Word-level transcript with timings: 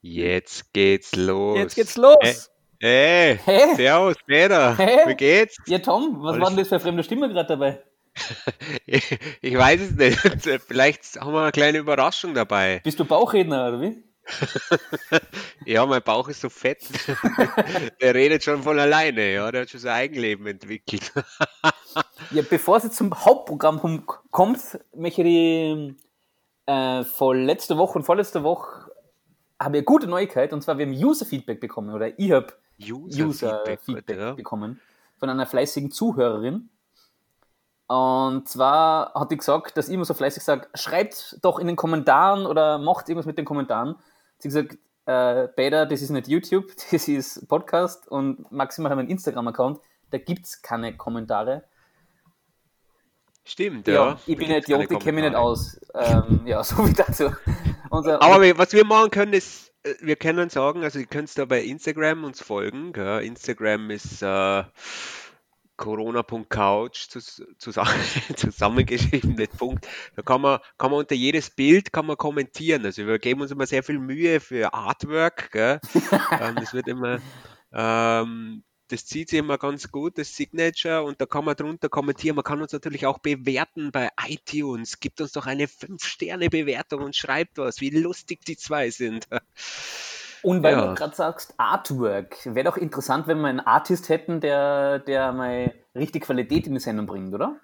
Jetzt 0.00 0.72
geht's 0.72 1.14
los. 1.16 1.58
Jetzt 1.58 1.74
geht's 1.74 1.96
los. 1.96 2.50
Hey, 2.80 3.38
Hä? 3.44 3.74
servus, 3.76 4.16
Peter. 4.26 4.76
Hä? 4.78 5.08
Wie 5.08 5.14
geht's? 5.16 5.56
Ja, 5.66 5.78
Tom, 5.80 6.22
was 6.22 6.34
Alles- 6.34 6.42
war 6.42 6.50
denn 6.50 6.58
das 6.58 6.68
für 6.68 6.74
eine 6.76 6.80
fremde 6.84 7.02
Stimme 7.02 7.28
gerade 7.28 7.48
dabei? 7.48 7.82
Ich, 8.86 9.18
ich 9.40 9.56
weiß 9.58 9.80
es 9.80 9.90
nicht. 9.92 10.18
Vielleicht 10.66 11.20
haben 11.20 11.32
wir 11.32 11.42
eine 11.42 11.52
kleine 11.52 11.78
Überraschung 11.78 12.34
dabei. 12.34 12.80
Bist 12.84 13.00
du 13.00 13.04
Bauchredner 13.04 13.68
oder 13.68 13.80
wie? 13.80 14.02
Ja, 15.64 15.84
mein 15.86 16.02
Bauch 16.02 16.28
ist 16.28 16.40
so 16.40 16.48
fett. 16.48 16.82
Der 18.00 18.14
redet 18.14 18.42
schon 18.44 18.62
von 18.62 18.78
alleine, 18.78 19.32
ja. 19.32 19.50
Der 19.50 19.62
hat 19.62 19.70
schon 19.70 19.80
sein 19.80 19.94
Eigenleben 19.94 20.46
entwickelt. 20.46 21.12
Ja, 22.30 22.42
bevor 22.48 22.76
es 22.78 22.84
jetzt 22.84 22.96
zum 22.96 23.12
Hauptprogramm 23.24 24.06
kommt, 24.30 24.60
möchte 24.94 25.22
ich 25.22 25.94
äh, 26.66 27.04
vor 27.04 27.34
letzter 27.34 27.76
Woche 27.76 27.98
und 27.98 28.04
vorletzter 28.04 28.42
Woche 28.44 28.87
habe 29.60 29.76
ich 29.76 29.80
eine 29.80 29.84
gute 29.84 30.06
Neuigkeit 30.06 30.52
und 30.52 30.62
zwar 30.62 30.78
wir 30.78 30.86
haben 30.86 30.92
User-Feedback 30.92 31.60
bekommen 31.60 31.94
oder 31.94 32.18
ich 32.18 32.32
habe 32.32 32.52
User-Feedback 32.80 33.26
User-Feedback, 33.26 34.18
ja. 34.18 34.32
bekommen 34.32 34.80
von 35.18 35.30
einer 35.30 35.46
fleißigen 35.46 35.90
Zuhörerin. 35.90 36.70
Und 37.88 38.46
zwar 38.48 39.14
hat 39.14 39.30
die 39.30 39.36
gesagt, 39.36 39.76
dass 39.76 39.88
ich 39.88 39.94
immer 39.94 40.04
so 40.04 40.14
fleißig 40.14 40.42
sage, 40.42 40.68
schreibt 40.74 41.38
doch 41.42 41.58
in 41.58 41.66
den 41.66 41.76
Kommentaren 41.76 42.46
oder 42.46 42.78
macht 42.78 43.08
irgendwas 43.08 43.26
mit 43.26 43.38
den 43.38 43.46
Kommentaren. 43.46 43.96
Sie 44.38 44.48
hat 44.48 44.68
gesagt, 44.68 44.78
äh, 45.06 45.48
Peter, 45.48 45.86
das 45.86 46.02
ist 46.02 46.10
nicht 46.10 46.28
YouTube, 46.28 46.66
das 46.92 47.08
ist 47.08 47.48
Podcast 47.48 48.06
und 48.08 48.52
maximal 48.52 48.90
haben 48.90 48.98
wir 48.98 49.02
einen 49.02 49.10
Instagram-Account, 49.10 49.80
da 50.10 50.18
gibt 50.18 50.46
es 50.46 50.62
keine 50.62 50.96
Kommentare. 50.96 51.64
Stimmt, 53.48 53.88
Ja, 53.88 53.94
ja. 53.94 54.20
ich 54.26 54.36
bin 54.36 54.50
Idiot, 54.50 54.90
ich 54.90 54.98
kenne 54.98 55.12
mich 55.20 55.24
nicht 55.24 55.34
aus. 55.34 55.80
Ähm, 55.94 56.42
ja, 56.44 56.62
so 56.64 56.86
wie 56.86 56.92
dazu. 56.92 57.32
Unser, 57.88 58.20
Aber 58.20 58.42
wir- 58.42 58.58
was 58.58 58.72
wir 58.74 58.84
machen 58.84 59.10
können, 59.10 59.32
ist, 59.32 59.72
äh, 59.84 59.94
wir 60.02 60.16
können 60.16 60.50
sagen, 60.50 60.82
also 60.84 60.98
ihr 60.98 61.06
könnt 61.06 61.36
da 61.38 61.46
bei 61.46 61.62
Instagram 61.62 62.24
uns 62.24 62.42
folgen. 62.42 62.92
Gell? 62.92 63.22
Instagram 63.24 63.90
ist 63.90 64.20
äh, 64.22 64.64
corona.couch 65.78 67.08
zus 67.08 67.42
zusammen, 67.58 67.94
zusammengeschrieben, 68.36 69.34
nicht 69.36 69.56
Punkt. 69.56 69.86
Da 70.16 70.22
kann 70.22 70.40
man, 70.40 70.58
kann 70.76 70.90
man 70.90 71.00
unter 71.00 71.14
jedes 71.14 71.50
Bild 71.50 71.92
kann 71.92 72.04
man 72.06 72.16
kommentieren. 72.16 72.84
Also 72.84 73.06
wir 73.06 73.18
geben 73.18 73.40
uns 73.40 73.50
immer 73.50 73.66
sehr 73.66 73.82
viel 73.82 73.98
Mühe 73.98 74.40
für 74.40 74.74
Artwork. 74.74 75.50
Gell? 75.52 75.80
ähm, 76.40 76.56
das 76.56 76.74
wird 76.74 76.88
immer, 76.88 77.18
ähm, 77.72 78.62
das 78.88 79.06
zieht 79.06 79.30
sich 79.30 79.38
immer 79.38 79.58
ganz 79.58 79.90
gut, 79.90 80.18
das 80.18 80.34
Signature, 80.34 81.02
und 81.02 81.20
da 81.20 81.26
kann 81.26 81.44
man 81.44 81.56
drunter 81.56 81.88
kommentieren. 81.88 82.36
Man 82.36 82.44
kann 82.44 82.60
uns 82.62 82.72
natürlich 82.72 83.06
auch 83.06 83.18
bewerten 83.18 83.92
bei 83.92 84.10
iTunes. 84.26 85.00
Gibt 85.00 85.20
uns 85.20 85.32
doch 85.32 85.46
eine 85.46 85.66
5-Sterne-Bewertung 85.68 87.02
und 87.02 87.16
schreibt 87.16 87.58
was, 87.58 87.80
wie 87.80 87.90
lustig 87.90 88.44
die 88.44 88.56
zwei 88.56 88.90
sind. 88.90 89.28
Und 90.40 90.62
weil 90.62 90.72
Ja. 90.72 90.80
du 90.80 90.94
gerade 90.94 91.14
sagst, 91.14 91.54
Artwork, 91.58 92.36
wäre 92.44 92.64
doch 92.64 92.76
interessant, 92.76 93.26
wenn 93.26 93.40
wir 93.40 93.48
einen 93.48 93.60
Artist 93.60 94.08
hätten, 94.08 94.40
der, 94.40 94.98
der 95.00 95.32
mal 95.32 95.74
richtig 95.94 96.24
Qualität 96.24 96.66
in 96.66 96.74
die 96.74 96.80
Sendung 96.80 97.06
bringt, 97.06 97.34
oder? 97.34 97.60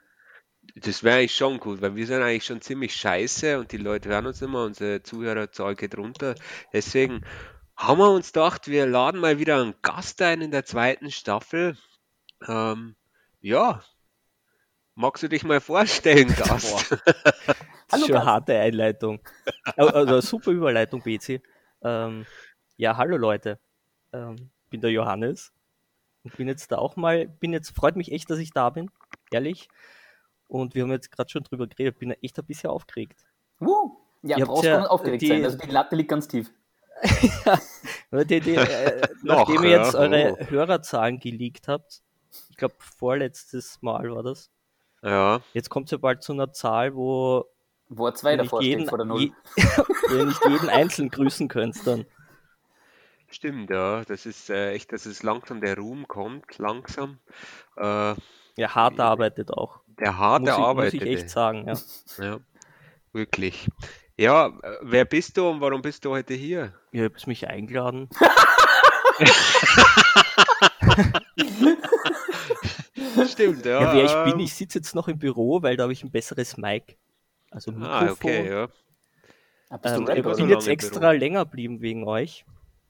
Das 0.76 1.02
wäre 1.02 1.18
eigentlich 1.18 1.34
schon 1.36 1.58
gut, 1.60 1.80
weil 1.82 1.94
wir 1.94 2.06
sind 2.06 2.22
eigentlich 2.22 2.44
schon 2.44 2.60
ziemlich 2.60 2.94
scheiße 2.96 3.58
und 3.58 3.70
die 3.72 3.76
Leute 3.76 4.08
hören 4.08 4.26
uns 4.26 4.40
immer, 4.42 4.64
unsere 4.64 5.02
Zuhörerzahl 5.02 5.74
geht 5.76 5.96
runter. 5.96 6.34
Deswegen 6.72 7.20
haben 7.76 7.98
wir 7.98 8.10
uns 8.10 8.32
gedacht, 8.32 8.68
wir 8.68 8.86
laden 8.86 9.20
mal 9.20 9.38
wieder 9.38 9.60
einen 9.60 9.74
Gast 9.82 10.20
ein 10.22 10.40
in 10.40 10.50
der 10.50 10.64
zweiten 10.64 11.10
Staffel. 11.10 11.76
Ähm, 12.46 12.94
ja, 13.40 13.82
magst 14.94 15.22
du 15.22 15.28
dich 15.28 15.44
mal 15.44 15.60
vorstellen, 15.60 16.28
Gast? 16.36 16.90
Hallo, 17.92 18.06
Schon 18.06 18.14
Gast. 18.14 18.26
harte 18.26 18.58
Einleitung. 18.58 19.20
Also 19.76 20.20
super 20.20 20.50
Überleitung, 20.50 21.02
BC. 21.02 21.42
Ähm, 21.82 22.26
ja, 22.76 22.96
hallo 22.96 23.16
Leute. 23.16 23.58
Ähm, 24.12 24.50
bin 24.70 24.80
der 24.80 24.90
Johannes 24.90 25.52
und 26.22 26.36
bin 26.36 26.48
jetzt 26.48 26.72
da 26.72 26.78
auch 26.78 26.96
mal, 26.96 27.26
bin 27.28 27.52
jetzt, 27.52 27.70
freut 27.76 27.94
mich 27.96 28.10
echt, 28.10 28.30
dass 28.30 28.38
ich 28.38 28.50
da 28.52 28.70
bin, 28.70 28.90
ehrlich. 29.30 29.68
Und 30.48 30.74
wir 30.74 30.82
haben 30.82 30.90
jetzt 30.90 31.10
gerade 31.10 31.30
schon 31.30 31.42
drüber 31.44 31.66
geredet, 31.66 31.98
bin 31.98 32.10
echt 32.10 32.38
ein 32.38 32.46
bisschen 32.46 32.70
aufgeregt. 32.70 33.24
Uh, 33.60 33.96
ja, 34.22 34.38
brauchst 34.44 34.64
ja 34.64 34.86
aufgeregt 34.86 35.22
die- 35.22 35.28
sein. 35.28 35.44
Also 35.44 35.58
die 35.58 35.70
Latte 35.70 35.94
liegt 35.96 36.08
ganz 36.10 36.26
tief. 36.26 36.50
Weil 38.10 38.24
Die, 38.24 38.40
die, 38.40 38.54
äh, 38.56 39.02
Noch, 39.22 39.48
nachdem 39.48 39.64
ihr 39.64 39.70
ja, 39.70 39.84
jetzt 39.84 39.94
eure 39.94 40.36
oh. 40.40 40.46
Hörerzahlen 40.50 41.18
geleakt 41.20 41.68
habt, 41.68 42.02
ich 42.50 42.56
glaube 42.56 42.74
vorletztes 42.98 43.80
Mal 43.82 44.10
war 44.10 44.22
das, 44.22 44.50
Ja, 45.02 45.40
jetzt 45.52 45.68
kommt 45.70 45.86
es 45.88 45.92
ja 45.92 45.98
bald 45.98 46.22
zu 46.22 46.32
einer 46.32 46.52
Zahl, 46.52 46.94
wo 46.94 47.44
Wo 47.88 48.06
er 48.06 48.14
zwei 48.14 48.36
davor 48.36 48.62
jeden, 48.62 48.86
vor 48.88 48.98
der 48.98 49.06
Null. 49.06 49.20
je, 49.22 49.32
wo 50.08 50.14
ihr 50.16 50.26
nicht 50.26 50.44
jeden 50.46 50.68
einzeln 50.68 51.10
grüßen 51.10 51.48
könnt 51.48 51.86
dann. 51.86 52.06
stimmt, 53.28 53.70
ja. 53.70 54.04
Das 54.04 54.26
ist 54.26 54.50
äh, 54.50 54.72
echt, 54.72 54.92
dass 54.92 55.06
es 55.06 55.22
langsam 55.22 55.60
der 55.60 55.76
Ruhm 55.76 56.06
kommt, 56.08 56.58
langsam. 56.58 57.18
Äh, 57.76 58.14
Ja, 58.56 58.74
hart 58.74 59.00
arbeitet 59.00 59.50
auch. 59.52 59.80
der 59.86 60.16
harte 60.18 60.42
Muss 60.42 60.58
ich, 60.58 60.58
muss 60.58 60.66
Arbeit. 60.66 60.94
ich 60.94 61.02
echt 61.06 61.30
sagen, 61.30 61.66
ja. 61.68 61.74
Ja, 62.18 62.40
wirklich. 63.12 63.68
Ja, 64.16 64.46
äh, 64.62 64.76
wer 64.82 65.04
bist 65.04 65.36
du 65.36 65.48
und 65.48 65.60
warum 65.60 65.82
bist 65.82 66.04
du 66.04 66.10
heute 66.10 66.34
hier? 66.34 66.72
Ihr 66.92 67.04
habt 67.04 67.26
mich 67.26 67.48
eingeladen. 67.48 68.08
Stimmt, 73.28 73.64
ja. 73.64 73.80
Ja, 73.80 73.94
wer 73.94 74.04
ich 74.04 74.12
bin, 74.30 74.40
ähm, 74.40 74.44
ich 74.44 74.54
sitze 74.54 74.78
jetzt 74.78 74.94
noch 74.94 75.08
im 75.08 75.18
Büro, 75.18 75.62
weil 75.62 75.76
da 75.76 75.84
habe 75.84 75.92
ich 75.92 76.02
ein 76.04 76.10
besseres 76.10 76.56
Mic. 76.56 76.96
Also 77.50 77.72
Mikrofon. 77.72 77.90
Ah, 77.92 78.10
okay, 78.12 78.48
ja. 78.50 78.68
Ah, 79.70 79.78
Ähm, 79.82 80.08
ich 80.14 80.22
bin 80.22 80.48
jetzt 80.48 80.68
extra 80.68 81.00
Büro. 81.00 81.12
länger 81.12 81.44
geblieben 81.44 81.80
wegen 81.80 82.06
euch. 82.06 82.44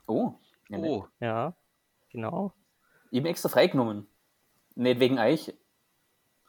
Oh, 0.06 0.34
ja. 0.68 0.78
Oh, 0.78 1.06
Ja, 1.20 1.54
genau. 2.10 2.52
Ich 3.10 3.18
habe 3.20 3.28
extra 3.28 3.48
freigenommen. 3.48 4.06
Nicht 4.74 5.00
wegen 5.00 5.18
euch, 5.18 5.54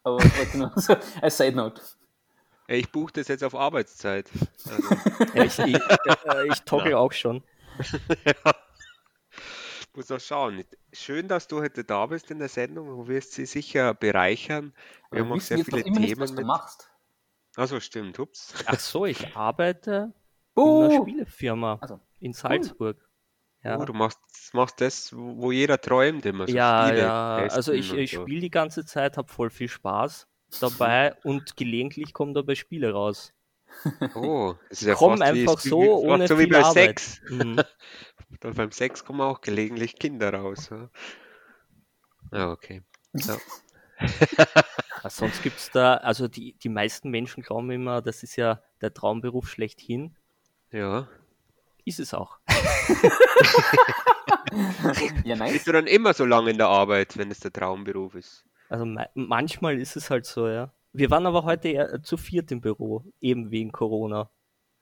aber 0.03 0.17
nur 0.55 0.71
so 0.77 0.95
als 1.21 1.37
Side 1.37 1.55
Note. 1.55 1.81
Ich 2.67 2.91
buche 2.91 3.13
das 3.13 3.27
jetzt 3.27 3.43
auf 3.43 3.55
Arbeitszeit. 3.55 4.29
Also, 4.69 4.95
Ja, 5.33 5.43
ich 5.43 5.59
ich, 5.59 5.75
äh, 6.25 6.47
ich 6.47 6.59
toggle 6.61 6.97
auch 6.97 7.11
schon. 7.13 7.43
muss 9.93 10.11
auch 10.11 10.19
schauen. 10.19 10.63
Schön, 10.93 11.27
dass 11.27 11.47
du 11.47 11.61
heute 11.61 11.83
da 11.83 12.05
bist 12.07 12.29
in 12.31 12.39
der 12.39 12.49
Sendung. 12.49 12.87
Du 12.87 13.07
wirst 13.07 13.33
sie 13.33 13.45
sicher 13.45 13.93
bereichern. 13.93 14.73
Wir 15.11 15.21
haben 15.21 15.31
auch 15.31 15.39
sehr 15.39 15.57
jetzt 15.57 15.69
viele 15.69 15.81
immer 15.81 15.99
nicht, 15.99 16.09
Themen 16.09 16.21
was 16.21 16.35
du 16.35 16.43
machst. 16.43 16.91
Achso, 17.55 17.79
stimmt. 17.79 18.19
Ups. 18.19 18.53
Ach 18.65 18.79
so, 18.79 19.05
ich 19.05 19.35
arbeite 19.35 20.13
in 20.13 20.13
Buh! 20.53 20.83
einer 20.83 21.01
Spielefirma 21.01 21.77
Also, 21.81 21.99
in 22.19 22.33
Salzburg. 22.33 22.97
Ja, 23.63 23.79
Oh, 23.79 23.85
du 23.85 23.93
machst, 23.93 24.19
machst 24.53 24.79
das, 24.79 25.11
wo 25.15 25.51
jeder 25.51 25.79
träumt 25.81 26.25
immer. 26.25 26.45
So 26.47 26.53
ja, 26.53 26.85
Spiele 26.87 27.01
ja. 27.01 27.35
Also 27.37 27.71
ich, 27.71 27.91
ich 27.93 28.11
so. 28.11 28.21
spiele 28.21 28.41
die 28.41 28.51
ganze 28.51 28.85
Zeit, 28.85 29.17
habe 29.17 29.31
voll 29.31 29.49
viel 29.49 29.69
Spaß 29.69 30.27
dabei 30.59 31.15
und 31.23 31.57
gelegentlich 31.57 32.13
kommen 32.13 32.33
dabei 32.33 32.55
Spiele 32.55 32.91
raus. 32.91 33.33
Oh, 34.15 34.55
das 34.69 34.81
ist 34.81 34.87
ja 34.87 34.95
Komm 34.95 35.17
fast 35.17 35.33
wie, 35.33 35.41
einfach 35.41 35.63
wie, 35.63 35.69
so, 35.69 35.81
wie, 35.81 35.87
ohne 35.87 36.27
so 36.27 36.37
wie 36.37 36.43
viel 36.43 36.53
bei 36.53 36.63
Arbeit. 36.63 36.99
Sex. 36.99 37.21
Mhm. 37.29 37.61
Dann 38.39 38.53
beim 38.53 38.71
Sex 38.71 39.03
kommen 39.03 39.21
auch 39.21 39.41
gelegentlich 39.41 39.97
Kinder 39.97 40.33
raus. 40.33 40.69
Ja, 40.69 40.89
ja 42.31 42.51
okay. 42.51 42.83
Ja, 43.13 43.37
Sonst 45.09 45.43
gibt 45.43 45.57
es 45.57 45.71
da, 45.71 45.95
also 45.95 46.27
die, 46.27 46.53
die 46.53 46.69
meisten 46.69 47.09
Menschen 47.09 47.43
glauben 47.43 47.69
immer, 47.71 48.01
das 48.01 48.23
ist 48.23 48.35
ja 48.35 48.61
der 48.81 48.93
Traumberuf 48.93 49.49
schlechthin. 49.49 50.15
ja. 50.71 51.07
Ist 51.87 51.99
es 51.99 52.15
auch. 52.15 52.39
ja, 55.23 55.35
nice. 55.35 55.53
Bist 55.53 55.67
du 55.67 55.71
dann 55.71 55.85
immer 55.85 56.15
so 56.15 56.25
lange 56.25 56.49
in 56.49 56.57
der 56.57 56.65
Arbeit, 56.65 57.15
wenn 57.15 57.29
es 57.29 57.41
der 57.41 57.53
Traumberuf 57.53 58.15
ist? 58.15 58.43
Also 58.69 58.85
ma 58.85 59.05
manchmal 59.13 59.79
ist 59.79 59.95
es 59.95 60.09
halt 60.09 60.25
so, 60.25 60.47
ja. 60.47 60.73
Wir 60.93 61.09
waren 61.11 61.25
aber 61.25 61.43
heute 61.43 61.67
eher 61.69 62.01
zu 62.03 62.17
viert 62.17 62.51
im 62.51 62.61
Büro, 62.61 63.03
eben 63.19 63.51
wegen 63.51 63.71
Corona. 63.71 64.29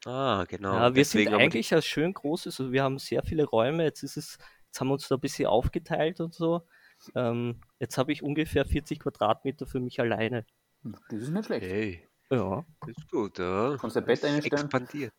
Ah, 0.06 0.46
genau. 0.48 0.74
ja, 0.74 0.96
wir 0.96 1.06
sind 1.06 1.20
deswegen 1.22 1.34
aber 1.34 1.44
eigentlich 1.44 1.74
ein 1.74 1.82
schön 1.82 2.14
großes, 2.14 2.60
also 2.60 2.72
wir 2.72 2.84
haben 2.84 3.00
sehr 3.00 3.24
viele 3.24 3.46
Räume, 3.46 3.84
jetzt 3.84 4.04
ist 4.04 4.18
es, 4.18 4.38
jetzt 4.66 4.80
haben 4.80 4.90
wir 4.90 4.94
uns 4.94 5.08
da 5.08 5.16
ein 5.16 5.22
bisschen 5.22 5.48
aufgeteilt 5.48 6.20
und 6.20 6.34
so. 6.34 6.68
Ähm, 7.16 7.62
jetzt 7.80 7.98
habe 7.98 8.12
ich 8.12 8.22
ungefähr 8.22 8.66
40 8.66 9.00
Quadratmeter 9.00 9.66
für 9.66 9.80
mich 9.80 10.00
alleine. 10.00 10.46
Das 10.84 11.20
ist 11.20 11.30
nicht 11.30 11.46
schlecht. 11.46 11.66
Hey, 11.66 12.08
Ja, 12.30 12.66
das 12.82 12.98
ist 12.98 13.10
gut, 13.10 13.40
ja. 13.40 13.76
Kannst 13.80 13.96
du 13.96 14.02
ein 14.02 14.06
Bett 14.06 14.24
einstellen? 14.24 14.62
Expandiert. 14.64 15.14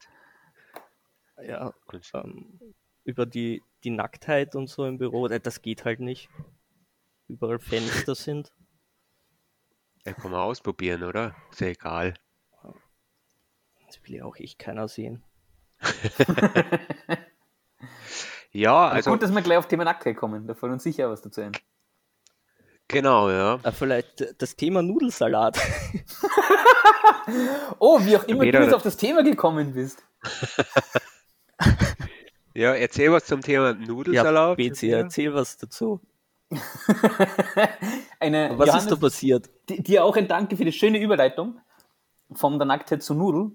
ja, 1.43 1.73
ähm, 2.15 2.61
über 3.05 3.27
die, 3.27 3.63
die 3.83 3.91
Nacktheit 3.91 4.55
und 4.55 4.69
so 4.69 4.87
im 4.87 4.99
Büro, 4.99 5.27
äh, 5.27 5.41
das 5.41 5.63
geht 5.63 5.85
halt 5.85 6.01
nicht. 6.01 6.29
Überall 7.35 7.59
Fenster 7.59 8.15
sind. 8.15 8.53
Ja, 10.07 10.13
kann 10.13 10.31
man 10.31 10.39
ausprobieren, 10.41 11.03
oder? 11.03 11.35
Ist 11.51 11.61
ja 11.61 11.67
egal. 11.67 12.15
Das 13.87 14.01
will 14.05 14.15
ja 14.17 14.25
auch 14.25 14.37
echt 14.37 14.59
keiner 14.61 14.87
sehen. 14.89 15.23
Ja, 18.57 18.85
Also 18.85 18.95
also, 18.97 19.11
gut, 19.11 19.23
dass 19.25 19.33
wir 19.35 19.43
gleich 19.43 19.59
auf 19.59 19.67
Thema 19.67 19.83
Nacktheit 19.83 20.17
kommen. 20.17 20.47
Da 20.47 20.55
fällt 20.55 20.71
uns 20.73 20.85
sicher 20.85 21.11
was 21.11 21.21
dazu 21.23 21.41
ein. 21.41 21.51
genau, 22.87 23.29
ja. 23.29 23.59
Ah, 23.65 23.73
vielleicht 23.73 24.41
das 24.41 24.55
Thema 24.55 24.81
Nudelsalat. 24.83 25.59
Oh, 27.81 27.99
wie 28.05 28.17
auch 28.17 28.25
immer 28.25 28.45
Jeder- 28.45 28.59
du 28.61 28.65
jetzt 28.67 28.75
auf 28.75 28.83
das 28.83 28.97
Thema 28.97 29.23
gekommen 29.25 29.73
bist. 29.75 30.05
Ja, 32.57 32.73
erzähl 32.73 33.11
was 33.11 33.25
zum 33.25 33.41
Thema 33.41 33.71
Ja, 33.71 33.75
Nudelsalat. 33.75 34.57
BC, 34.57 34.85
erzähl 34.91 35.35
was 35.35 35.57
dazu. 35.57 36.01
Eine 38.21 38.59
Was 38.59 38.67
Johannes, 38.67 38.85
ist 38.85 38.93
da 38.93 38.97
passiert? 38.97 39.51
di- 39.69 39.83
dir 39.83 40.05
auch 40.05 40.17
ein 40.17 40.29
Danke 40.29 40.57
für 40.57 40.65
die 40.65 40.73
schöne 40.73 40.99
Überleitung 40.99 41.61
von 42.33 42.59
der 42.59 42.67
Nacktheit 42.67 43.03
zu 43.03 43.15
Nudel. 43.15 43.53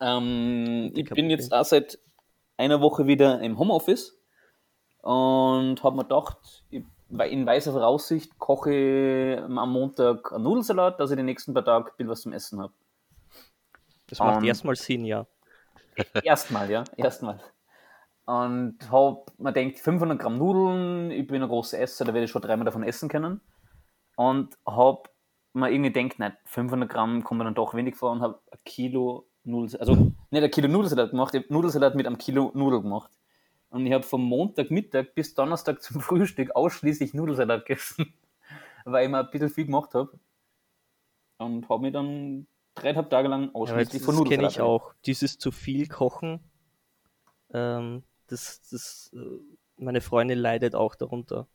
Ähm, 0.00 0.92
ich 0.94 1.10
bin 1.10 1.30
jetzt 1.30 1.52
auch 1.52 1.64
seit 1.64 1.98
einer 2.56 2.80
Woche 2.80 3.06
wieder 3.06 3.40
im 3.40 3.58
Homeoffice 3.58 4.18
und 5.02 5.82
habe 5.82 5.96
mir 5.96 6.02
gedacht, 6.04 6.64
in 6.70 7.46
weiser 7.46 7.72
Voraussicht 7.72 8.38
koche 8.38 8.72
ich 8.72 9.40
am 9.42 9.72
Montag 9.72 10.32
einen 10.32 10.44
Nudelsalat, 10.44 11.00
dass 11.00 11.10
ich 11.10 11.16
die 11.16 11.22
nächsten 11.22 11.54
paar 11.54 11.64
Tage 11.64 11.90
ein 11.98 12.08
was 12.08 12.22
zum 12.22 12.32
Essen 12.32 12.60
habe. 12.60 12.72
Das 14.06 14.18
macht 14.18 14.42
Ähm, 14.42 14.44
erstmal 14.48 14.76
Sinn, 14.76 15.04
ja. 15.04 15.26
Erstmal, 16.22 16.70
ja, 16.70 16.84
erstmal. 16.96 17.40
Und 18.30 18.76
hab 18.92 19.32
mir 19.40 19.52
denkt 19.52 19.80
500 19.80 20.16
Gramm 20.16 20.38
Nudeln, 20.38 21.10
ich 21.10 21.26
bin 21.26 21.42
ein 21.42 21.48
großer 21.48 21.80
Esser, 21.80 22.04
da 22.04 22.14
werde 22.14 22.26
ich 22.26 22.30
schon 22.30 22.40
dreimal 22.40 22.64
davon 22.64 22.84
essen 22.84 23.08
können. 23.08 23.40
Und 24.14 24.56
hab 24.64 25.10
mir 25.52 25.68
irgendwie 25.68 25.90
denkt, 25.90 26.20
nein, 26.20 26.36
500 26.44 26.88
Gramm 26.88 27.24
kommen 27.24 27.44
dann 27.44 27.56
doch 27.56 27.74
wenig 27.74 27.96
vor 27.96 28.12
und 28.12 28.20
hab 28.20 28.40
ein 28.52 28.58
Kilo 28.64 29.26
Nudelsalat, 29.42 29.88
also 29.88 30.12
nicht 30.30 30.44
ein 30.44 30.50
Kilo 30.52 30.68
Nudelsalat 30.68 31.10
gemacht, 31.10 31.34
ich 31.34 31.42
hab 31.42 31.50
Nudelsalat 31.50 31.96
mit 31.96 32.06
einem 32.06 32.18
Kilo 32.18 32.52
Nudel 32.54 32.82
gemacht. 32.82 33.10
Und 33.70 33.84
ich 33.84 33.92
habe 33.92 34.04
vom 34.04 34.22
Montagmittag 34.22 35.06
bis 35.16 35.34
Donnerstag 35.34 35.82
zum 35.82 36.00
Frühstück 36.00 36.54
ausschließlich 36.54 37.14
Nudelsalat 37.14 37.66
gegessen, 37.66 38.14
weil 38.84 39.06
ich 39.06 39.10
mir 39.10 39.24
ein 39.24 39.30
bisschen 39.32 39.50
viel 39.50 39.66
gemacht 39.66 39.92
habe. 39.94 40.20
Und 41.38 41.68
habe 41.68 41.82
mich 41.82 41.92
dann 41.92 42.46
dreieinhalb 42.76 43.10
Tage 43.10 43.26
lang 43.26 43.46
Ja, 43.46 43.54
weil 43.54 43.62
ausschließlich 43.62 44.02
das 44.04 44.14
von 44.14 44.24
kenne 44.24 44.42
Nudelsalat 44.44 44.52
ich 44.52 44.60
auch. 44.60 44.94
Dieses 45.04 45.36
zu 45.36 45.50
viel 45.50 45.88
Kochen, 45.88 46.38
ähm, 47.52 48.04
das, 48.30 48.60
das, 48.70 49.10
äh, 49.14 49.18
meine 49.76 50.00
Freundin 50.00 50.38
leidet 50.38 50.74
auch 50.74 50.94
darunter. 50.94 51.48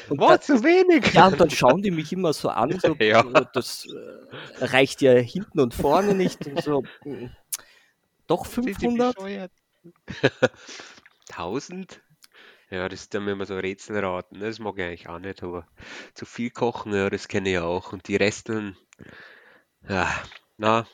Und 0.08 0.20
War 0.20 0.40
zu 0.40 0.62
wenig. 0.64 1.12
Ja, 1.14 1.28
und 1.28 1.40
dann 1.40 1.50
schauen 1.50 1.82
die 1.82 1.90
mich 1.90 2.12
immer 2.12 2.32
so 2.32 2.48
an, 2.48 2.78
so, 2.80 2.94
Ja. 3.00 3.22
das 3.22 3.86
äh, 3.86 4.64
reicht 4.64 5.02
ja 5.02 5.12
hinten 5.12 5.60
und 5.60 5.74
vorne 5.74 6.14
nicht. 6.14 6.46
Und 6.46 6.62
so, 6.62 6.82
mm, 7.04 7.26
doch 8.26 8.44
Sind 8.44 8.64
Sie 8.64 8.74
500? 8.74 9.14
bescheuert? 9.14 9.52
1000? 11.30 12.00
Ja, 12.70 12.88
das 12.88 13.00
ist 13.02 13.14
dann 13.14 13.26
immer 13.28 13.46
so 13.46 13.56
Rätselraten. 13.56 14.38
ne? 14.38 14.46
Das 14.46 14.58
mag 14.58 14.76
ich 14.78 14.84
eigentlich 14.84 15.08
auch 15.08 15.18
nicht, 15.18 15.42
aber 15.42 15.66
zu 16.14 16.26
viel 16.26 16.50
kochen, 16.50 16.92
ja, 16.92 17.08
das 17.08 17.26
kenne 17.28 17.50
ich 17.50 17.58
auch. 17.58 17.92
Und 17.92 18.08
die 18.08 18.16
Resteln, 18.16 18.76
ja, 19.88 20.08
na, 20.58 20.86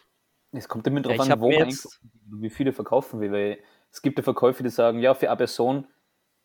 Es 0.52 0.68
kommt 0.68 0.86
immer 0.86 0.98
Ja, 0.98 1.02
darauf 1.02 1.26
ich 1.26 1.32
an, 1.32 1.40
wo 1.40 1.50
jetzt- 1.50 2.00
wie 2.26 2.50
viele 2.50 2.72
verkaufen 2.72 3.20
will, 3.20 3.32
weil 3.32 3.58
es 3.90 4.02
gibt 4.02 4.18
ja 4.18 4.22
Verkäufe, 4.22 4.62
die 4.62 4.70
sagen, 4.70 5.00
ja, 5.00 5.14
für 5.14 5.28
eine 5.28 5.36
Person 5.36 5.88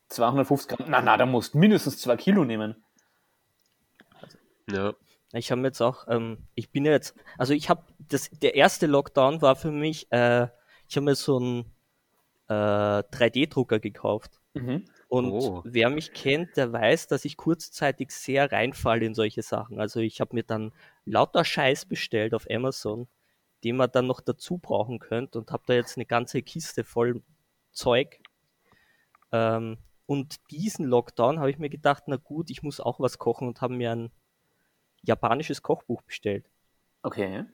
250 0.07 0.67
Gramm, 0.69 0.89
na, 0.89 1.01
na, 1.01 1.15
da 1.15 1.27
musst 1.27 1.53
du 1.53 1.59
mindestens 1.59 1.99
zwei 1.99 2.17
Kilo 2.17 2.43
nehmen. 2.43 2.83
ja. 4.67 4.93
Ich 5.31 5.51
habe 5.51 5.61
jetzt 5.61 5.79
auch, 5.79 6.07
ähm, 6.07 6.47
ich 6.55 6.71
bin 6.71 6.85
ja 6.85 6.91
jetzt, 6.91 7.13
also 7.37 7.53
ich 7.53 7.69
habe, 7.69 7.83
das, 7.99 8.31
der 8.31 8.55
erste 8.55 8.87
Lockdown 8.87 9.43
war 9.43 9.55
für 9.55 9.71
mich, 9.71 10.11
äh, 10.11 10.47
ich 10.87 10.95
habe 10.97 11.05
mir 11.05 11.13
so 11.15 11.37
einen 11.37 11.71
äh, 12.47 13.03
3D-Drucker 13.11 13.79
gekauft. 13.79 14.41
Mhm. 14.55 14.85
Und 15.09 15.31
Oh. 15.33 15.61
wer 15.65 15.89
mich 15.89 16.13
kennt, 16.13 16.55
der 16.57 16.71
weiß, 16.71 17.07
dass 17.07 17.25
ich 17.25 17.35
kurzzeitig 17.37 18.11
sehr 18.11 18.51
reinfalle 18.51 19.05
in 19.05 19.15
solche 19.15 19.41
Sachen. 19.41 19.79
Also 19.79 19.99
ich 20.01 20.21
habe 20.21 20.35
mir 20.35 20.43
dann 20.43 20.71
lauter 21.05 21.43
Scheiß 21.43 21.85
bestellt 21.87 22.33
auf 22.35 22.47
Amazon, 22.49 23.07
den 23.63 23.75
man 23.77 23.91
dann 23.91 24.07
noch 24.07 24.21
dazu 24.21 24.59
brauchen 24.59 24.99
könnte 24.99 25.39
und 25.39 25.51
habe 25.51 25.63
da 25.65 25.73
jetzt 25.73 25.97
eine 25.97 26.05
ganze 26.05 26.41
Kiste 26.43 26.83
voll 26.83 27.23
Zeug. 27.71 28.19
Ähm, 29.31 29.77
und 30.05 30.37
diesen 30.51 30.85
Lockdown 30.85 31.39
habe 31.39 31.51
ich 31.51 31.59
mir 31.59 31.69
gedacht, 31.69 32.03
na 32.07 32.15
gut, 32.17 32.49
ich 32.49 32.63
muss 32.63 32.79
auch 32.79 32.99
was 32.99 33.17
kochen 33.19 33.47
und 33.47 33.61
habe 33.61 33.73
mir 33.75 33.91
ein 33.91 34.11
japanisches 35.03 35.61
Kochbuch 35.61 36.01
bestellt. 36.03 36.45
Okay. 37.03 37.45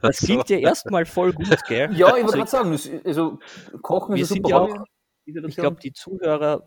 Das 0.00 0.18
klingt 0.18 0.50
ja 0.50 0.58
erstmal 0.58 1.06
voll 1.06 1.32
gut, 1.32 1.64
gell? 1.66 1.88
Ja, 1.96 2.08
ich 2.16 2.24
Also 2.24 2.36
wollte 2.38 2.38
gerade 2.38 2.50
sagen, 2.50 3.00
also 3.04 3.38
Kochen 3.82 4.16
Wir 4.16 4.22
ist 4.22 4.28
sind 4.28 4.38
super 4.46 4.48
ja 4.50 4.58
auch-. 4.60 4.84
Ich 5.26 5.56
glaube, 5.56 5.80
die 5.80 5.92
Zuhörer, 5.92 6.66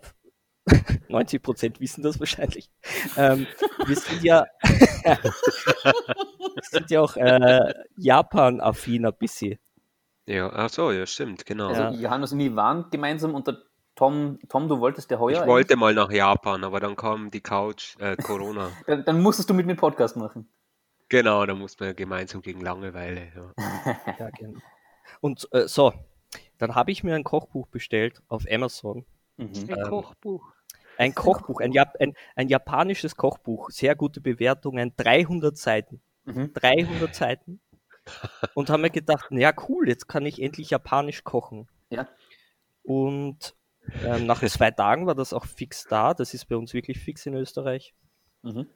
90 1.09 1.41
Prozent 1.41 1.79
wissen 1.79 2.03
das 2.03 2.19
wahrscheinlich. 2.19 2.69
Ähm, 3.15 3.47
wir 3.85 3.95
sind 3.95 4.23
ja, 4.23 4.45
wir 4.63 6.63
sind 6.63 6.91
ja 6.91 7.01
auch 7.01 7.15
äh, 7.15 7.73
Japan-affin 7.97 9.05
ein 9.05 9.13
bisschen. 9.17 9.59
Ja, 10.25 10.51
ach 10.51 10.69
so, 10.69 10.91
ja, 10.91 11.05
stimmt, 11.05 11.45
genau. 11.45 11.69
also 11.69 11.83
ja. 11.83 11.91
Johannes 11.91 12.33
und 12.33 12.41
ich 12.41 12.53
waren 12.53 12.89
gemeinsam 12.89 13.33
und 13.33 13.47
der 13.47 13.57
Tom, 13.95 14.39
Tom, 14.47 14.67
du 14.67 14.79
wolltest 14.79 15.09
ja 15.09 15.17
heuer. 15.17 15.41
Ich 15.41 15.47
wollte 15.47 15.75
mal 15.75 15.93
nach 15.93 16.11
Japan, 16.11 16.63
aber 16.63 16.79
dann 16.79 16.95
kam 16.95 17.31
die 17.31 17.41
Couch, 17.41 17.95
äh, 17.99 18.15
Corona. 18.15 18.69
Dann, 18.85 19.03
dann 19.03 19.21
musstest 19.21 19.49
du 19.49 19.55
mit 19.55 19.65
mir 19.65 19.71
einen 19.71 19.79
Podcast 19.79 20.15
machen. 20.15 20.47
Genau, 21.09 21.45
da 21.45 21.55
muss 21.55 21.79
man 21.79 21.89
ja 21.89 21.93
gemeinsam 21.93 22.41
gegen 22.41 22.61
Langeweile. 22.61 23.31
Ja. 23.35 23.97
Ja, 24.19 24.29
genau. 24.29 24.59
Und 25.21 25.47
äh, 25.51 25.67
so, 25.67 25.93
dann 26.57 26.75
habe 26.75 26.91
ich 26.91 27.03
mir 27.03 27.15
ein 27.15 27.23
Kochbuch 27.23 27.67
bestellt 27.67 28.21
auf 28.27 28.45
Amazon. 28.49 29.05
Mhm. 29.37 29.69
Ähm, 29.69 29.83
Kochbuch. 29.83 30.53
Ein 30.97 31.13
Kochbuch, 31.13 31.61
ein, 31.61 31.71
Jap 31.71 31.95
ein, 31.99 32.15
ein 32.35 32.47
japanisches 32.47 33.15
Kochbuch, 33.15 33.69
sehr 33.69 33.95
gute 33.95 34.19
Bewertungen, 34.19 34.93
300 34.97 35.55
Seiten. 35.55 36.01
Mhm. 36.25 36.53
300 36.53 37.13
Seiten. 37.13 37.59
Und 38.55 38.69
haben 38.69 38.81
mir 38.81 38.89
gedacht, 38.89 39.27
ja 39.31 39.53
cool, 39.67 39.87
jetzt 39.87 40.07
kann 40.07 40.25
ich 40.25 40.41
endlich 40.41 40.71
japanisch 40.71 41.23
kochen. 41.23 41.67
Ja. 41.89 42.07
Und 42.83 43.55
ähm, 44.03 44.25
nach 44.25 44.41
zwei 44.43 44.71
Tagen 44.71 45.05
war 45.05 45.15
das 45.15 45.33
auch 45.33 45.45
fix 45.45 45.85
da. 45.85 46.13
Das 46.13 46.33
ist 46.33 46.45
bei 46.45 46.55
uns 46.55 46.73
wirklich 46.73 46.99
fix 46.99 47.25
in 47.25 47.35
Österreich. 47.35 47.93
Mhm. 48.41 48.67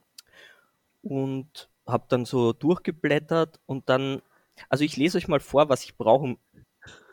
Und 1.02 1.70
habe 1.88 2.06
dann 2.10 2.26
so 2.26 2.54
durchgeblättert 2.54 3.60
und 3.66 3.90
dann, 3.90 4.22
also 4.70 4.84
ich 4.84 4.98
lese 4.98 5.18
euch 5.18 5.28
mal 5.28 5.40
vor, 5.40 5.70
was 5.70 5.84
ich 5.84 5.98
brauchen 5.98 6.38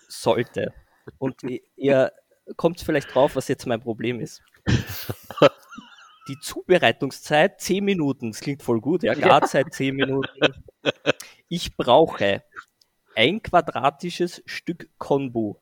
sollte. 0.09 0.73
Und 1.19 1.43
ihr 1.77 2.13
kommt 2.57 2.81
vielleicht 2.81 3.15
drauf, 3.15 3.37
was 3.37 3.49
jetzt 3.49 3.67
mein 3.67 3.81
Problem 3.81 4.21
ist. 4.21 4.43
Die 6.29 6.39
Zubereitungszeit 6.41 7.61
10 7.61 7.85
Minuten, 7.85 8.33
das 8.33 8.41
klingt 8.41 8.63
voll 8.63 8.81
gut, 8.81 9.03
ja, 9.03 9.15
Garzeit 9.15 9.73
10 9.73 9.97
Minuten. 9.97 10.65
Ich 11.49 11.77
brauche 11.77 12.43
ein 13.15 13.43
quadratisches 13.43 14.43
Stück 14.45 14.91
Konbu, 14.99 15.55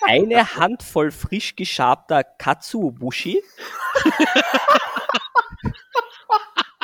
eine 0.00 0.56
Handvoll 0.56 1.10
frisch 1.10 1.54
geschabter 1.54 2.24
Katsuobushi. 2.24 3.42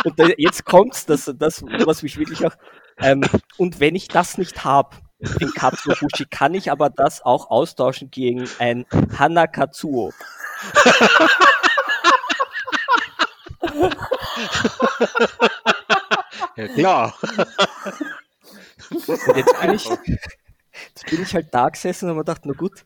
Und 0.04 0.18
jetzt 0.36 0.64
kommt's, 0.64 1.06
das, 1.06 1.32
das, 1.36 1.62
was 1.62 2.02
mich 2.02 2.18
wirklich 2.18 2.46
auch. 2.46 2.54
Ähm, 2.98 3.24
und 3.56 3.80
wenn 3.80 3.94
ich 3.94 4.08
das 4.08 4.38
nicht 4.38 4.64
habe, 4.64 4.96
den 5.18 5.52
Katsuobushi, 5.52 6.26
kann 6.26 6.54
ich 6.54 6.70
aber 6.70 6.90
das 6.90 7.22
auch 7.24 7.50
austauschen 7.50 8.10
gegen 8.10 8.48
ein 8.58 8.86
Hanakatsuo. 9.18 10.12
Ja, 16.56 16.68
klar. 16.68 17.14
Und 18.90 19.36
jetzt 19.36 19.60
bin 19.60 19.72
ich, 19.74 19.84
jetzt 19.84 21.06
bin 21.10 21.22
ich 21.22 21.34
halt 21.34 21.48
da 21.52 21.68
gesessen 21.68 22.06
und 22.06 22.10
habe 22.10 22.18
mir 22.20 22.24
gedacht, 22.24 22.42
na 22.44 22.52
gut, 22.54 22.84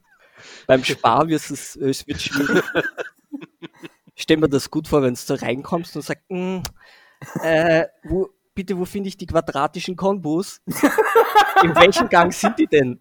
beim 0.67 0.85
Spar 0.85 1.29
wird 1.29 1.43
es, 1.51 1.77
es 1.77 2.07
wird 2.07 2.21
schwierig. 2.23 2.65
Ich 4.15 4.23
stell 4.25 4.37
mir 4.37 4.49
das 4.49 4.71
gut 4.71 4.89
vor, 4.89 5.03
wenn 5.03 5.15
du 5.15 5.21
da 5.27 5.35
reinkommst 5.35 5.97
und 5.97 6.03
sagst, 6.03 6.25
"Mm, 6.29 6.61
äh, 7.43 7.87
wo, 8.05 8.31
bitte, 8.61 8.77
wo 8.77 8.85
finde 8.85 9.09
ich 9.09 9.17
die 9.17 9.25
quadratischen 9.25 9.97
Kombos? 9.97 10.61
In 11.65 11.75
welchem 11.75 12.11
Gang 12.11 12.31
sind 12.31 12.59
die 12.59 12.67
denn? 12.67 13.01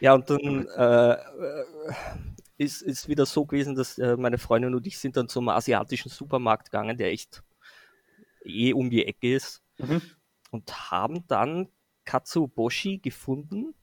Ja, 0.00 0.14
und 0.14 0.28
dann 0.28 0.66
äh, 0.66 1.16
ist, 2.58 2.82
ist 2.82 3.08
wieder 3.08 3.26
so 3.26 3.46
gewesen, 3.46 3.76
dass 3.76 3.96
äh, 3.98 4.16
meine 4.16 4.38
Freundin 4.38 4.74
und 4.74 4.84
ich 4.88 4.98
sind 4.98 5.16
dann 5.16 5.28
zum 5.28 5.48
asiatischen 5.48 6.08
Supermarkt 6.08 6.72
gegangen, 6.72 6.96
der 6.96 7.12
echt 7.12 7.44
eh 8.44 8.72
um 8.72 8.90
die 8.90 9.06
Ecke 9.06 9.36
ist. 9.36 9.62
Mhm. 9.78 10.02
Und 10.50 10.90
haben 10.90 11.24
dann 11.28 11.68
Katsuboshi 12.04 12.98
gefunden. 12.98 13.74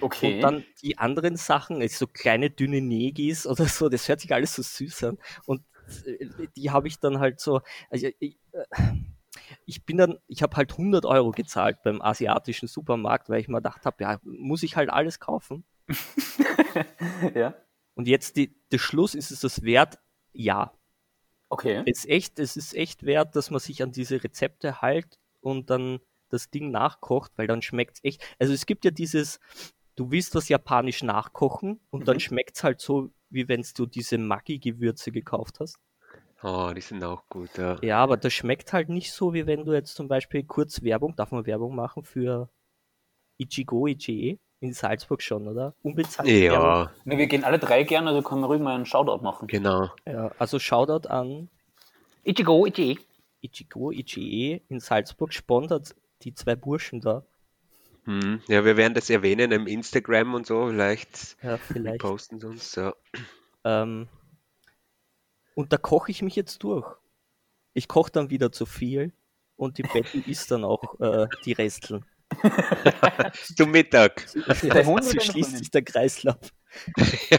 Okay. 0.00 0.34
Und 0.34 0.40
dann 0.42 0.64
die 0.82 0.98
anderen 0.98 1.36
Sachen, 1.36 1.80
also 1.80 1.96
so 1.96 2.06
kleine 2.06 2.50
dünne 2.50 2.82
Negis 2.82 3.46
oder 3.46 3.64
so, 3.64 3.88
das 3.88 4.08
hört 4.08 4.20
sich 4.20 4.34
alles 4.34 4.54
so 4.54 4.62
süß 4.62 5.04
an. 5.04 5.18
Und 5.46 5.62
die 6.56 6.70
habe 6.70 6.88
ich 6.88 6.98
dann 6.98 7.20
halt 7.20 7.40
so, 7.40 7.60
also 7.90 8.08
ich, 8.18 8.38
ich 9.66 9.84
bin 9.84 9.96
dann, 9.96 10.18
ich 10.26 10.42
habe 10.42 10.56
halt 10.56 10.72
100 10.72 11.04
Euro 11.04 11.30
gezahlt 11.30 11.82
beim 11.82 12.00
asiatischen 12.02 12.68
Supermarkt, 12.68 13.28
weil 13.28 13.40
ich 13.40 13.48
mir 13.48 13.58
gedacht 13.58 13.86
habe, 13.86 14.02
ja, 14.02 14.20
muss 14.22 14.62
ich 14.62 14.76
halt 14.76 14.90
alles 14.90 15.20
kaufen. 15.20 15.64
ja. 17.34 17.54
Und 17.94 18.08
jetzt 18.08 18.36
die, 18.36 18.54
der 18.70 18.78
Schluss 18.78 19.14
ist 19.14 19.30
es 19.30 19.40
das 19.40 19.62
wert? 19.62 19.98
Ja. 20.32 20.72
Okay. 21.48 21.82
Es 21.86 22.00
ist 22.00 22.08
echt, 22.08 22.38
es 22.38 22.56
ist 22.56 22.74
echt 22.74 23.04
wert, 23.04 23.36
dass 23.36 23.50
man 23.50 23.60
sich 23.60 23.82
an 23.82 23.92
diese 23.92 24.22
Rezepte 24.22 24.82
hält 24.82 25.18
und 25.40 25.70
dann 25.70 26.00
das 26.28 26.50
Ding 26.50 26.70
nachkocht, 26.70 27.32
weil 27.36 27.46
dann 27.46 27.62
schmeckt 27.62 27.98
es 27.98 28.04
echt. 28.04 28.36
Also 28.38 28.52
es 28.52 28.66
gibt 28.66 28.84
ja 28.84 28.90
dieses, 28.90 29.38
du 29.96 30.10
willst 30.10 30.34
was 30.34 30.48
japanisch 30.48 31.02
nachkochen 31.02 31.80
und 31.90 32.06
dann 32.08 32.16
Mhm. 32.16 32.20
schmeckt 32.20 32.56
es 32.56 32.64
halt 32.64 32.80
so, 32.80 33.10
wie 33.30 33.48
wenn 33.48 33.64
du 33.76 33.86
diese 33.86 34.18
Maggi-Gewürze 34.18 35.10
gekauft 35.12 35.60
hast. 35.60 35.76
Oh, 36.42 36.70
die 36.74 36.80
sind 36.82 37.02
auch 37.02 37.22
gut, 37.28 37.48
ja. 37.58 37.76
Ja, 37.82 37.98
aber 37.98 38.16
das 38.16 38.32
schmeckt 38.32 38.72
halt 38.72 38.88
nicht 38.88 39.10
so, 39.12 39.34
wie 39.34 39.46
wenn 39.46 39.64
du 39.64 39.72
jetzt 39.72 39.94
zum 39.94 40.06
Beispiel 40.06 40.44
kurz 40.44 40.82
Werbung, 40.82 41.16
darf 41.16 41.32
man 41.32 41.46
Werbung 41.46 41.74
machen 41.74 42.04
für 42.04 42.48
Ichigo 43.38 43.86
Ichie 43.86 44.38
in 44.60 44.72
Salzburg 44.72 45.22
schon, 45.22 45.48
oder? 45.48 45.74
Unbezahlte 45.82 46.30
Werbung. 46.32 46.68
Ja, 46.68 46.92
Ne, 47.04 47.18
wir 47.18 47.26
gehen 47.26 47.44
alle 47.44 47.58
drei 47.58 47.82
gerne, 47.84 48.10
also 48.10 48.22
können 48.22 48.40
wir 48.42 48.46
ruhig 48.46 48.60
mal 48.60 48.74
einen 48.74 48.86
Shoutout 48.86 49.22
machen. 49.22 49.48
genau. 49.48 49.90
Ja, 50.06 50.30
also 50.38 50.58
Shoutout 50.58 51.08
an 51.08 51.48
Ichigo, 52.24 52.66
Ichi. 52.66 52.98
Ichigo 53.42 53.90
Ichie 53.90 54.62
in 54.68 54.80
Salzburg, 54.80 55.32
sponsert 55.32 55.94
die 56.22 56.34
zwei 56.34 56.54
Burschen 56.56 57.00
da. 57.00 57.24
Hm. 58.06 58.40
Ja, 58.48 58.64
wir 58.64 58.76
werden 58.76 58.94
das 58.94 59.10
erwähnen 59.10 59.50
im 59.52 59.66
Instagram 59.66 60.34
und 60.34 60.46
so, 60.46 60.68
vielleicht 60.68 61.36
Ja, 61.42 61.58
vielleicht. 61.58 62.00
posten 62.00 62.40
sie 62.40 62.48
uns. 62.48 62.74
Ja. 62.76 62.94
Ähm, 63.64 64.08
und 65.54 65.72
da 65.72 65.76
koche 65.76 66.10
ich 66.10 66.22
mich 66.22 66.36
jetzt 66.36 66.62
durch. 66.62 66.86
Ich 67.74 67.88
koche 67.88 68.12
dann 68.12 68.30
wieder 68.30 68.52
zu 68.52 68.64
viel 68.64 69.12
und 69.56 69.78
die 69.78 69.82
Betty 69.82 70.20
isst 70.26 70.50
dann 70.50 70.64
auch 70.64 70.98
äh, 71.00 71.26
die 71.44 71.52
Resteln. 71.52 72.04
Zum 73.56 73.70
Mittag. 73.70 74.26
Der 74.62 74.86
Hund 74.86 75.04
so 75.04 75.18
schließt 75.20 75.58
sich 75.58 75.70
der 75.70 75.82
Kreislauf. 75.82 76.38
ja. 77.30 77.38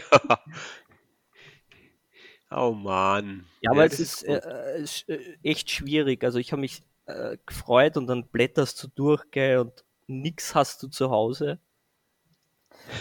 Oh 2.50 2.72
Mann. 2.72 3.46
Ja, 3.60 3.70
aber 3.72 3.84
es 3.84 3.92
das 3.92 4.00
ist, 4.00 4.26
gut. 4.26 4.36
äh, 4.36 4.78
es 4.78 5.02
ist 5.02 5.08
äh, 5.08 5.36
echt 5.42 5.70
schwierig. 5.70 6.24
Also 6.24 6.38
ich 6.38 6.52
habe 6.52 6.60
mich 6.60 6.82
äh, 7.06 7.36
gefreut 7.44 7.96
und 7.96 8.06
dann 8.06 8.26
blätterst 8.28 8.82
du 8.82 8.88
durch, 8.94 9.30
gell, 9.30 9.58
und 9.58 9.84
nix 10.08 10.54
hast 10.54 10.82
du 10.82 10.88
zu 10.88 11.10
Hause. 11.10 11.60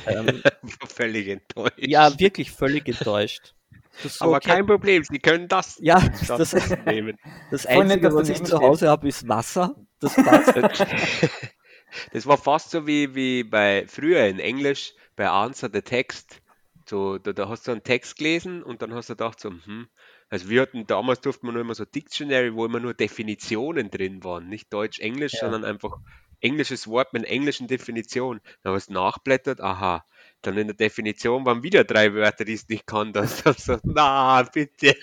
Ähm, 0.06 0.42
völlig 0.88 1.28
enttäuscht. 1.28 1.78
ja, 1.78 2.20
wirklich 2.20 2.52
völlig 2.52 2.88
enttäuscht. 2.88 3.54
So, 4.04 4.26
aber 4.26 4.38
okay, 4.38 4.50
kein 4.50 4.66
Problem, 4.68 5.04
Sie 5.04 5.18
können 5.20 5.48
das 5.48 5.78
Ja, 5.82 6.00
das, 6.28 6.52
das 6.52 6.70
nehmen. 6.86 7.18
das 7.50 7.66
Einzige, 7.66 8.14
was 8.14 8.30
ich 8.30 8.44
zu 8.44 8.60
Hause 8.60 8.90
habe, 8.90 9.08
ist 9.08 9.28
Wasser. 9.28 9.76
Das 10.00 10.16
passt. 10.16 10.54
Das 12.12 12.26
war 12.28 12.38
fast 12.38 12.72
so 12.72 12.86
wie, 12.86 13.16
wie 13.16 13.44
bei 13.46 13.86
früher 13.88 14.26
in 14.28 14.40
Englisch 14.40 14.94
bei 15.16 15.30
Answer 15.30 15.70
the 15.72 15.82
Text. 15.82 16.42
So, 16.88 17.18
da, 17.18 17.32
da 17.32 17.48
hast 17.48 17.66
du 17.66 17.72
einen 17.72 17.84
Text 17.84 18.18
gelesen 18.18 18.62
und 18.62 18.82
dann 18.82 18.94
hast 18.94 19.10
du 19.10 19.14
gedacht, 19.14 19.40
so, 19.40 19.50
hm, 19.50 19.88
also 20.30 20.50
wir 20.50 20.62
hatten 20.62 20.86
damals 20.86 21.22
durfte 21.22 21.46
man 21.46 21.54
nur 21.56 21.62
immer 21.62 21.76
so 21.76 21.86
Dictionary, 21.86 22.54
wo 22.54 22.66
immer 22.66 22.82
nur 22.82 22.94
Definitionen 22.94 23.90
drin 23.90 24.24
waren, 24.26 24.50
nicht 24.50 24.72
Deutsch-Englisch, 24.74 25.34
Ja. 25.36 25.40
sondern 25.40 25.64
einfach 25.64 25.98
englisches 26.42 26.88
Wort 26.88 27.14
mit 27.14 27.26
englischen 27.26 27.68
Definitionen. 27.68 28.42
Dann 28.64 28.74
hast 28.74 28.90
du 28.90 28.94
nachblättert, 28.94 29.62
aha, 29.62 30.06
dann 30.42 30.58
in 30.58 30.68
der 30.68 30.76
Definition 30.76 31.46
waren 31.46 31.64
wieder 31.64 31.84
drei 31.84 32.14
Wörter, 32.14 32.46
die 32.46 32.54
es 32.54 32.68
nicht 32.70 32.86
kanntest. 32.88 33.46
Dann 33.46 33.54
so, 33.58 33.78
na, 33.84 34.44
bitte. 34.44 34.96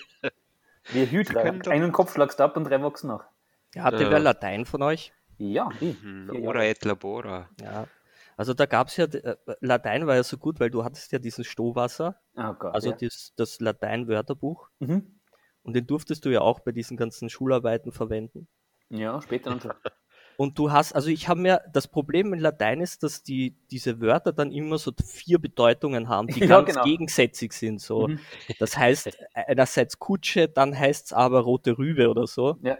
Wir 0.91 1.23
können 1.25 1.61
doch- 1.61 1.71
Einen 1.71 1.91
Kopf 1.91 2.13
schlagst 2.13 2.39
ab 2.41 2.55
und 2.57 2.65
drei 2.65 2.81
wachsen 2.81 3.07
nach. 3.07 3.25
Ja, 3.73 3.83
hatte 3.83 4.03
Ja. 4.03 4.11
wer 4.11 4.19
Latein 4.19 4.65
von 4.65 4.81
euch? 4.83 5.13
Ja, 5.37 5.69
ich. 5.81 6.01
Hm, 6.01 6.29
Ora 6.29 6.39
Jahre. 6.59 6.67
et 6.69 6.85
labora. 6.85 7.49
Ja. 7.61 7.87
Also 8.37 8.53
da 8.53 8.65
gab 8.65 8.87
es 8.89 8.97
ja, 8.97 9.05
äh, 9.05 9.35
Latein 9.61 10.07
war 10.07 10.15
ja 10.15 10.23
so 10.23 10.37
gut, 10.37 10.59
weil 10.59 10.69
du 10.69 10.83
hattest 10.83 11.11
ja 11.11 11.19
diesen 11.19 11.43
Stohwasser, 11.43 12.19
Oh 12.35 12.53
Gott. 12.53 12.73
also 12.75 12.91
ja. 12.91 12.97
das, 12.99 13.33
das 13.35 13.59
Latein-Wörterbuch. 13.59 14.69
Mhm. 14.79 15.19
Und 15.63 15.73
den 15.73 15.87
durftest 15.87 16.23
du 16.25 16.29
ja 16.29 16.41
auch 16.41 16.59
bei 16.59 16.71
diesen 16.71 16.95
ganzen 16.97 17.29
Schularbeiten 17.29 17.91
verwenden. 17.91 18.47
ja, 18.89 19.21
später 19.21 19.49
dann 19.49 19.61
schon. 19.61 19.73
Und 20.37 20.59
du 20.59 20.71
hast, 20.71 20.93
also 20.93 21.09
ich 21.09 21.27
habe 21.27 21.39
mir, 21.39 21.61
das 21.71 21.87
Problem 21.87 22.33
in 22.33 22.39
Latein 22.39 22.81
ist, 22.81 23.03
dass 23.03 23.23
die, 23.23 23.55
diese 23.71 24.01
Wörter 24.01 24.33
dann 24.33 24.51
immer 24.51 24.77
so 24.77 24.91
vier 25.03 25.39
Bedeutungen 25.39 26.09
haben, 26.09 26.27
die 26.27 26.39
Ja, 26.45 26.47
ganz 26.47 26.69
genau. 26.69 26.83
gegensätzig 26.83 27.53
sind. 27.53 27.81
So. 27.81 28.07
Mhm. 28.07 28.19
Das 28.59 28.77
heißt, 28.77 29.17
einerseits 29.33 29.97
Kutsche, 29.97 30.49
dann 30.49 30.77
heißt 30.77 31.07
es 31.07 31.13
aber 31.13 31.41
rote 31.41 31.77
Rübe 31.77 32.09
oder 32.09 32.27
so. 32.27 32.57
Ja. 32.61 32.77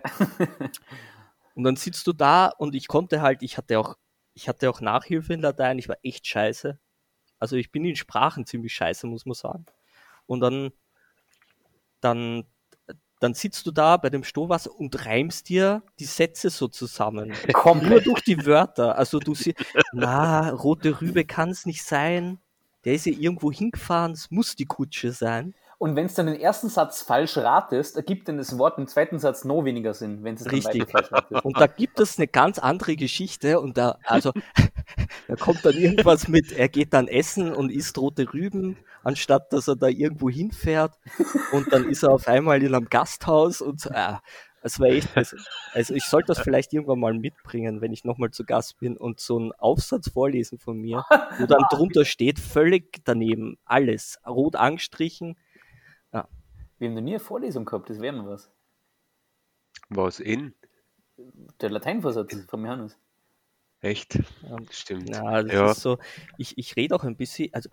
Und 1.55 1.63
dann 1.63 1.77
sitzt 1.77 2.05
du 2.05 2.13
da 2.13 2.47
und 2.47 2.75
ich 2.75 2.87
konnte 2.87 3.21
halt, 3.21 3.41
ich 3.41 3.57
hatte 3.57 3.79
auch, 3.79 3.95
ich 4.33 4.49
hatte 4.49 4.69
auch 4.69 4.81
Nachhilfe 4.81 5.33
in 5.33 5.39
Latein, 5.39 5.79
ich 5.79 5.87
war 5.87 5.97
echt 6.03 6.27
scheiße. 6.27 6.77
Also 7.39 7.55
ich 7.55 7.71
bin 7.71 7.85
in 7.85 7.95
Sprachen 7.95 8.45
ziemlich 8.45 8.73
scheiße, 8.73 9.07
muss 9.07 9.25
man 9.25 9.35
sagen. 9.35 9.65
Und 10.25 10.41
dann, 10.41 10.71
dann, 12.01 12.43
dann 13.19 13.33
sitzt 13.33 13.65
du 13.65 13.71
da 13.71 13.97
bei 13.97 14.09
dem 14.09 14.23
Stohwasser 14.23 14.71
und 14.77 15.05
reimst 15.05 15.49
dir 15.49 15.83
die 15.99 16.05
Sätze 16.05 16.49
so 16.49 16.67
zusammen. 16.67 17.29
Nur 17.29 17.53
Komplett. 17.53 18.05
durch 18.05 18.21
die 18.21 18.45
Wörter. 18.45 18.97
Also 18.97 19.19
du 19.19 19.33
siehst, 19.35 19.57
na, 19.93 20.49
rote 20.49 21.01
Rübe 21.01 21.25
kann 21.25 21.49
es 21.49 21.65
nicht 21.65 21.83
sein. 21.83 22.39
Der 22.83 22.93
ist 22.93 23.05
ja 23.05 23.13
irgendwo 23.13 23.51
hingefahren, 23.51 24.11
es 24.11 24.29
muss 24.29 24.55
die 24.55 24.65
Kutsche 24.65 25.11
sein. 25.11 25.55
Und 25.77 25.95
wenn 25.95 26.05
es 26.05 26.13
dann 26.13 26.27
den 26.27 26.39
ersten 26.39 26.69
Satz 26.69 27.01
falsch 27.01 27.37
ratest, 27.37 27.97
ergibt 27.97 28.29
dann 28.29 28.37
das 28.37 28.57
Wort 28.57 28.77
im 28.77 28.87
zweiten 28.87 29.19
Satz 29.19 29.43
noch 29.43 29.65
weniger 29.65 29.93
Sinn, 29.93 30.23
wenn 30.23 30.35
es 30.35 30.43
dann 30.43 30.53
Richtig. 30.53 30.89
falsch 30.89 31.11
ratest. 31.11 31.43
Und 31.43 31.59
da 31.59 31.67
gibt 31.67 31.99
es 31.99 32.17
eine 32.17 32.27
ganz 32.27 32.59
andere 32.59 32.95
Geschichte 32.95 33.59
und 33.59 33.77
da, 33.77 33.97
also, 34.05 34.31
da 35.27 35.35
kommt 35.35 35.65
dann 35.65 35.75
irgendwas 35.75 36.27
mit, 36.27 36.51
er 36.51 36.69
geht 36.69 36.93
dann 36.93 37.07
essen 37.07 37.53
und 37.53 37.71
isst 37.71 37.97
rote 37.97 38.31
Rüben, 38.33 38.77
anstatt 39.03 39.51
dass 39.53 39.67
er 39.67 39.75
da 39.75 39.87
irgendwo 39.87 40.29
hinfährt 40.29 40.97
und 41.51 41.71
dann 41.71 41.89
ist 41.89 42.03
er 42.03 42.11
auf 42.11 42.27
einmal 42.27 42.61
in 42.61 42.73
einem 42.73 42.89
Gasthaus 42.89 43.61
und 43.61 43.79
so, 43.79 43.89
ah, 43.91 44.21
es 44.61 44.79
war 44.79 44.87
echt, 44.87 45.15
also, 45.15 45.37
also 45.73 45.93
ich 45.93 46.05
sollte 46.05 46.27
das 46.27 46.39
vielleicht 46.39 46.73
irgendwann 46.73 46.99
mal 46.99 47.13
mitbringen, 47.13 47.81
wenn 47.81 47.93
ich 47.93 48.03
nochmal 48.03 48.31
zu 48.31 48.45
Gast 48.45 48.79
bin 48.79 48.97
und 48.97 49.19
so 49.19 49.37
einen 49.37 49.51
Aufsatz 49.53 50.09
vorlesen 50.09 50.57
von 50.57 50.77
mir, 50.77 51.05
wo 51.37 51.45
dann 51.45 51.63
drunter 51.69 52.03
steht, 52.03 52.39
völlig 52.39 53.01
daneben, 53.05 53.57
alles, 53.65 54.19
rot 54.25 54.55
angestrichen, 54.55 55.37
Wir 56.77 56.89
haben 56.89 56.95
noch 56.95 57.01
nie 57.01 57.11
eine 57.11 57.19
Vorlesung 57.19 57.65
gehabt, 57.65 57.89
das 57.89 57.99
wäre 57.99 58.15
mal 58.15 58.27
was. 58.27 58.51
Was 59.89 60.19
in? 60.19 60.53
Der 61.61 61.69
Lateinversatz 61.69 62.45
von 62.49 62.65
Johannes. 62.65 62.99
Echt? 63.85 64.15
Ja. 64.41 64.57
Stimmt. 64.71 65.09
Ja, 65.09 65.43
das 65.43 65.53
Ja. 65.53 65.71
ist 65.71 65.81
so. 65.81 65.97
Ich, 66.37 66.57
ich 66.57 66.75
rede 66.75 66.95
auch 66.95 67.03
ein 67.03 67.15
bisschen, 67.15 67.53
also 67.53 67.69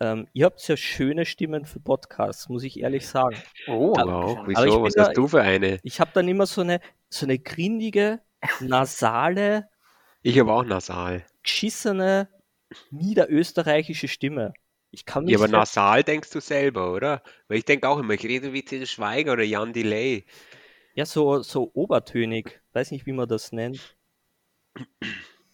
ähm, 0.00 0.26
ihr 0.32 0.46
habt 0.46 0.66
ja 0.66 0.76
schöne 0.76 1.26
Stimmen 1.26 1.66
für 1.66 1.80
Podcasts, 1.80 2.48
muss 2.48 2.62
ich 2.64 2.80
ehrlich 2.80 3.06
sagen. 3.06 3.36
Oh, 3.66 3.94
Wow, 3.94 3.98
Aber 4.38 4.48
ich 4.50 4.58
wieso? 4.58 4.82
Was 4.82 4.94
da- 4.94 5.02
hast 5.08 5.16
du 5.16 5.28
für 5.28 5.42
eine? 5.42 5.78
Ich 5.82 6.00
habe 6.00 6.10
dann 6.14 6.26
immer 6.28 6.46
so 6.46 6.62
eine, 6.62 6.80
so 7.10 7.26
eine 7.26 7.38
grindige, 7.38 8.20
nasale, 8.60 9.68
Ich 10.22 10.38
habe 10.38 10.52
auch 10.52 10.64
nasal. 10.64 11.24
geschissene, 11.42 12.28
niederösterreichische 12.90 14.08
Stimme. 14.08 14.54
Ich 14.90 15.04
kann 15.04 15.24
mich 15.24 15.32
Ja, 15.32 15.38
aber 15.38 15.48
nasal 15.48 16.02
denkst 16.04 16.30
du 16.30 16.40
selber, 16.40 16.92
oder? 16.92 17.22
Weil 17.48 17.58
ich 17.58 17.64
denke 17.64 17.88
auch 17.88 17.98
immer, 17.98 18.14
ich 18.14 18.24
rede 18.24 18.52
wie 18.52 18.64
Till 18.64 18.86
Schweiger 18.86 19.32
oder 19.34 19.42
Jan 19.44 19.72
Delay. 19.72 20.24
ja 20.94 21.04
so, 21.04 21.42
so 21.42 21.70
obertönig. 21.74 22.60
Weiß 22.72 22.90
nicht, 22.92 23.04
wie 23.06 23.12
man 23.12 23.28
das 23.28 23.52
nennt. 23.52 23.96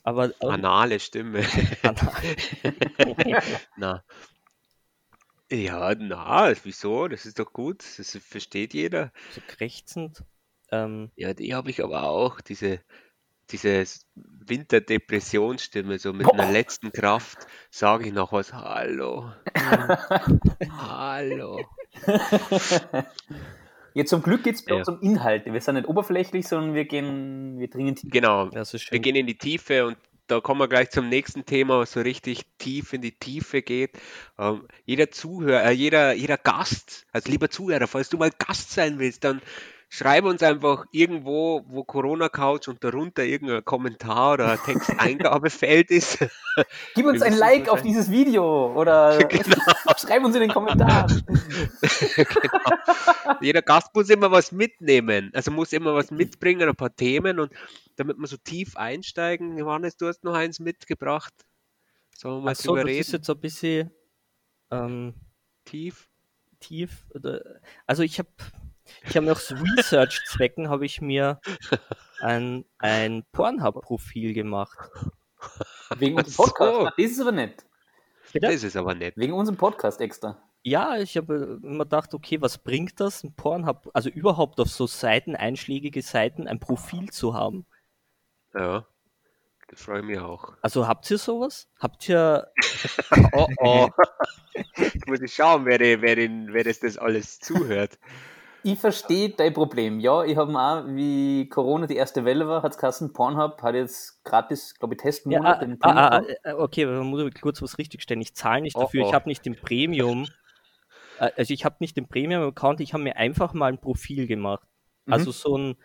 Aber 0.03 0.33
aber- 0.41 0.53
Anale 0.53 0.99
Stimme. 1.01 1.43
Na. 3.77 4.03
Ja, 5.53 5.95
na, 5.97 6.53
wieso? 6.63 7.09
Das 7.09 7.27
ist 7.27 7.39
doch 7.41 7.53
gut. 7.53 7.83
Das 7.99 8.17
versteht 8.25 8.73
jeder. 8.73 9.13
so 9.35 9.41
krächzend. 9.47 10.23
Ähm, 10.71 11.11
Ja, 11.17 11.35
die 11.35 11.55
habe 11.55 11.71
ich 11.71 11.83
aber 11.83 12.05
auch. 12.05 12.41
Diese, 12.41 12.81
diese 13.51 13.85
Winterdepressionsstimme, 14.15 15.99
so 15.99 16.13
mit 16.13 16.27
Boah. 16.29 16.35
einer 16.35 16.53
letzten 16.53 16.93
Kraft 16.93 17.39
sage 17.71 18.07
ich 18.07 18.13
noch 18.13 18.33
was. 18.33 18.53
Hallo. 18.53 19.33
Hallo. 20.71 21.65
Ja, 23.95 24.05
zum 24.05 24.23
Glück 24.23 24.43
geht 24.45 24.55
es 24.57 24.65
bei 24.65 24.73
Ja. 24.73 24.79
uns 24.79 24.89
um 24.89 25.01
Inhalte. 25.01 25.53
Wir 25.53 25.61
sind 25.61 25.75
nicht 25.77 25.89
oberflächlich, 25.89 26.47
sondern 26.47 26.75
wir 26.75 26.85
gehen, 26.85 27.59
wir 27.59 27.69
dringen 27.69 27.97
tief. 27.97 28.11
Genau. 28.11 28.47
das 28.49 28.75
ist 28.75 28.83
Wir 28.91 28.97
schön. 28.97 29.03
gehen 29.03 29.17
in 29.17 29.27
die 29.27 29.37
Tiefe 29.39 29.87
und 29.87 29.97
da 30.29 30.41
kommen 30.41 30.61
wir 30.61 30.69
gleich 30.69 30.91
zum 30.91 31.09
nächsten 31.09 31.45
Thema, 31.45 31.79
was 31.81 31.93
so 31.93 32.01
richtig 32.01 32.43
tief 32.59 32.93
in 32.93 33.03
die 33.03 33.11
Tiefe 33.19 33.63
geht. 33.63 33.91
Ähm, 34.39 34.63
jeder 34.85 35.11
Zuhörer, 35.11 35.65
äh, 35.65 35.73
jeder, 35.73 36.13
jeder 36.13 36.37
Gast, 36.37 37.07
also 37.13 37.31
lieber 37.31 37.51
Zuhörer, 37.51 37.89
falls 37.89 38.11
du 38.11 38.17
mal 38.17 38.31
Gast 38.39 38.71
sein 38.71 39.01
willst, 39.01 39.25
dann 39.25 39.43
schreib 39.93 40.25
uns 40.25 40.41
einfach 40.43 40.87
irgendwo, 40.93 41.65
wo 41.67 41.83
Corona 41.83 42.29
Couch 42.29 42.69
und 42.69 42.83
darunter 42.83 43.25
irgendein 43.25 43.65
Kommentar 43.65 44.35
oder 44.35 44.57
Texteingabefeld 44.63 45.91
ist. 45.91 46.19
Gib 46.95 47.07
uns 47.07 47.23
ein 47.23 47.37
Like 47.37 47.69
auf 47.69 47.83
dieses 47.83 48.09
Video 48.11 48.73
oder 48.75 49.19
Genau. 49.29 49.57
schreib 49.99 50.25
uns 50.25 50.37
in 50.37 50.43
den 50.43 50.53
Kommentaren. 50.53 51.23
genau. 51.27 53.37
Jeder 53.41 53.63
Gast 53.63 53.93
muss 53.95 54.09
immer 54.11 54.31
was 54.31 54.53
mitnehmen, 54.53 55.31
also 55.35 55.51
muss 55.51 55.73
immer 55.73 55.95
was 55.95 56.13
mitbringen, 56.13 56.69
ein 56.69 56.77
paar 56.77 56.95
Themen 56.95 57.41
und 57.41 57.53
damit 57.97 58.17
wir 58.17 58.27
so 58.29 58.37
tief 58.37 58.77
einsteigen, 58.77 59.59
Johannes, 59.59 59.97
du 59.97 60.07
hast 60.07 60.23
noch 60.23 60.35
eins 60.35 60.61
mitgebracht. 60.61 61.35
Sollen 62.17 62.37
wir 62.37 62.41
mal 62.45 62.51
Achso, 62.53 62.75
drüber 62.75 62.85
das 62.85 62.93
ist 62.93 63.09
reden? 63.09 63.17
jetzt 63.17 63.31
ein 63.31 63.41
bisschen 63.41 63.91
ähm, 64.71 65.15
Tief? 65.65 66.07
tief. 66.61 67.07
Oder, 67.15 67.41
also 67.87 68.03
ich 68.03 68.19
habe 68.19 68.29
ich 69.05 69.17
habe 69.17 69.27
noch 69.27 69.41
zu 69.41 69.55
Research-Zwecken 69.55 70.69
habe 70.69 70.87
ich 70.87 71.01
mir 71.01 71.41
ein, 72.21 72.65
ein 72.79 73.25
Pornhub-Profil 73.33 74.35
gemacht. 74.35 74.79
Wegen 75.97 76.17
unserem 76.19 76.33
so. 76.33 76.43
Podcast. 76.45 76.83
Na, 76.85 76.93
Das 76.97 77.11
ist 77.11 77.21
aber 77.21 77.33
nett. 77.33 77.65
Bitte? 78.33 78.47
Das 78.47 78.63
ist 78.63 78.77
aber 78.77 78.95
nett. 78.95 79.17
Wegen 79.17 79.33
unserem 79.33 79.57
Podcast 79.57 80.01
extra. 80.01 80.37
Ja, 80.63 80.99
ich 80.99 81.17
habe 81.17 81.59
immer 81.63 81.85
gedacht, 81.85 82.13
okay, 82.13 82.41
was 82.43 82.59
bringt 82.59 83.01
das, 83.01 83.25
ein 83.25 83.35
Pornhub, 83.35 83.91
also 83.95 84.11
überhaupt 84.11 84.61
auf 84.61 84.69
so 84.69 84.87
Seiten, 84.87 85.35
einschlägige 85.35 86.03
Seiten, 86.03 86.47
ein 86.47 86.61
Profil 86.61 87.11
zu 87.11 87.35
haben? 87.35 87.65
Ja, 88.53 88.85
das 89.69 89.83
freue 89.83 90.01
ich 90.01 90.07
mich 90.07 90.19
auch. 90.19 90.53
Also 90.61 90.87
habt 90.87 91.11
ihr 91.11 91.17
sowas? 91.17 91.69
Habt 91.79 92.07
ihr, 92.09 92.49
Oh 93.33 93.47
oh. 93.59 93.89
Jetzt 94.77 95.07
muss 95.07 95.21
ich 95.23 95.33
schauen, 95.35 95.65
wer, 95.65 95.79
wer, 95.79 96.17
den, 96.17 96.53
wer 96.53 96.65
das, 96.65 96.81
das 96.81 96.99
alles 96.99 97.39
zuhört. 97.39 97.99
Ich 98.63 98.79
verstehe 98.79 99.31
dein 99.31 99.55
Problem. 99.55 100.01
Ja, 100.01 100.23
ich 100.25 100.37
habe 100.37 100.53
auch, 100.53 100.87
wie 100.87 101.49
Corona 101.49 101.87
die 101.87 101.97
erste 101.97 102.25
Welle 102.25 102.47
war, 102.47 102.63
hat 102.63 102.73
es 102.73 102.79
Kassen 102.79 103.13
Pornhub, 103.13 103.63
hat 103.63 103.75
jetzt 103.75 104.23
gratis, 104.25 104.75
glaube 104.79 104.95
ich, 104.95 105.01
ja, 105.01 105.05
Testmonat. 105.05 105.61
ah, 105.61 105.63
im 105.63 105.77
ah, 105.81 105.89
ah, 105.91 106.19
Premium. 106.19 106.37
ah, 106.45 106.55
okay, 106.59 106.85
da 106.85 107.03
muss 107.03 107.23
ich 107.23 107.41
kurz 107.41 107.63
was 107.63 107.79
richtigstellen. 107.79 108.21
Ich 108.21 108.35
zahle 108.35 108.63
nicht 108.63 108.77
Oh, 108.77 108.83
dafür, 108.83 109.05
oh. 109.05 109.09
ich 109.09 109.15
habe 109.15 109.29
nicht 109.29 109.47
den 109.47 109.57
Premium, 109.57 110.27
äh, 111.19 111.31
also 111.37 111.55
ich 111.55 111.65
habe 111.65 111.77
nicht 111.81 111.97
den 111.97 112.07
Premium-Account, 112.09 112.81
ich 112.81 112.93
habe 112.93 113.03
mir 113.03 113.17
einfach 113.17 113.55
mal 113.55 113.73
ein 113.73 113.79
Profil 113.79 114.27
gemacht. 114.27 114.67
Mhm. 115.07 115.13
Also 115.13 115.31
so 115.33 115.57
ein, 115.57 115.77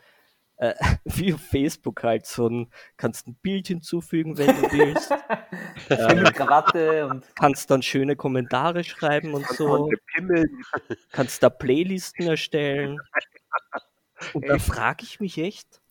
äh, 0.58 0.74
wie 1.06 1.34
auf 1.34 1.42
Facebook 1.42 2.04
halt, 2.04 2.26
so 2.26 2.48
ein, 2.48 2.72
kannst 2.98 3.28
ein 3.28 3.36
Bild 3.36 3.68
hinzufügen, 3.68 4.38
wenn 4.38 4.48
du 4.48 4.72
willst, 4.72 5.12
Schön 5.88 6.24
mit 6.24 6.34
Krawatte 6.34 7.08
und 7.08 7.26
kannst 7.36 7.70
dann 7.70 7.82
schöne 7.82 8.16
Kommentare 8.16 8.84
schreiben 8.84 9.34
und 9.34 9.48
so, 9.48 9.90
Pimmeln. 10.14 10.64
kannst 11.12 11.44
da 11.44 11.50
Playlisten 11.50 12.28
erstellen. 12.28 13.00
Und 14.34 14.48
da 14.48 14.58
frage 14.60 15.04
ich 15.04 15.20
mich 15.20 15.38
echt, 15.38 15.82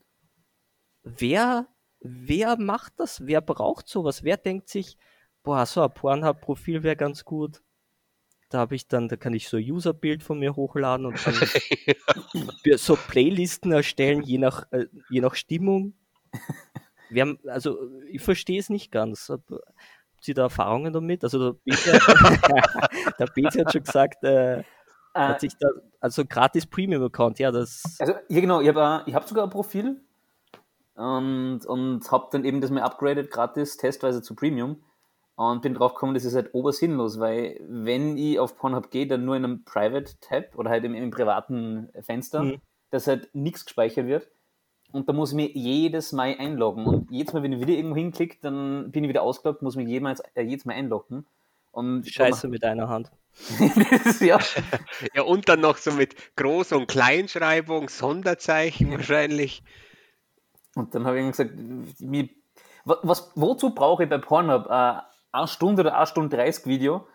wer, 1.03 1.67
wer 2.01 2.57
macht 2.57 2.95
das? 2.99 3.27
Wer 3.27 3.41
braucht 3.41 3.89
sowas? 3.89 4.25
Wer 4.25 4.37
denkt 4.37 4.69
sich, 4.69 4.97
boah, 5.43 5.67
so 5.67 5.83
ein 5.83 5.93
Pornhub-Profil 5.93 6.83
wäre 6.83 6.97
ganz 6.97 7.25
gut. 7.25 7.63
Da 8.55 8.61
habe 8.61 8.77
ich 8.77 8.87
dann, 8.87 9.09
da 9.09 9.17
kann 9.17 9.35
ich 9.35 9.49
so 9.49 9.57
ein 9.57 9.69
User-Bild 9.69 10.23
von 10.23 10.39
mir 10.39 10.55
hochladen 10.55 11.07
und 11.07 11.27
dann 11.27 11.35
wir 12.63 12.79
so 12.79 12.95
Playlisten 12.95 13.73
erstellen, 13.73 14.23
je 14.23 14.39
nach, 14.39 14.71
äh, 14.71 14.87
je 15.11 15.21
nach 15.21 15.35
Stimmung. 15.35 15.95
Wir 17.11 17.23
haben, 17.23 17.41
also 17.49 17.91
ich 18.09 18.23
verstehe 18.23 18.61
es 18.61 18.71
nicht 18.71 18.93
ganz. 18.93 19.29
Hab, 19.29 19.41
habt 19.51 20.29
ihr 20.29 20.35
da 20.35 20.43
Erfahrungen 20.43 20.93
damit? 20.93 21.25
Also 21.25 21.55
der 21.55 21.59
Peter, 21.65 21.99
der 23.19 23.27
Peter 23.27 23.65
hat 23.65 23.73
schon 23.73 23.83
gesagt, 23.83 24.23
äh, 24.23 24.61
äh, 24.61 24.63
hat 25.15 25.41
sich 25.41 25.57
da, 25.59 25.67
also 25.99 26.25
gratis 26.25 26.65
Premium-Account, 26.65 27.41
ja, 27.41 27.51
das 27.51 27.97
Also, 27.99 28.13
ja 28.29 28.41
genau, 28.41 28.61
ich 28.61 28.69
habe 28.69 29.03
ich 29.07 29.15
hab 29.17 29.29
sogar 29.29 29.43
ein 29.43 29.51
Profil 29.51 30.01
und, 30.95 31.67
und 31.67 32.09
habe 32.13 32.29
dann 32.31 32.45
eben 32.45 32.61
das 32.61 32.71
mal 32.71 32.83
upgraded, 32.83 33.33
gratis, 33.33 33.79
testweise 33.79 34.23
zu 34.23 34.37
Premium 34.37 34.81
und 35.37 35.63
bin 35.63 35.75
drauf 35.75 35.95
gekommen, 35.95 36.15
das 36.15 36.25
ist 36.25 36.35
halt 36.35 36.55
obersinnlos, 36.55 37.19
weil 37.19 37.59
wenn 37.69 38.17
ich 38.17 38.39
auf 38.39 38.57
Pornhub 38.57 38.91
gehe, 38.91 39.07
dann 39.07 39.25
nur 39.25 39.37
in 39.37 39.45
einem 39.45 39.65
Private-Tab 39.65 40.57
oder 40.57 40.71
halt 40.71 40.85
im, 40.85 40.95
im 40.95 41.11
privaten 41.11 41.89
Fenster, 42.01 42.43
Mhm. 42.45 42.61
dass 42.91 43.07
halt 43.07 43.29
nichts 43.35 43.65
gespeichert 43.65 44.07
wird 44.07 44.29
und 44.93 45.09
da 45.09 45.13
muss 45.13 45.31
ich 45.31 45.37
mir 45.37 45.51
jedes 45.51 46.13
Mal 46.13 46.37
einloggen 46.39 46.87
und 46.87 47.11
jedes 47.11 47.35
Mal, 47.35 47.43
wenn 47.43 47.53
ich 47.53 47.61
wieder 47.61 47.73
irgendwo 47.73 47.97
hinklicke, 47.97 48.37
dann 48.43 48.93
bin 48.93 49.03
ich 49.05 49.09
wieder 49.09 49.23
ausgeloggt, 49.23 49.63
muss 49.63 49.75
mich 49.77 49.89
jedes, 49.89 50.21
äh, 50.35 50.43
jedes 50.43 50.65
Mal 50.67 50.75
einloggen 50.75 51.27
und 51.73 52.07
Scheiße 52.09 52.47
mit 52.47 52.63
einer 52.63 52.89
Hand. 52.89 53.11
ist, 54.05 54.21
ja, 54.21 54.39
Ja, 55.15 55.23
und 55.23 55.49
dann 55.49 55.61
noch 55.61 55.79
so 55.79 55.91
mit 55.91 56.15
Groß- 56.37 56.75
und 56.77 56.87
Kleinschreibung, 56.87 57.89
Sonderzeichen 57.89 58.93
wahrscheinlich. 58.93 59.65
Und 60.77 60.95
dann 60.95 61.05
habe 61.05 61.19
ich 61.19 61.25
ihm 61.25 61.31
gesagt, 61.33 61.51
wie, 61.99 62.37
wa- 62.85 62.99
was, 63.03 63.33
wozu 63.35 63.75
brauche 63.75 64.05
ich 64.05 64.09
bei 64.09 64.19
Pornhub 64.19 64.67
äh, 64.71 64.99
eine 65.35 65.49
Stunde 65.49 65.83
oder 65.83 65.97
eine 65.97 66.07
Stunde 66.07 66.37
30 66.37 66.67
Video, 66.67 67.07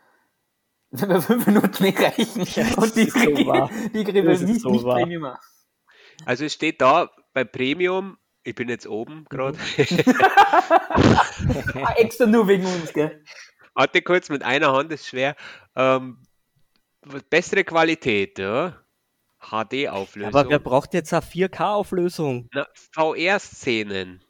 wenn 0.92 1.10
mir 1.10 1.22
fünf 1.22 1.48
Minuten 1.48 1.84
nicht 1.84 2.00
reichen 2.00 2.46
Ja, 2.56 2.66
und 2.78 2.96
die 2.96 3.06
so 3.06 3.20
die 3.20 4.04
kriege 4.04 4.24
Das 4.24 4.42
ich 4.42 4.44
ist 4.44 4.50
nicht, 4.50 4.62
so 4.62 4.70
nicht 4.72 4.84
wahr. 4.84 4.96
Premium. 4.98 5.34
Also 6.26 6.46
es 6.46 6.54
steht 6.54 6.82
da 6.82 7.10
bei 7.34 7.44
Premium, 7.46 8.18
ich 8.44 8.56
bin 8.56 8.68
jetzt 8.70 8.88
oben 8.88 9.26
gerade, 9.30 9.58
Ah, 11.84 11.94
extra 11.98 12.26
nur 12.26 12.48
wegen 12.48 12.66
uns, 12.66 12.92
gell? 12.94 13.24
hatte 13.76 14.02
kurz 14.02 14.30
mit 14.30 14.44
einer 14.44 14.74
Hand, 14.74 14.92
ist 14.92 15.08
schwer. 15.08 15.36
Ähm, 15.76 16.22
bessere 17.30 17.64
Qualität, 17.64 18.38
ja. 18.40 18.84
HD-Auflösung. 19.40 20.34
Aber 20.36 20.50
wer 20.50 20.60
braucht 20.60 20.94
jetzt 20.94 21.14
eine 21.14 21.22
4K-Auflösung? 21.24 22.50
Na, 22.54 22.68
VR-Szenen 22.92 24.22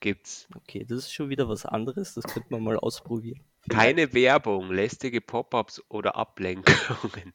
gibt's. 0.00 0.48
Okay, 0.56 0.84
das 0.88 0.98
ist 0.98 1.12
schon 1.12 1.28
wieder 1.28 1.48
was 1.48 1.64
anderes, 1.66 2.14
das 2.14 2.24
könnte 2.24 2.48
man 2.50 2.62
mal 2.64 2.76
ausprobieren. 2.78 3.40
Keine 3.68 4.12
Werbung, 4.14 4.70
lästige 4.72 5.20
Pop-ups 5.20 5.82
oder 5.88 6.16
Ablenkungen. 6.16 7.32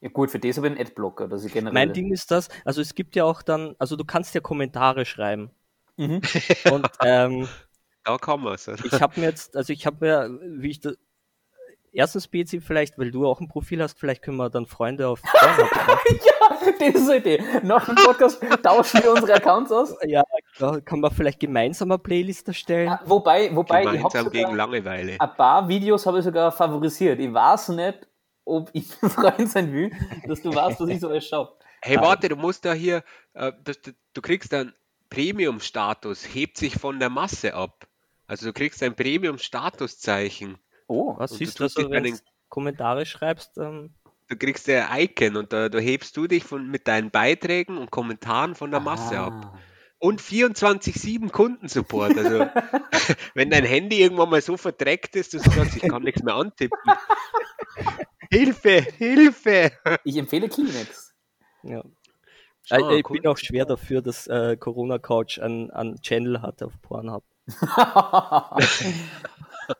Ja 0.00 0.08
gut, 0.10 0.30
für 0.30 0.38
das 0.38 0.56
habe 0.56 0.68
ich 0.68 0.74
einen 0.76 0.80
Adblocker, 0.86 1.26
dass 1.26 1.44
ich 1.44 1.52
generell... 1.52 1.74
Mein 1.74 1.92
Ding 1.92 2.12
ist 2.12 2.30
das, 2.30 2.48
also 2.64 2.80
es 2.80 2.94
gibt 2.94 3.16
ja 3.16 3.24
auch 3.24 3.42
dann, 3.42 3.74
also 3.80 3.96
du 3.96 4.04
kannst 4.04 4.34
ja 4.34 4.40
Kommentare 4.40 5.04
schreiben. 5.04 5.50
Mhm. 5.96 6.20
Und 6.70 6.88
ähm, 7.04 7.48
Da 8.04 8.16
kann 8.18 8.40
man's. 8.40 8.68
oder? 8.68 8.84
ich 8.84 9.00
habe 9.02 9.18
mir 9.20 9.26
jetzt, 9.26 9.56
also 9.56 9.72
ich 9.72 9.84
habe 9.86 10.06
mir, 10.06 10.38
wie 10.60 10.70
ich 10.70 10.80
da, 10.80 10.92
erstens 11.92 12.28
BC 12.28 12.62
vielleicht, 12.62 12.96
weil 12.96 13.10
du 13.10 13.26
auch 13.26 13.40
ein 13.40 13.48
Profil 13.48 13.82
hast, 13.82 13.98
vielleicht 13.98 14.22
können 14.22 14.36
wir 14.36 14.50
dann 14.50 14.66
Freunde 14.66 15.08
auf 15.08 15.20
Pornhub 15.24 15.74
machen. 15.74 15.98
das 16.78 16.94
ist 16.94 17.08
eine 17.10 17.16
Idee. 17.18 17.42
Nach 17.64 17.84
dem 17.84 17.96
Podcast 17.96 18.40
tauschen 18.62 19.02
wir 19.02 19.10
unsere 19.12 19.34
Accounts 19.34 19.72
aus. 19.72 19.96
Ja, 20.06 20.22
da 20.58 20.80
kann 20.80 21.00
man 21.00 21.10
vielleicht 21.10 21.40
gemeinsam 21.40 21.90
eine 21.90 21.98
Playlist 21.98 22.48
erstellen. 22.48 22.88
Ah, 22.88 23.00
Wobei, 23.04 23.54
wobei 23.54 23.84
ich 23.84 23.90
Gemeinsam 23.92 24.30
gegen 24.30 24.50
sogar 24.50 24.56
Langeweile. 24.56 25.16
ein 25.18 25.34
paar 25.34 25.68
Videos 25.68 26.04
habe 26.06 26.18
ich 26.18 26.24
sogar 26.24 26.50
favorisiert. 26.52 27.18
Ich 27.20 27.32
weiß 27.32 27.70
nicht, 27.70 28.06
ob 28.44 28.70
ich 28.72 28.90
ein 29.02 29.10
Freund 29.10 29.48
sein 29.48 29.72
will, 29.72 29.90
dass 30.26 30.42
du 30.42 30.54
weißt, 30.54 30.80
dass 30.80 30.88
ich 30.88 31.00
so 31.00 31.08
alles 31.08 31.26
schaue. 31.28 31.52
Hey, 31.80 31.96
warte, 31.98 32.28
du 32.28 32.36
musst 32.36 32.64
da 32.64 32.72
hier, 32.72 33.04
äh, 33.34 33.52
du, 33.62 33.72
du 34.14 34.20
kriegst 34.20 34.52
einen 34.52 34.72
Premium-Status, 35.10 36.34
hebt 36.34 36.56
sich 36.58 36.74
von 36.76 36.98
der 36.98 37.08
Masse 37.08 37.54
ab. 37.54 37.86
Also 38.26 38.46
du 38.46 38.52
kriegst 38.52 38.82
ein 38.82 38.94
Premium-Statuszeichen. 38.94 40.58
Oh, 40.86 41.14
Was 41.16 41.32
und 41.32 41.40
du 41.40 41.44
siehst 41.44 41.60
du, 41.60 41.64
tust 41.64 41.78
also, 41.78 41.90
wenn 41.90 42.04
du 42.04 42.18
Kommentare 42.48 43.06
schreibst, 43.06 43.58
ähm, 43.58 43.94
Du 44.30 44.36
kriegst 44.36 44.68
ein 44.68 44.84
Icon 45.00 45.36
und 45.36 45.54
da, 45.54 45.70
da 45.70 45.78
hebst 45.78 46.14
du 46.14 46.26
dich 46.26 46.44
von, 46.44 46.70
mit 46.70 46.86
deinen 46.86 47.10
Beiträgen 47.10 47.78
und 47.78 47.90
Kommentaren 47.90 48.54
von 48.54 48.70
der 48.70 48.80
Masse 48.80 49.18
ab. 49.18 49.58
Und 50.00 50.20
24-7 50.22 51.30
Kundensupport. 51.30 52.16
Also, 52.16 52.46
wenn 53.34 53.50
dein 53.50 53.64
Handy 53.64 54.00
irgendwann 54.00 54.30
mal 54.30 54.40
so 54.40 54.56
verdreckt 54.56 55.16
ist, 55.16 55.34
dass 55.34 55.42
du 55.42 55.50
sagst, 55.50 55.76
ich 55.76 55.82
kann 55.82 56.02
nichts 56.02 56.22
mehr 56.22 56.34
antippen. 56.36 56.78
Hilfe, 58.30 58.82
Hilfe! 58.96 59.72
Ich 60.04 60.16
empfehle 60.16 60.48
Kleenex. 60.48 61.14
ja. 61.62 61.82
Schau, 62.64 62.90
Äh, 62.90 62.98
ich 62.98 63.08
cool. 63.10 63.20
bin 63.20 63.26
auch 63.30 63.38
schwer 63.38 63.64
dafür, 63.64 64.02
dass 64.02 64.26
äh, 64.26 64.56
Corona 64.58 64.98
Couch 64.98 65.38
einen, 65.38 65.96
Channel 66.02 66.42
hat 66.42 66.62
auf 66.62 66.72
Pornhub. 66.82 67.24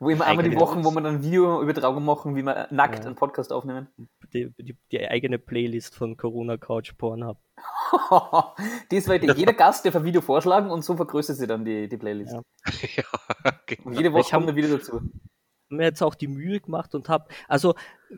wo 0.01 0.11
immer 0.11 0.25
einmal 0.27 0.49
die 0.49 0.57
Wochen, 0.57 0.85
wo 0.85 0.91
wir 0.91 1.01
dann 1.03 1.23
Videoübertragung 1.23 2.05
machen, 2.05 2.35
wie 2.37 2.43
wir 2.43 2.67
nackt 2.71 3.01
Ja. 3.01 3.07
einen 3.07 3.15
Podcast 3.15 3.53
aufnehmen. 3.53 3.89
Die, 4.35 4.51
die, 4.59 4.77
die 4.93 5.09
eigene 5.09 5.39
Playlist 5.39 5.95
von 5.95 6.17
Corona 6.17 6.57
Couch 6.59 6.93
Pornhub. 6.99 7.39
das 8.91 9.09
wird 9.09 9.37
jeder 9.37 9.53
Gast 9.55 9.85
darf 9.87 9.97
ein 9.97 10.05
Video 10.05 10.21
vorschlagen 10.21 10.71
und 10.71 10.85
so 10.85 10.97
vergrößert 10.97 11.37
sie 11.37 11.47
dann 11.47 11.65
die, 11.65 11.89
die 11.89 11.97
Playlist. 11.97 12.33
Ja. 12.33 12.43
ja, 12.97 13.05
genau. 13.67 13.89
Und 13.89 13.95
jede 13.97 14.13
Woche 14.13 14.21
Ich 14.21 14.33
hab- 14.33 14.41
kommt 14.41 14.51
ein 14.51 14.57
Video 14.57 14.77
dazu. 14.77 14.97
Hab 14.97 15.03
mir 15.77 15.85
jetzt 15.85 16.03
auch 16.03 16.15
die 16.15 16.29
Mühe 16.29 16.61
gemacht 16.61 16.95
und 16.95 17.09
habe, 17.11 17.29
also 17.47 17.75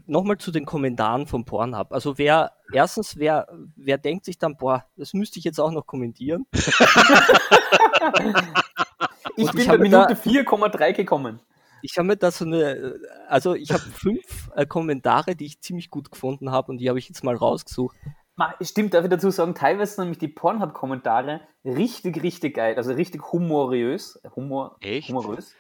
nochmal 0.07 0.39
zu 0.39 0.51
den 0.53 0.65
Kommentaren 0.67 1.27
von 1.27 1.45
Pornhub. 1.45 1.93
Also 1.93 2.17
wer, 2.19 2.53
erstens, 2.73 3.17
wer, 3.17 3.49
wer 3.77 3.99
denkt 3.99 4.25
sich 4.25 4.39
dann, 4.39 4.57
boah, 4.57 4.85
das 4.97 5.15
müsste 5.15 5.39
ich 5.41 5.45
jetzt 5.45 5.59
auch 5.61 5.71
noch 5.73 5.87
kommentieren. 5.87 6.47
Ich 9.37 9.45
Ich 9.45 9.47
Und 9.47 9.53
bin 9.53 9.61
ich 9.63 9.69
bei 9.69 9.79
Minute 9.79 10.07
da- 10.15 10.15
4,3 10.15 10.93
gekommen. 10.93 11.41
Ich 11.83 11.97
habe 11.99 12.07
mir 12.09 12.17
da 12.17 12.31
so 12.31 12.45
eine, 12.45 12.99
also 13.29 13.55
ich 13.55 13.71
habe 13.73 13.83
fünf 13.83 14.51
äh, 14.55 14.67
Kommentare, 14.67 15.35
die 15.37 15.47
ich 15.47 15.61
ziemlich 15.61 15.91
gut 15.91 16.11
gefunden 16.11 16.51
habe 16.51 16.73
und 16.73 16.79
die 16.79 16.89
habe 16.89 16.99
ich 16.99 17.09
jetzt 17.09 17.25
mal 17.25 17.35
rausgesucht. 17.35 17.97
Stimmt, 18.63 18.95
darf 18.95 19.05
ich 19.05 19.11
dazu 19.11 19.31
sagen, 19.31 19.55
teilweise 19.55 19.95
sind 19.97 20.05
nämlich 20.05 20.19
die 20.19 20.29
Pornhub-Kommentare 20.29 21.43
richtig, 21.65 22.23
richtig 22.23 22.55
geil. 22.55 22.75
Also 22.77 22.93
richtig 22.93 23.33
humorös. 23.33 24.19
Humor, 24.35 24.77
Echt? 24.81 25.11
humorös. 25.11 25.55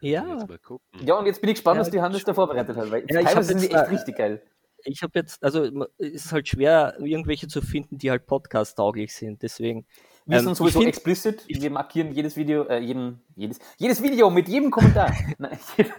Ja, 0.00 0.24
Jetzt 0.28 0.48
mal 0.48 0.58
gucken. 0.58 0.86
Ja, 1.04 1.16
und 1.16 1.26
jetzt 1.26 1.40
bin 1.40 1.50
ich 1.50 1.56
gespannt, 1.56 1.76
Ja, 1.76 1.80
was 1.80 1.90
die 1.90 2.00
Hannes 2.00 2.22
da 2.22 2.34
vorbereitet 2.34 2.76
hat, 2.76 2.90
weil 2.90 3.04
Ja, 3.08 3.22
teilweise 3.22 3.48
sind 3.58 3.62
die 3.62 3.74
echt 3.74 3.90
richtig 3.90 4.16
geil. 4.16 4.42
ich 4.84 5.02
habe 5.02 5.18
jetzt, 5.18 5.42
also 5.42 5.64
es 5.98 6.26
ist 6.26 6.32
halt 6.32 6.46
schwer, 6.46 6.94
irgendwelche 7.00 7.48
zu 7.48 7.60
finden, 7.62 7.98
die 7.98 8.10
halt 8.12 8.26
podcast-tauglich 8.26 9.12
sind. 9.12 9.42
Deswegen, 9.42 9.84
Wir 10.28 10.38
ähm, 10.38 10.44
sind 10.44 10.56
sowieso 10.56 10.80
find- 10.80 10.90
explicit. 10.90 11.44
Wir 11.48 11.70
markieren 11.70 12.12
jedes 12.12 12.36
Video, 12.36 12.64
äh, 12.64 12.78
jeden, 12.80 13.22
jedes, 13.34 13.58
jedes 13.78 14.02
Video 14.02 14.28
mit 14.28 14.46
jedem 14.46 14.70
Kommentar. 14.70 15.10
Nein, 15.38 15.58
jede, 15.76 15.90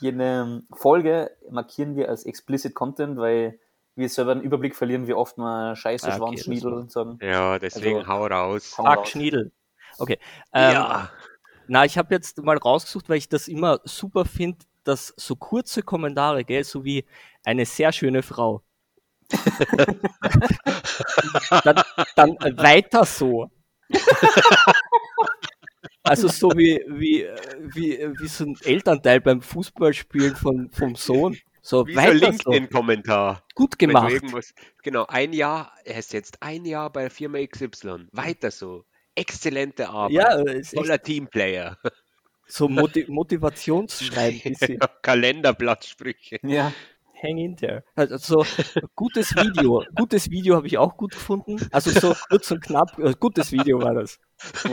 jede 0.00 0.24
ähm, 0.24 0.66
Folge 0.72 1.30
markieren 1.50 1.94
wir 1.94 2.08
als 2.08 2.24
explicit 2.24 2.74
Content, 2.74 3.18
weil 3.18 3.58
wir 3.94 4.08
selber 4.08 4.32
einen 4.32 4.40
Überblick 4.40 4.74
verlieren, 4.74 5.06
wie 5.06 5.12
oft 5.12 5.36
man 5.36 5.76
Scheiße, 5.76 6.06
okay, 6.06 6.16
Schwanz, 6.16 6.40
Schniedel 6.44 6.72
und 6.72 6.90
sagen. 6.90 7.18
Ja, 7.20 7.58
deswegen 7.58 7.98
Also- 7.98 8.08
hau 8.08 8.26
raus. 8.26 8.74
Hau 8.78 8.84
Fuck. 8.94 9.06
Schniedel. 9.06 9.52
Okay. 9.98 10.18
Ähm, 10.54 10.72
ja. 10.72 11.10
Na, 11.68 11.84
ich 11.84 11.98
habe 11.98 12.14
jetzt 12.14 12.42
mal 12.42 12.56
rausgesucht, 12.56 13.10
weil 13.10 13.18
ich 13.18 13.28
das 13.28 13.48
immer 13.48 13.80
super 13.84 14.24
finde, 14.24 14.58
dass 14.84 15.12
so 15.18 15.36
kurze 15.36 15.82
Kommentare, 15.82 16.42
gell, 16.44 16.64
so 16.64 16.84
wie 16.84 17.04
eine 17.44 17.66
sehr 17.66 17.92
schöne 17.92 18.22
Frau. 18.22 18.62
Dann, 21.64 21.82
dann 22.16 22.36
weiter 22.58 23.04
so. 23.04 23.50
Also 26.02 26.28
so 26.28 26.50
wie, 26.50 26.82
wie, 26.88 27.26
wie, 27.60 27.98
wie 28.18 28.28
so 28.28 28.44
ein 28.44 28.56
Elternteil 28.62 29.20
beim 29.20 29.40
Fußballspielen 29.40 30.36
von, 30.36 30.70
vom 30.72 30.96
Sohn. 30.96 31.38
So 31.64 31.86
Wie 31.86 31.94
weiter 31.94 32.32
so. 32.32 32.50
LinkedIn-Kommentar. 32.50 33.44
Gut 33.54 33.78
gemacht. 33.78 34.12
Genau, 34.82 35.06
ein 35.06 35.32
Jahr, 35.32 35.72
er 35.84 35.98
ist 35.98 36.12
jetzt 36.12 36.42
ein 36.42 36.64
Jahr 36.64 36.90
bei 36.90 37.02
der 37.02 37.10
Firma 37.10 37.38
XY. 37.38 38.08
Weiter 38.10 38.50
so. 38.50 38.84
Exzellente 39.14 39.88
Arbeit. 39.88 40.12
Ja, 40.12 40.42
Toller 40.74 41.00
Teamplayer. 41.00 41.78
so 42.46 42.68
Moti 42.68 43.06
Motivationsschreiben. 43.06 44.40
bisschen. 44.42 44.78
Kalenderblattsprüche. 45.02 46.40
Ja, 46.42 46.72
Hang 47.22 47.38
in 47.38 47.56
there. 47.56 47.84
Also 47.94 48.44
gutes 48.96 49.34
Video. 49.36 49.84
Gutes 49.96 50.28
Video 50.30 50.56
habe 50.56 50.66
ich 50.66 50.76
auch 50.78 50.96
gut 50.96 51.12
gefunden. 51.12 51.68
Also 51.70 51.90
so 51.90 52.16
kurz 52.28 52.50
und 52.50 52.60
knapp. 52.60 52.98
Äh, 52.98 53.14
gutes 53.18 53.52
Video 53.52 53.80
war 53.80 53.94
das. 53.94 54.18
Ja. 54.64 54.70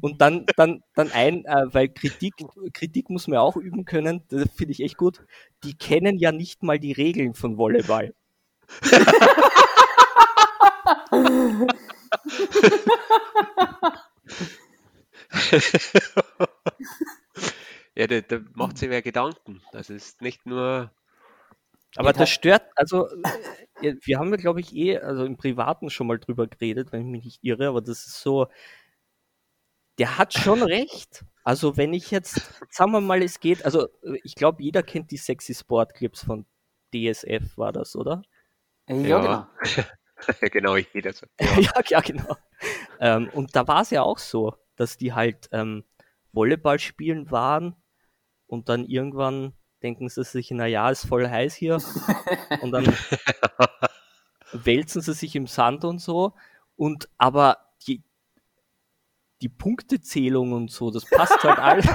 Und 0.00 0.20
dann, 0.20 0.46
dann, 0.56 0.82
dann 0.94 1.10
ein, 1.12 1.44
äh, 1.44 1.66
weil 1.72 1.88
Kritik, 1.88 2.34
Kritik 2.72 3.10
muss 3.10 3.28
man 3.28 3.38
auch 3.38 3.56
üben 3.56 3.84
können, 3.84 4.22
das 4.28 4.50
finde 4.54 4.72
ich 4.72 4.82
echt 4.82 4.96
gut. 4.96 5.24
Die 5.64 5.74
kennen 5.74 6.18
ja 6.18 6.32
nicht 6.32 6.62
mal 6.62 6.78
die 6.78 6.92
Regeln 6.92 7.34
von 7.34 7.56
Volleyball. 7.56 8.14
ja, 17.94 18.06
da, 18.06 18.20
da 18.20 18.40
macht 18.54 18.78
sich 18.78 18.90
wer 18.90 19.02
Gedanken. 19.02 19.62
Das 19.72 19.90
ist 19.90 20.22
nicht 20.22 20.46
nur. 20.46 20.90
Aber 21.96 22.12
das 22.14 22.30
stört, 22.30 22.62
also 22.74 23.06
äh, 23.82 23.94
wir 24.02 24.18
haben 24.18 24.30
ja, 24.30 24.36
glaube 24.36 24.60
ich, 24.60 24.74
eh, 24.74 24.98
also 24.98 25.26
im 25.26 25.36
Privaten 25.36 25.90
schon 25.90 26.06
mal 26.06 26.18
drüber 26.18 26.46
geredet, 26.46 26.90
wenn 26.90 27.02
ich 27.02 27.06
mich 27.06 27.24
nicht 27.24 27.44
irre, 27.44 27.68
aber 27.68 27.82
das 27.82 28.06
ist 28.06 28.22
so, 28.22 28.46
der 29.98 30.18
hat 30.18 30.32
schon 30.32 30.62
recht. 30.62 31.24
Also 31.44 31.76
wenn 31.76 31.92
ich 31.92 32.10
jetzt, 32.10 32.40
sagen 32.70 32.92
wir 32.92 33.00
mal, 33.00 33.22
es 33.22 33.40
geht, 33.40 33.64
also 33.64 33.88
äh, 34.02 34.18
ich 34.24 34.34
glaube, 34.34 34.62
jeder 34.62 34.82
kennt 34.82 35.10
die 35.10 35.16
Sexy 35.16 35.54
Sport 35.54 35.94
Clips 35.94 36.24
von 36.24 36.46
DSF, 36.94 37.56
war 37.58 37.72
das, 37.72 37.96
oder? 37.96 38.22
ja, 38.88 38.96
Ja. 38.96 39.50
genau. 39.62 39.86
genau, 40.52 40.76
jeder 40.76 41.12
so. 41.12 41.26
Ja, 41.40 41.72
ja, 41.86 42.00
genau. 42.00 42.36
Ähm, 43.00 43.28
und 43.34 43.54
da 43.56 43.66
war 43.68 43.82
es 43.82 43.90
ja 43.90 44.02
auch 44.02 44.18
so, 44.18 44.54
dass 44.76 44.96
die 44.96 45.12
halt 45.12 45.48
ähm, 45.52 45.84
Volleyball 46.32 46.78
spielen 46.78 47.30
waren 47.30 47.76
und 48.52 48.68
dann 48.68 48.84
irgendwann 48.84 49.54
denken 49.82 50.10
sie 50.10 50.22
sich, 50.24 50.50
na 50.50 50.66
ja, 50.66 50.90
ist 50.90 51.06
voll 51.06 51.26
heiß 51.26 51.54
hier 51.54 51.78
und 52.60 52.70
dann 52.70 52.84
wälzen 54.52 55.00
sie 55.00 55.14
sich 55.14 55.34
im 55.34 55.46
Sand 55.46 55.86
und 55.86 56.00
so 56.00 56.34
und 56.76 57.08
aber 57.16 57.56
die 57.86 58.04
die 59.40 59.48
Punktezählung 59.48 60.52
und 60.52 60.70
so, 60.70 60.90
das 60.90 61.06
passt 61.06 61.42
halt 61.42 61.58
alles. 61.58 61.86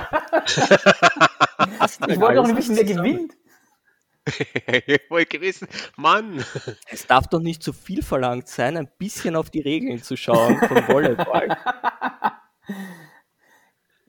passt 1.77 2.01
Ich 2.01 2.07
halt 2.07 2.19
wollte 2.19 2.41
auch 2.41 2.45
alles 2.45 2.55
nicht 2.55 2.57
wissen, 2.57 2.75
wer 2.75 2.83
gewinnt. 2.83 3.37
ich 4.87 5.09
wollte 5.11 5.39
wissen, 5.39 5.67
Mann. 5.95 6.43
Es 6.89 7.05
darf 7.05 7.27
doch 7.27 7.39
nicht 7.39 7.61
zu 7.61 7.71
viel 7.71 8.01
verlangt 8.01 8.47
sein, 8.47 8.77
ein 8.77 8.89
bisschen 8.97 9.35
auf 9.35 9.51
die 9.51 9.61
Regeln 9.61 10.01
zu 10.01 10.17
schauen 10.17 10.57
vom 10.67 10.87
Volleyball. 10.87 11.55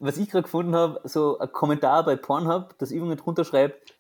Was 0.01 0.17
ich 0.17 0.31
gerade 0.31 0.45
gefunden 0.45 0.75
habe, 0.77 1.01
so 1.05 1.39
ein 1.39 1.51
Kommentar 1.53 2.05
bei 2.05 2.17
Pornhub, 2.17 2.77
das 2.79 2.91
irgendwer 2.93 3.17
drunter 3.17 3.45
schreibt, 3.45 3.95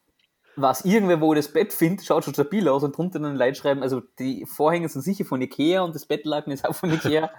was 0.54 0.84
irgendwer, 0.84 1.20
wo 1.20 1.34
das 1.34 1.52
Bett 1.52 1.72
findet, 1.72 2.04
schaut 2.06 2.24
schon 2.24 2.34
stabil 2.34 2.68
aus 2.68 2.82
und 2.82 2.96
drunter 2.96 3.18
dann 3.20 3.36
Leute 3.36 3.54
schreiben, 3.56 3.82
also 3.82 4.00
die 4.18 4.44
Vorhänge 4.46 4.88
sind 4.88 5.02
sicher 5.02 5.24
von 5.24 5.40
Ikea 5.40 5.82
und 5.82 5.94
das 5.94 6.06
Bettlaken 6.06 6.52
ist 6.52 6.64
auch 6.68 6.74
von 6.74 6.92
Ikea. 6.92 7.30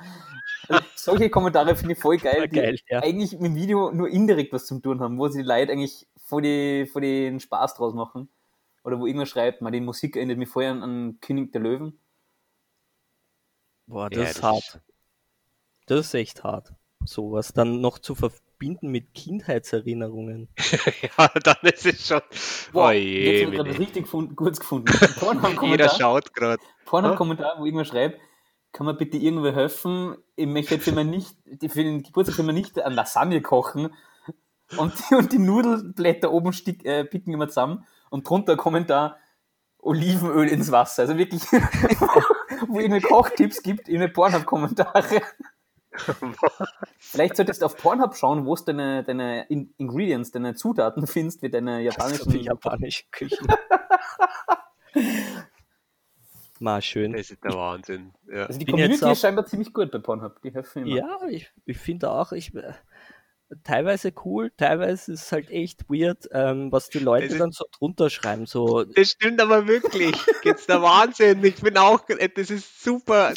Also 0.68 0.84
solche 0.96 1.30
Kommentare 1.30 1.76
finde 1.76 1.94
ich 1.94 2.00
voll 2.00 2.18
geil, 2.18 2.48
die 2.48 2.56
Geil, 2.58 2.80
ja. 2.90 3.02
eigentlich 3.02 3.34
mit 3.34 3.46
dem 3.52 3.56
Video 3.56 3.92
nur 3.92 4.08
indirekt 4.10 4.54
was 4.54 4.66
zu 4.68 4.80
tun 4.80 5.00
haben, 5.02 5.18
wo 5.18 5.28
sie 5.28 5.40
die 5.42 5.48
Leute 5.48 5.72
eigentlich 5.72 6.08
vor, 6.26 6.42
die, 6.42 6.86
vor 6.86 7.02
den 7.02 7.40
Spaß 7.40 7.76
draus 7.76 7.94
machen. 7.94 8.30
Oder 8.84 9.00
wo 9.00 9.06
irgendwer 9.06 9.26
schreibt, 9.26 9.62
man, 9.62 9.74
die 9.74 9.82
Musik 9.82 10.16
erinnert 10.16 10.38
mich 10.38 10.48
vorher 10.50 10.72
an, 10.72 11.18
König 11.22 11.52
der 11.52 11.62
Löwen. 11.62 12.00
Boah, 13.88 14.10
das 14.10 14.18
Ja, 14.20 14.24
ist 14.26 14.36
das 14.38 14.44
hart. 14.44 14.58
ist- 14.64 14.80
Das 15.88 16.00
ist 16.06 16.14
echt 16.14 16.44
hart. 16.44 16.74
Sowas 17.04 17.52
dann 17.54 17.82
noch 17.82 17.98
zu 18.00 18.14
verbinden 18.60 18.90
mit 18.90 19.14
Kindheitserinnerungen. 19.14 20.50
ja, 21.18 21.28
dann 21.44 21.56
ist 21.64 21.86
es 21.86 22.08
schon. 22.08 22.22
Boah, 22.74 22.88
oh 22.88 22.92
jetzt 22.92 23.04
je, 23.04 23.46
habe 23.46 23.56
ich 23.56 23.58
gerade 23.62 23.80
richtig 23.80 24.04
gefunden, 24.04 24.36
kurz 24.36 24.60
gefunden. 24.60 24.92
Jeder 25.64 25.90
schaut 25.90 26.34
gerade. 26.34 26.62
Porno-Kommentar, 26.86 27.56
wo 27.58 27.66
irgendwer 27.66 27.86
schreibt, 27.86 28.20
kann 28.74 28.86
man 28.86 28.98
bitte 28.98 29.18
irgendwer 29.18 29.56
helfen? 29.56 30.18
Ich 30.36 30.46
möchte 30.46 30.76
jetzt 30.76 30.92
mein 30.94 31.10
nicht, 31.10 31.36
die- 31.46 31.70
für 31.70 31.84
den 31.84 32.04
Geburtstag 32.04 32.46
mein 32.46 32.56
nicht 32.56 32.80
eine 32.80 32.96
Lasagne 32.96 33.42
kochen 33.42 33.94
und 34.78 34.94
die, 35.10 35.16
und 35.16 35.32
die 35.32 35.40
Nudelblätter 35.40 36.32
oben 36.32 36.52
stick, 36.54 36.86
äh, 36.86 37.06
picken 37.06 37.34
immer 37.34 37.48
zusammen 37.48 37.86
und 38.10 38.28
drunter 38.30 38.54
ein 38.54 38.58
Kommentar 38.58 39.18
Olivenöl 39.82 40.50
ins 40.50 40.72
Wasser. 40.72 41.04
Also 41.04 41.18
wirklich, 41.18 41.42
wo 42.68 42.80
ihr 42.82 42.90
mir 42.90 43.02
Kochtipps 43.02 43.64
gibt, 43.64 43.88
in 43.88 44.02
den 44.02 44.12
Pornhub-Kommentare. 44.12 45.22
Vielleicht 47.00 47.36
solltest 47.36 47.62
du 47.62 47.66
auf 47.66 47.78
Pornhub 47.78 48.16
schauen, 48.16 48.46
wo 48.46 48.56
du 48.56 48.64
deine, 48.66 49.04
deine 49.04 49.46
In 49.48 49.74
Ingredients, 49.78 50.32
deine 50.32 50.56
Zutaten 50.56 51.08
findest, 51.08 51.42
wie 51.42 51.50
deine 51.50 51.82
japanischen 51.82 52.32
die 52.32 52.44
japanische 52.44 53.06
Küche. 53.12 53.38
Mal 56.60 56.82
schön. 56.82 57.14
Das 57.14 57.32
ist 57.32 57.44
der 57.44 57.54
Wahnsinn. 57.54 58.14
Ja. 58.28 58.46
Also 58.46 58.60
die 58.60 58.66
bin 58.66 58.74
Community 58.74 59.10
ist 59.10 59.22
scheinbar 59.22 59.46
ziemlich 59.46 59.74
gut 59.74 59.92
bei 59.92 60.00
Pornhub. 60.00 60.42
Die 60.42 60.54
helfen 60.54 60.86
immer. 60.86 60.98
Ja, 60.98 61.18
ich, 61.30 61.50
ich 61.66 61.78
finde 61.78 62.12
auch, 62.12 62.34
ich 62.34 62.54
äh, 62.54 62.74
teilweise 63.64 64.14
cool, 64.26 64.52
teilweise 64.58 65.12
ist 65.14 65.24
es 65.26 65.32
halt 65.32 65.50
echt 65.50 65.90
weird, 65.90 66.28
ähm, 66.32 66.72
was 66.72 66.90
die 66.90 67.00
Leute 67.00 67.26
ist- 67.26 67.40
dann 67.40 67.52
so 67.52 67.66
drunter 67.78 68.10
schreiben. 68.10 68.46
So, 68.46 68.84
Das 68.84 69.10
stimmt 69.10 69.42
aber 69.42 69.68
wirklich. 69.68 70.16
Jetzt 70.44 70.70
der 70.70 70.82
Wahnsinn. 70.82 71.44
Ich 71.44 71.62
bin 71.62 71.78
auch, 71.78 72.02
das 72.36 72.50
ist 72.50 72.84
super. 72.84 73.34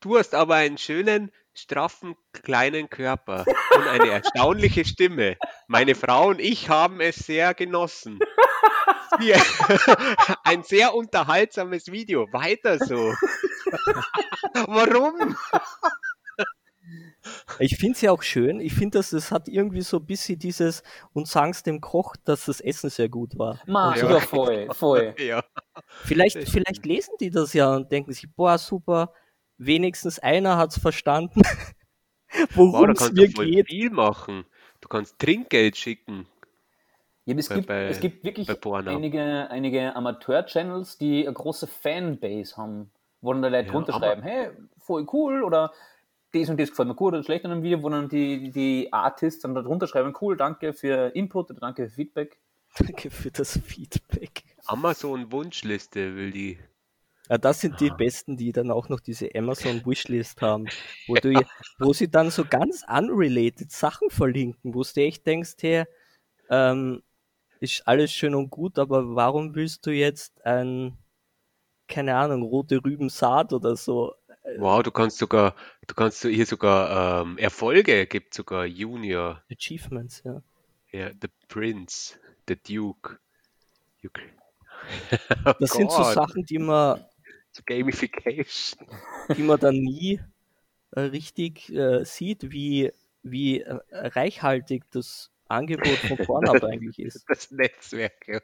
Du 0.00 0.18
hast 0.18 0.34
aber 0.34 0.56
einen 0.56 0.78
schönen, 0.78 1.30
straffen, 1.54 2.14
kleinen 2.32 2.88
Körper 2.88 3.44
und 3.74 3.86
eine 3.88 4.10
erstaunliche 4.10 4.84
Stimme. 4.84 5.36
Meine 5.66 5.94
Frau 5.94 6.28
und 6.28 6.40
ich 6.40 6.68
haben 6.68 7.00
es 7.00 7.16
sehr 7.16 7.54
genossen. 7.54 8.18
Hier, 9.18 9.40
ein 10.44 10.62
sehr 10.62 10.94
unterhaltsames 10.94 11.90
Video. 11.90 12.26
Weiter 12.32 12.78
so. 12.78 13.14
Warum? 14.66 15.36
Ich 17.58 17.76
finde 17.76 17.92
es 17.94 18.00
ja 18.00 18.12
auch 18.12 18.22
schön. 18.22 18.60
Ich 18.60 18.74
finde, 18.74 18.98
dass 18.98 19.12
es 19.12 19.30
hat 19.32 19.48
irgendwie 19.48 19.80
so 19.82 19.98
ein 19.98 20.06
bisschen 20.06 20.38
dieses 20.38 20.82
und 21.12 21.28
sag's 21.28 21.62
dem 21.62 21.80
Koch, 21.80 22.16
dass 22.24 22.46
das 22.46 22.60
Essen 22.60 22.90
sehr 22.90 23.08
gut 23.08 23.38
war. 23.38 23.60
Ma, 23.66 23.94
Ja. 23.96 24.10
ja. 24.10 24.20
voll, 24.20 24.68
voll. 24.72 25.14
Ja. 25.18 25.42
Vielleicht, 26.04 26.48
vielleicht 26.48 26.84
lesen 26.86 27.14
die 27.20 27.30
das 27.30 27.52
ja 27.52 27.74
und 27.76 27.90
denken 27.92 28.12
sich, 28.12 28.28
boah, 28.34 28.58
super, 28.58 29.12
wenigstens 29.56 30.18
einer 30.18 30.56
hat's 30.56 30.78
verstanden, 30.78 31.42
Wow, 32.54 32.72
worum 32.72 32.90
es 32.90 32.98
kannst 32.98 33.14
mir 33.14 33.28
geht. 33.28 33.68
viel 33.68 33.90
machen. 33.90 34.44
Du 34.80 34.88
kannst 34.88 35.18
Trinkgeld 35.18 35.76
schicken. 35.76 36.26
Ja, 37.24 37.34
es, 37.36 37.48
Bei- 37.48 37.54
gibt, 37.56 37.66
bei- 37.68 37.84
es 37.88 38.00
gibt 38.00 38.24
wirklich 38.24 38.48
einige, 38.86 39.50
einige 39.50 39.94
Amateur-Channels, 39.96 40.98
die 40.98 41.26
eine 41.26 41.34
große 41.34 41.66
Fanbase 41.66 42.56
haben, 42.56 42.90
wo 43.20 43.32
dann 43.32 43.42
die 43.42 43.48
Leute 43.48 43.66
Ja, 43.66 43.72
drunter 43.72 43.94
aber- 43.94 44.06
schreiben, 44.06 44.22
hey, 44.22 44.48
voll 44.78 45.06
cool 45.12 45.42
oder 45.42 45.72
das 46.32 46.48
und 46.48 46.60
das 46.60 46.70
gefällt 46.70 46.88
mir 46.88 46.94
gut 46.94 47.14
oder 47.14 47.22
schlecht 47.22 47.44
an 47.44 47.52
einem 47.52 47.62
Video, 47.62 47.82
wo 47.82 47.88
dann 47.88 48.08
die, 48.08 48.50
die 48.50 48.92
Artists 48.92 49.42
dann 49.42 49.54
darunter 49.54 49.86
schreiben, 49.86 50.14
cool, 50.20 50.36
danke 50.36 50.72
für 50.72 51.08
Input 51.14 51.50
oder 51.50 51.60
danke 51.60 51.88
für 51.88 51.94
Feedback. 51.94 52.38
Danke 52.78 53.10
für 53.10 53.30
das 53.30 53.58
Feedback. 53.58 54.44
Amazon 54.66 55.32
Wunschliste 55.32 56.14
will 56.14 56.30
die. 56.30 56.58
Ja, 57.30 57.36
das 57.36 57.60
sind 57.60 57.80
die 57.80 57.90
besten, 57.90 58.36
die 58.36 58.52
dann 58.52 58.70
auch 58.70 58.88
noch 58.88 59.00
diese 59.00 59.34
Amazon 59.34 59.82
Wishlist 59.86 60.40
haben, 60.40 60.66
wo 61.06 61.14
du, 61.14 61.42
wo 61.78 61.92
sie 61.92 62.10
dann 62.10 62.30
so 62.30 62.44
ganz 62.44 62.84
unrelated 62.88 63.70
Sachen 63.70 64.10
verlinken, 64.10 64.74
wo 64.74 64.82
du 64.82 65.00
echt 65.00 65.26
denkst, 65.26 65.56
hey, 65.60 65.84
ähm, 66.50 67.02
ist 67.60 67.86
alles 67.86 68.12
schön 68.12 68.34
und 68.34 68.50
gut, 68.50 68.78
aber 68.78 69.14
warum 69.14 69.54
willst 69.54 69.84
du 69.86 69.90
jetzt 69.90 70.44
ein, 70.46 70.96
keine 71.86 72.16
Ahnung, 72.16 72.42
rote 72.42 72.82
Rübensaat 72.82 73.52
oder 73.52 73.76
so? 73.76 74.14
Wow, 74.56 74.82
du 74.82 74.90
kannst 74.90 75.18
sogar, 75.18 75.54
du 75.86 75.94
kannst 75.94 76.22
hier 76.22 76.46
sogar 76.46 77.22
ähm, 77.22 77.38
Erfolge, 77.38 78.06
gibt 78.06 78.34
sogar 78.34 78.64
Junior. 78.64 79.42
Achievements, 79.50 80.22
ja. 80.24 80.42
Ja, 80.90 81.10
The 81.10 81.28
Prince, 81.48 82.18
The 82.48 82.56
Duke. 82.56 83.18
Oh 85.44 85.52
das 85.58 85.72
sind 85.72 85.90
so 85.90 86.04
Sachen, 86.04 86.44
die 86.44 86.58
man, 86.58 87.04
so 87.50 87.62
Gamification. 87.66 88.86
die 89.36 89.42
man 89.42 89.58
dann 89.58 89.74
nie 89.74 90.20
äh, 90.92 91.00
richtig 91.00 91.68
äh, 91.74 92.04
sieht, 92.04 92.52
wie, 92.52 92.92
wie 93.22 93.60
äh, 93.60 93.78
reichhaltig 93.90 94.84
das 94.92 95.30
Angebot 95.48 95.98
von 95.98 96.16
Pornhub 96.26 96.62
eigentlich 96.62 96.98
ist. 97.00 97.24
Das 97.28 97.50
Netzwerk, 97.50 98.28
ja. 98.28 98.40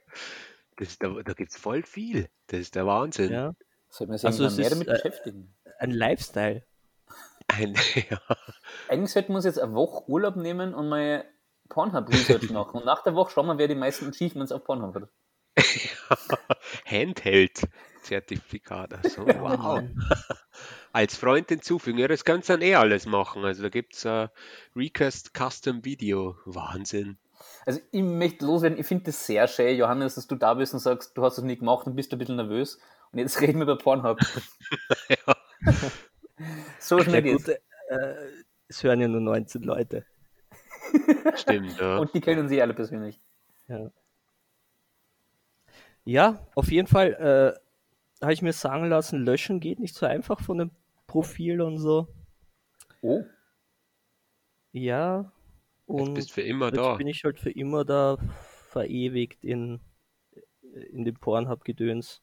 Das 0.77 0.89
ist, 0.89 1.03
da 1.03 1.09
da 1.09 1.33
gibt 1.35 1.53
es 1.53 1.57
voll 1.57 1.83
viel. 1.83 2.29
Das 2.49 2.61
ist 2.61 2.75
der 2.75 2.87
Wahnsinn. 2.87 3.31
Ja. 3.31 3.55
Sollte 3.89 4.11
man 4.11 4.19
sich 4.19 4.27
Also 4.27 4.43
mehr 4.43 4.67
ist, 4.67 4.73
damit 4.73 4.89
äh, 4.89 4.93
beschäftigen. 4.93 5.55
Ein 5.79 5.91
Lifestyle. 5.91 6.63
Ein, 7.49 7.75
ja. 8.11 8.21
Eigentlich 8.89 9.13
sollten 9.13 9.31
wir 9.31 9.37
uns 9.37 9.45
jetzt 9.45 9.59
eine 9.59 9.75
Woche 9.75 10.09
Urlaub 10.09 10.37
nehmen 10.37 10.75
und 10.75 10.89
mal 10.89 11.25
Pornhub-Research 11.69 12.51
machen. 12.51 12.79
Und 12.79 12.87
nach 12.87 13.03
der 13.03 13.15
Woche 13.15 13.33
schauen 13.33 13.47
wir, 13.47 13.59
wer 13.59 13.69
die 13.69 13.75
meisten 13.75 14.09
Achievements 14.09 14.53
auf 14.53 14.65
Pornhub 14.65 14.95
hat. 14.95 15.09
Handheld-Zertifikat. 16.87 18.95
Also, 18.95 19.27
wow. 19.27 19.83
Als 20.93 21.17
Freund 21.17 21.49
hinzufügen. 21.49 21.99
Ja, 21.99 22.09
das 22.09 22.25
kannst 22.25 22.49
du 22.49 22.55
dann 22.55 22.63
eh 22.63 22.75
alles 22.75 23.07
machen. 23.07 23.45
Also 23.45 23.63
da 23.63 23.69
gibt 23.69 23.95
es 23.95 24.05
äh, 24.05 24.27
Recast 24.75 25.33
Custom 25.35 25.85
Video. 25.85 26.37
Wahnsinn. 26.45 27.19
Also 27.67 27.81
ich 27.91 28.03
möchte 28.03 28.47
loswerden, 28.47 28.79
ich 28.79 28.87
finde 28.87 29.05
das 29.05 29.27
sehr 29.27 29.47
schön, 29.49 29.77
Johannes, 29.77 30.15
dass 30.15 30.27
du 30.27 30.37
da 30.37 30.55
bist 30.55 30.75
und 30.75 30.81
sagst, 30.81 31.17
du 31.17 31.25
hast 31.25 31.39
das 31.39 31.45
nie 31.45 31.57
gemacht 31.57 31.87
und 31.87 31.97
bist 31.97 32.13
ein 32.13 32.19
bisschen 32.19 32.37
nervös. 32.37 32.79
Und 33.13 33.19
jetzt 33.19 33.41
reden 33.41 33.59
wir 33.59 33.65
über 33.65 33.79
Pornhub. 33.79 34.19
ja. 35.09 35.34
So 36.81 36.99
Ja 36.99 37.05
schnell 37.05 37.23
gut, 37.23 37.49
äh, 37.49 38.15
es 38.69 38.83
hören 38.83 39.01
ja 39.01 39.07
nur 39.07 39.21
19 39.21 39.63
Leute. 39.63 40.05
Stimmt, 41.37 41.79
ja. 41.79 41.99
Und 41.99 42.13
die 42.13 42.21
kennen 42.21 42.49
sie 42.49 42.61
alle 42.61 42.75
persönlich. 42.75 43.21
Ja, 43.69 43.91
ja 46.05 46.47
auf 46.55 46.71
jeden 46.73 46.89
Fall 46.89 47.13
äh, 47.15 48.25
habe 48.25 48.33
ich 48.33 48.43
mir 48.43 48.53
sagen 48.53 48.89
lassen, 48.89 49.25
löschen 49.25 49.61
geht 49.61 49.79
nicht 49.79 49.95
so 49.95 50.07
einfach 50.07 50.41
von 50.41 50.59
dem 50.59 50.71
Profil 51.07 51.61
und 51.61 51.79
so. 51.79 52.09
Oh, 53.01 53.23
Ja, 54.73 55.33
Jetzt 55.87 56.01
und 56.01 56.15
bist 56.15 56.33
für 56.33 56.43
immer 56.43 56.67
jetzt 56.67 56.79
da. 56.79 56.97
bin 56.97 57.07
ich 57.07 57.25
halt 57.25 57.39
für 57.39 57.51
immer 57.51 57.85
da 57.85 58.17
verewigt 58.71 59.45
in, 59.45 59.81
in 60.91 61.05
dem 61.05 61.15
Pornhub-Gedöns. 61.15 62.23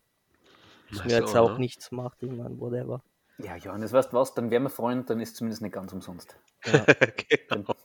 Das 0.90 1.06
mir 1.06 1.12
jetzt 1.12 1.32
so, 1.32 1.40
auch 1.40 1.54
ne? 1.54 1.60
nichts 1.60 1.92
macht, 1.92 2.22
ich 2.24 2.32
meine, 2.32 2.60
whatever. 2.60 3.04
Ja, 3.44 3.56
Johannes, 3.56 3.94
weißt 3.94 4.12
du 4.12 4.18
was, 4.18 4.34
dann 4.34 4.52
wären 4.52 4.64
wir 4.64 4.70
Freunde, 4.70 5.06
dann 5.06 5.20
ist 5.20 5.36
zumindest 5.36 5.62
nicht 5.62 5.74
ganz 5.74 5.94
umsonst. 5.94 6.36
genau. 7.50 7.76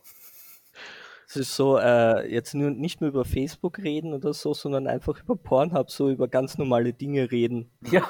Es 1.29 1.35
ist 1.35 1.55
so, 1.55 1.77
äh, 1.77 2.31
jetzt 2.31 2.53
nur 2.53 2.69
nicht 2.69 3.01
nur 3.01 3.09
über 3.09 3.25
Facebook 3.25 3.79
reden 3.79 4.13
oder 4.13 4.33
so, 4.33 4.53
sondern 4.53 4.87
einfach 4.87 5.21
über 5.21 5.35
Pornhub, 5.35 5.91
so 5.91 6.09
über 6.09 6.29
ganz 6.29 6.57
normale 6.57 6.93
Dinge 6.93 7.31
reden. 7.31 7.69
Ja, 7.91 8.09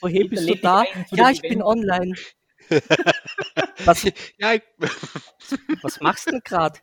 Oh, 0.00 0.08
hey, 0.08 0.24
bist 0.26 0.48
du 0.48 0.54
da? 0.56 0.84
Ja, 1.10 1.30
ich 1.30 1.42
bin 1.42 1.62
online. 1.62 2.14
Was, 3.84 4.04
Ja, 4.38 4.54
ich, 4.54 4.62
was 5.82 6.00
machst 6.00 6.26
du 6.26 6.30
denn 6.32 6.40
gerade? 6.42 6.80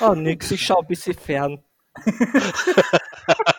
Oh, 0.00 0.14
nix, 0.14 0.50
ich 0.50 0.66
schau 0.66 0.80
ein 0.80 0.86
bisschen 0.86 1.14
fern. 1.14 1.62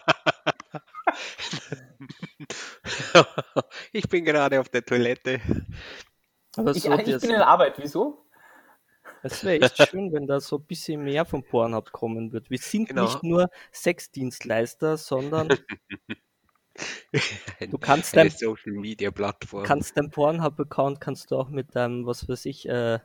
ich 3.91 4.07
bin 4.09 4.25
gerade 4.25 4.59
auf 4.59 4.69
der 4.69 4.85
Toilette. 4.85 5.41
Aber 6.57 6.71
ich, 6.75 6.83
so, 6.83 6.93
ich 6.93 7.05
bin 7.21 7.29
in 7.29 7.35
Arbeit, 7.41 7.75
wieso? 7.77 8.25
das 9.21 9.43
wäre 9.43 9.61
echt 9.65 9.77
schön, 9.89 10.11
wenn 10.13 10.27
da 10.27 10.39
so 10.39 10.57
ein 10.57 10.65
bisschen 10.65 11.03
mehr 11.03 11.25
von 11.25 11.43
Pornhub 11.43 11.91
kommen 11.91 12.31
wird. 12.31 12.49
Wir 12.49 12.57
sind 12.57 12.89
Genau. 12.89 13.03
nicht 13.03 13.23
nur 13.23 13.49
Sexdienstleister, 13.71 14.97
sondern 14.97 15.49
du 17.59 17.77
kannst 17.77 18.17
Eine 18.17 18.29
dein, 18.29 18.37
Social 18.37 18.73
Media 18.73 19.11
Plattform. 19.11 19.63
kannst 19.63 19.97
dein 19.97 20.09
Pornhub-Account 20.09 21.01
kannst 21.01 21.31
du 21.31 21.37
auch 21.37 21.49
mit 21.49 21.75
deinem, 21.75 22.05
was 22.05 22.27
weiß 22.29 22.45
ich, 22.45 22.67
äh, 22.69 22.99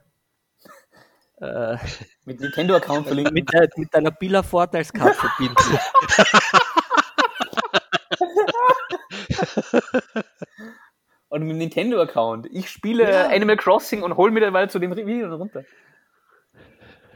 äh, 1.41 1.77
Mit 2.25 2.41
Nintendo-Account 2.41 3.07
verlinken. 3.09 3.35
mit, 3.35 3.51
mit 3.77 3.93
deiner 3.95 4.13
Billa-Vorteilskarte 4.13 5.15
verbinden. 5.15 5.79
Und 11.29 11.43
mit 11.43 11.51
dem 11.51 11.59
Nintendo-Account. 11.59 12.47
Ich 12.53 12.69
spiele 12.71 13.11
Ja. 13.11 13.29
Animal 13.29 13.57
Crossing 13.57 14.03
und 14.03 14.17
hol 14.17 14.31
mir 14.31 14.41
derweil 14.41 14.71
zu 14.71 14.79
dem 14.79 14.95
Video 14.95 15.35
runter. 15.35 15.65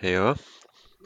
Ja. 0.00 0.34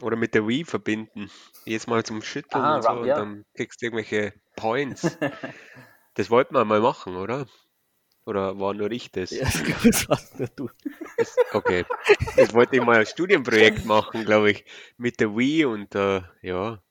Oder 0.01 0.15
mit 0.15 0.33
der 0.33 0.47
Wii 0.47 0.65
verbinden. 0.65 1.29
Jedes 1.65 1.87
Mal 1.87 2.03
zum 2.03 2.21
Schütteln 2.21 2.63
Ah, 2.63 2.75
und 2.77 2.81
so 2.81 2.87
ra- 2.89 2.95
und 2.97 3.05
ja. 3.05 3.15
dann 3.17 3.45
kriegst 3.55 3.81
du 3.81 3.85
irgendwelche 3.85 4.33
Points. 4.55 5.17
das 6.15 6.29
wollten 6.29 6.55
wir 6.55 6.65
mal 6.65 6.79
machen, 6.81 7.15
oder? 7.15 7.45
Oder 8.25 8.57
war 8.59 8.73
nur 8.73 8.89
ich 8.91 9.11
das? 9.11 9.31
ja, 9.31 9.43
das 9.83 10.07
warst 10.09 10.39
nur 10.39 10.47
du. 10.55 10.69
das 11.17 11.35
okay. 11.53 11.85
Das 12.37 12.53
wollte 12.53 12.77
ich 12.77 12.81
mal 12.81 12.97
als 12.97 13.11
Studienprojekt 13.11 13.85
machen, 13.85 14.23
glaube 14.25 14.51
ich. 14.51 14.65
Mit 14.97 15.19
der 15.19 15.35
Wii 15.35 15.65
und 15.65 15.93
äh, 15.93 16.21
ja. 16.41 16.81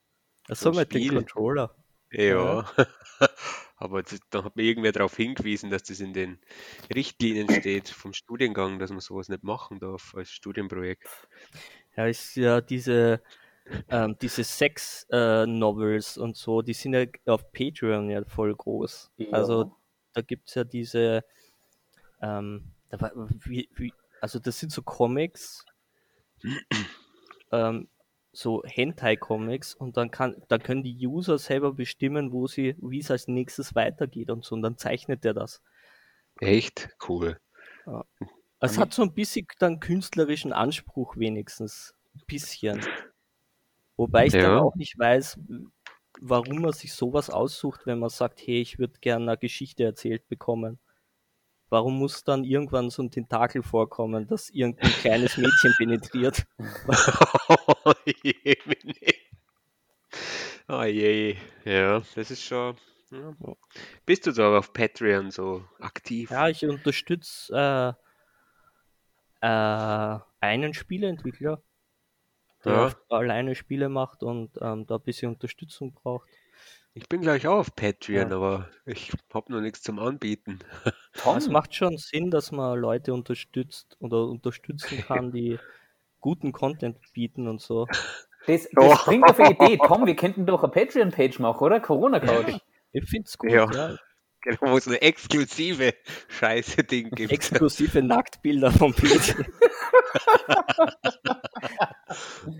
Achso, 0.48 0.70
ein 0.70 0.76
mit 0.76 0.94
dem. 0.94 1.14
Controller. 1.14 1.74
Ja. 2.10 2.70
Aber 3.82 4.04
das, 4.04 4.20
da 4.30 4.44
hat 4.44 4.54
mir 4.54 4.62
irgendwer 4.62 4.92
darauf 4.92 5.16
hingewiesen, 5.16 5.68
dass 5.68 5.82
das 5.82 5.98
in 5.98 6.12
den 6.12 6.38
Richtlinien 6.94 7.50
steht 7.50 7.88
vom 7.88 8.12
Studiengang, 8.12 8.78
dass 8.78 8.90
man 8.90 9.00
sowas 9.00 9.28
nicht 9.28 9.42
machen 9.42 9.80
darf 9.80 10.14
als 10.14 10.30
Studienprojekt. 10.30 11.08
Ja, 11.96 12.06
ist 12.06 12.36
ja 12.36 12.60
diese, 12.60 13.20
ähm, 13.88 14.16
diese 14.22 14.44
Sex-Novels 14.44 16.16
und 16.16 16.36
so, 16.36 16.62
die 16.62 16.74
sind 16.74 16.94
ja 16.94 17.06
auf 17.26 17.50
Patreon 17.50 18.08
ja 18.08 18.24
voll 18.24 18.54
groß. 18.54 19.10
Ja. 19.16 19.30
Also 19.32 19.74
da 20.12 20.20
gibt's 20.20 20.54
ja 20.54 20.62
diese, 20.62 21.24
ähm, 22.20 22.70
da 22.88 23.00
war, 23.00 23.10
wie, 23.44 23.68
wie, 23.74 23.92
also 24.20 24.38
das 24.38 24.60
sind 24.60 24.70
so 24.70 24.82
Comics, 24.82 25.66
ähm, 27.50 27.88
so 28.32 28.62
Hentai-Comics 28.64 29.74
und 29.74 29.96
dann 29.96 30.10
kann, 30.10 30.42
dann 30.48 30.62
können 30.62 30.82
die 30.82 31.06
User 31.06 31.38
selber 31.38 31.74
bestimmen, 31.74 32.32
wo 32.32 32.46
sie, 32.46 32.76
wie 32.80 33.00
es 33.00 33.10
als 33.10 33.28
nächstes 33.28 33.74
weitergeht 33.74 34.30
und 34.30 34.44
so 34.44 34.54
und 34.54 34.62
dann 34.62 34.78
zeichnet 34.78 35.24
der 35.24 35.34
das. 35.34 35.60
Echt? 36.40 36.88
Cool. 37.06 37.38
Es 38.60 38.78
hat 38.78 38.94
so 38.94 39.02
ein 39.02 39.12
bisschen 39.12 39.46
dann 39.58 39.80
künstlerischen 39.80 40.52
Anspruch 40.52 41.16
wenigstens. 41.16 41.94
Ein 42.14 42.22
bisschen. 42.26 42.80
Wobei 43.96 44.26
ich 44.26 44.32
dann 44.32 44.42
Ja. 44.42 44.60
auch 44.60 44.74
nicht 44.76 44.98
weiß, 44.98 45.38
warum 46.20 46.60
man 46.60 46.72
sich 46.72 46.94
sowas 46.94 47.30
aussucht, 47.30 47.86
wenn 47.86 47.98
man 47.98 48.10
sagt, 48.10 48.40
hey, 48.46 48.60
ich 48.60 48.78
würde 48.78 48.98
gerne 49.00 49.32
eine 49.32 49.38
Geschichte 49.38 49.84
erzählt 49.84 50.28
bekommen. 50.28 50.78
Warum 51.70 51.98
muss 51.98 52.22
dann 52.22 52.44
irgendwann 52.44 52.90
so 52.90 53.02
ein 53.02 53.10
Tentakel 53.10 53.62
vorkommen, 53.62 54.26
das 54.26 54.50
irgendein 54.50 54.90
kleines 54.90 55.36
Mädchen 55.38 55.74
penetriert? 55.78 56.46
oh 57.84 57.94
je, 58.04 58.56
oh 60.68 60.84
je. 60.84 61.36
Ja, 61.64 62.02
das 62.14 62.30
ist 62.30 62.42
schon. 62.44 62.76
Ja. 63.10 63.34
Bist 64.06 64.26
du 64.26 64.32
so 64.32 64.44
auf 64.44 64.72
Patreon 64.72 65.30
so 65.30 65.64
aktiv? 65.80 66.30
Ja, 66.30 66.48
ich 66.48 66.64
unterstütze 66.64 67.96
äh, 69.42 69.46
äh, 69.46 70.18
einen 70.40 70.74
Spieleentwickler, 70.74 71.62
der 72.64 72.72
Ja. 72.72 72.94
alleine 73.08 73.54
Spiele 73.54 73.88
macht 73.88 74.22
und 74.22 74.58
ähm, 74.60 74.86
da 74.86 74.96
ein 74.96 75.02
bisschen 75.02 75.32
Unterstützung 75.34 75.92
braucht. 75.92 76.28
Ich 76.94 77.08
bin 77.08 77.22
gleich 77.22 77.46
auch 77.46 77.58
auf 77.58 77.74
Patreon, 77.74 78.30
Ja. 78.30 78.36
aber 78.36 78.70
ich 78.86 79.12
habe 79.32 79.52
noch 79.52 79.60
nichts 79.60 79.82
zum 79.82 79.98
Anbieten. 79.98 80.58
Es 81.36 81.48
macht 81.48 81.74
schon 81.74 81.96
Sinn, 81.96 82.30
dass 82.30 82.52
man 82.52 82.78
Leute 82.78 83.12
unterstützt 83.14 83.96
oder 84.00 84.26
unterstützen 84.26 84.98
kann, 85.06 85.32
die 85.32 85.58
guten 86.22 86.52
Content 86.52 86.96
bieten 87.12 87.46
und 87.48 87.60
so. 87.60 87.86
das, 88.46 88.66
das 88.72 88.84
Oh. 88.84 88.96
bringt 89.04 89.28
auf 89.28 89.38
eine 89.38 89.50
Idee. 89.50 89.78
Tom, 89.86 90.06
wir 90.06 90.16
könnten 90.16 90.46
doch 90.46 90.62
eine 90.62 90.72
Patreon-Page 90.72 91.38
machen, 91.40 91.62
oder? 91.62 91.80
Corona-Couch. 91.80 92.54
Ich 92.92 93.04
find's 93.08 93.36
gut, 93.36 93.50
Ja. 93.50 93.70
ja. 93.70 93.96
Genau, 94.44 94.72
wo 94.72 94.76
es 94.76 94.88
eine 94.88 95.00
exklusive 95.00 95.94
Scheiße 96.28 96.82
Ding 96.82 97.10
gibt. 97.10 97.30
Exklusive 97.30 98.02
Nacktbilder 98.02 98.72
vom 98.72 98.92
PC. 98.92 99.36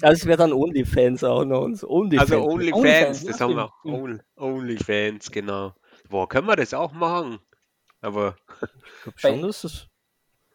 das 0.01 0.25
wäre 0.27 0.37
dann 0.38 0.53
OnlyFans 0.53 1.25
auch 1.25 1.44
noch. 1.44 1.62
Uns. 1.62 1.85
OnlyFans. 1.85 2.31
Also 2.33 2.44
OnlyFans, 2.44 2.77
OnlyFans, 2.79 3.25
das 3.25 3.40
haben 3.40 3.57
wir. 3.57 3.70
Only, 3.85 4.18
OnlyFans, 4.37 5.31
genau. 5.33 5.75
Boah, 6.09 6.29
können 6.29 6.46
wir 6.46 6.55
das 6.57 6.72
auch 6.72 6.92
machen? 6.92 7.40
Aber 8.01 8.37
ich 8.61 9.03
glaube 9.03 9.18
schon, 9.18 9.42
dass 9.42 9.64
es. 9.64 9.88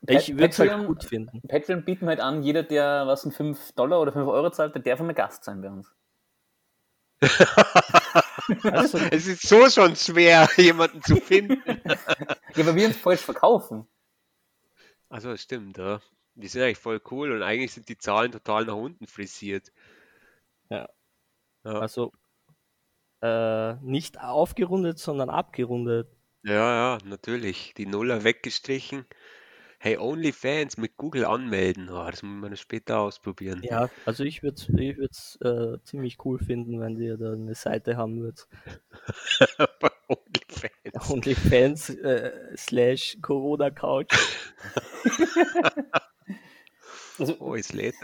Ich 0.07 0.29
würde 0.33 0.47
es 0.47 0.59
halt 0.59 0.87
gut 0.87 1.03
finden. 1.03 1.41
Patreon 1.47 1.83
bieten 1.83 2.07
halt 2.07 2.19
an, 2.19 2.41
jeder, 2.41 2.63
der 2.63 3.07
was 3.07 3.25
in 3.25 3.31
5 3.31 3.73
Dollar 3.73 4.01
oder 4.01 4.13
5 4.13 4.27
Euro 4.27 4.49
zahlt, 4.51 4.73
der 4.73 4.81
darf 4.81 4.99
einmal 4.99 5.15
Gast 5.15 5.43
sein 5.43 5.61
bei 5.61 5.69
uns. 5.69 5.93
Also, 8.63 8.97
es 9.11 9.27
ist 9.27 9.45
so 9.45 9.69
schon 9.69 9.95
schwer, 9.97 10.47
jemanden 10.57 11.01
zu 11.03 11.17
finden. 11.17 11.61
Ja, 12.55 12.63
aber 12.63 12.75
wir 12.75 12.87
uns 12.87 12.97
falsch 12.97 13.19
verkaufen. 13.21 13.85
Also, 15.09 15.29
das 15.29 15.41
stimmt, 15.41 15.77
ja. 15.77 15.99
Die 16.35 16.47
sind 16.47 16.61
eigentlich 16.61 16.77
voll 16.77 17.01
cool 17.11 17.31
und 17.31 17.43
eigentlich 17.43 17.73
sind 17.73 17.89
die 17.89 17.97
Zahlen 17.97 18.31
total 18.31 18.65
nach 18.65 18.75
unten 18.75 19.05
frisiert. 19.05 19.71
Ja. 20.69 20.87
Ja, 21.65 21.79
also 21.79 22.13
äh, 23.21 23.73
nicht 23.75 24.19
aufgerundet, 24.19 24.97
sondern 24.99 25.29
abgerundet. 25.29 26.07
ja, 26.43 26.53
ja, 26.95 26.97
natürlich. 27.03 27.73
Die 27.75 27.85
Nuller 27.85 28.23
weggestrichen. 28.23 29.05
Hey, 29.79 29.97
OnlyFans 29.97 30.77
mit 30.77 30.97
Google 30.97 31.25
anmelden. 31.25 31.89
Oh, 31.89 32.05
das 32.09 32.23
muss 32.23 32.41
man 32.41 32.57
später 32.57 32.99
ausprobieren. 32.99 33.61
Ja, 33.63 33.89
also 34.05 34.23
ich 34.23 34.41
würde 34.41 34.55
es 34.55 34.69
ich 34.69 34.97
würd's, 34.97 35.37
äh, 35.41 35.77
ziemlich 35.83 36.17
cool 36.25 36.39
finden, 36.39 36.79
wenn 36.79 36.99
ihr 36.99 37.17
da 37.17 37.33
eine 37.33 37.53
Seite 37.53 37.95
haben 37.95 38.19
würdet. 38.21 38.47
Bei 39.79 39.91
OnlyFans. 40.07 41.09
OnlyFans 41.11 41.89
äh, 41.91 42.31
slash 42.57 43.17
Corona 43.21 43.69
Couch. 43.69 44.13
Also, 47.19 47.35
Oh, 47.39 47.55
es 47.55 47.73
lädt. 47.73 47.95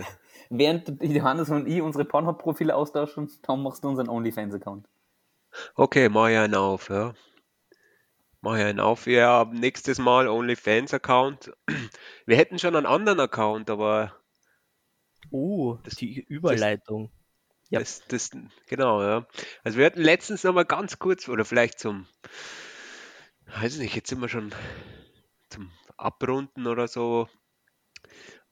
während 0.49 1.01
Johannes 1.01 1.49
und 1.49 1.67
ich 1.67 1.81
unsere 1.81 2.05
Pornhub-Profile 2.05 2.75
austauschen, 2.75 3.29
dann 3.43 3.61
machst 3.63 3.83
du 3.83 3.89
unseren 3.89 4.09
OnlyFans-Account. 4.09 4.87
Okay, 5.75 6.09
mach 6.09 6.29
ich 6.29 6.37
einen 6.37 6.55
auf, 6.55 6.89
ja. 6.89 7.13
Mach 8.43 8.57
ich 8.57 8.63
einen 8.65 8.81
auf. 8.81 9.05
Wir 9.05 9.25
haben 9.25 9.57
nächstes 9.57 9.99
Mal 9.99 10.27
OnlyFans-Account. 10.27 11.53
Wir 12.25 12.35
hätten 12.35 12.59
schon 12.59 12.75
einen 12.75 12.85
anderen 12.85 13.21
Account, 13.21 13.69
aber 13.69 14.13
Oh, 15.31 15.77
die 15.99 16.19
Überleitung. 16.19 17.09
Ja. 17.69 17.79
das, 17.79 18.03
das, 18.09 18.31
genau, 18.67 19.01
ja. 19.01 19.25
Also 19.63 19.77
wir 19.79 19.85
hatten 19.85 20.01
letztens 20.01 20.43
noch 20.43 20.53
mal 20.53 20.65
ganz 20.65 20.99
kurz, 20.99 21.29
oder 21.29 21.45
vielleicht 21.45 21.79
zum, 21.79 22.05
weiß 23.45 23.77
nicht, 23.77 23.95
jetzt 23.95 24.09
sind 24.09 24.19
wir 24.19 24.27
schon 24.27 24.53
zum 25.49 25.71
Abrunden 25.95 26.67
oder 26.67 26.89
so. 26.89 27.29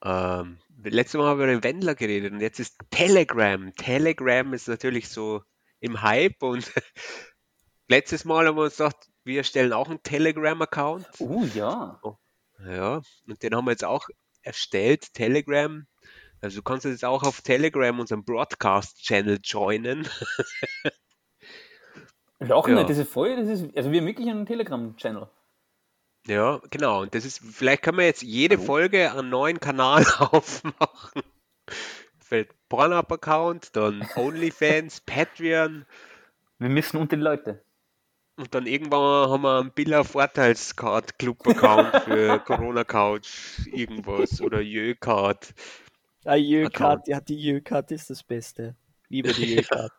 Ähm, 0.02 0.58
letztes 0.82 1.18
Mal 1.18 1.26
haben 1.26 1.38
wir 1.38 1.44
über 1.44 1.52
den 1.52 1.64
Wendler 1.64 1.94
geredet 1.94 2.32
und 2.32 2.40
jetzt 2.40 2.60
ist 2.60 2.78
Telegram. 2.90 3.74
Telegram 3.74 4.54
ist 4.54 4.68
natürlich 4.68 5.10
so 5.10 5.42
im 5.80 6.00
Hype 6.00 6.42
und 6.42 6.72
letztes 7.88 8.24
Mal 8.24 8.46
haben 8.46 8.56
wir 8.56 8.64
uns 8.64 8.78
gedacht, 8.78 9.11
wir 9.24 9.38
erstellen 9.38 9.72
auch 9.72 9.88
einen 9.88 10.02
Telegram-Account. 10.02 11.06
Uh, 11.20 11.46
ja. 11.54 12.00
Ja, 12.66 13.02
und 13.26 13.42
den 13.42 13.54
haben 13.54 13.64
wir 13.66 13.72
jetzt 13.72 13.84
auch 13.84 14.08
erstellt, 14.42 15.14
Telegram. 15.14 15.86
Also 16.40 16.56
du 16.56 16.62
kannst 16.62 16.84
jetzt 16.84 17.04
auch 17.04 17.22
auf 17.22 17.40
Telegram 17.40 17.98
unseren 17.98 18.24
Broadcast-Channel 18.24 19.38
joinen. 19.42 20.08
Lachen 22.40 22.76
Ja. 22.76 22.82
ist 22.82 23.08
voll, 23.08 23.36
das 23.36 23.46
ist, 23.48 23.76
also 23.76 23.92
wir 23.92 24.00
haben 24.00 24.06
wirklich 24.06 24.28
einen 24.28 24.46
Telegram-Channel. 24.46 25.28
Ja, 26.26 26.60
genau. 26.70 27.02
Und 27.02 27.14
das 27.14 27.24
ist, 27.24 27.38
vielleicht 27.38 27.82
können 27.82 27.98
wir 27.98 28.06
jetzt 28.06 28.22
jede 28.22 28.56
Hallo? 28.56 28.66
Folge 28.66 29.12
einen 29.12 29.28
neuen 29.28 29.60
Kanal 29.60 30.04
aufmachen. 30.18 31.22
Den 32.30 32.46
Pornhub-Account, 32.68 33.76
dann 33.76 34.04
OnlyFans, 34.16 35.02
Patreon 35.02 35.84
Wir 36.58 36.68
müssen 36.68 36.96
unter 36.96 37.16
die 37.16 37.22
Leute. 37.22 37.62
Und 38.36 38.54
dann 38.54 38.66
irgendwann 38.66 39.30
haben 39.30 39.42
wir 39.42 39.60
einen 39.60 39.72
Billa 39.72 40.04
Vorteilscard 40.04 41.18
Club-Account 41.18 41.96
für 42.04 42.38
Corona 42.40 42.84
Couch, 42.84 43.58
irgendwas 43.66 44.40
oder 44.40 44.60
Jö-Card. 44.60 45.54
Ah, 46.24 46.34
Jöcard, 46.36 46.74
Account. 46.74 47.08
ja, 47.08 47.20
die 47.20 47.36
Jöcard 47.40 47.90
ist 47.92 48.08
das 48.10 48.22
Beste. 48.22 48.76
Liebe 49.08 49.32
die 49.32 49.56
Jöcard. 49.56 49.92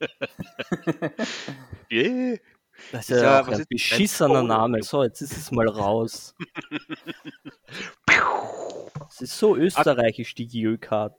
Yeah. 1.90 2.38
Das 2.90 3.10
ist 3.10 3.20
Ja, 3.20 3.40
ja 3.40 3.44
ein 3.44 3.64
beschissener? 3.68 4.42
Name. 4.42 4.82
So, 4.82 5.02
jetzt 5.04 5.20
ist 5.20 5.36
es 5.36 5.50
mal 5.52 5.68
raus. 5.68 6.34
Es 9.08 9.20
ist 9.20 9.38
so 9.38 9.56
österreichisch, 9.56 10.34
die. 10.34 10.78
Da 10.80 11.14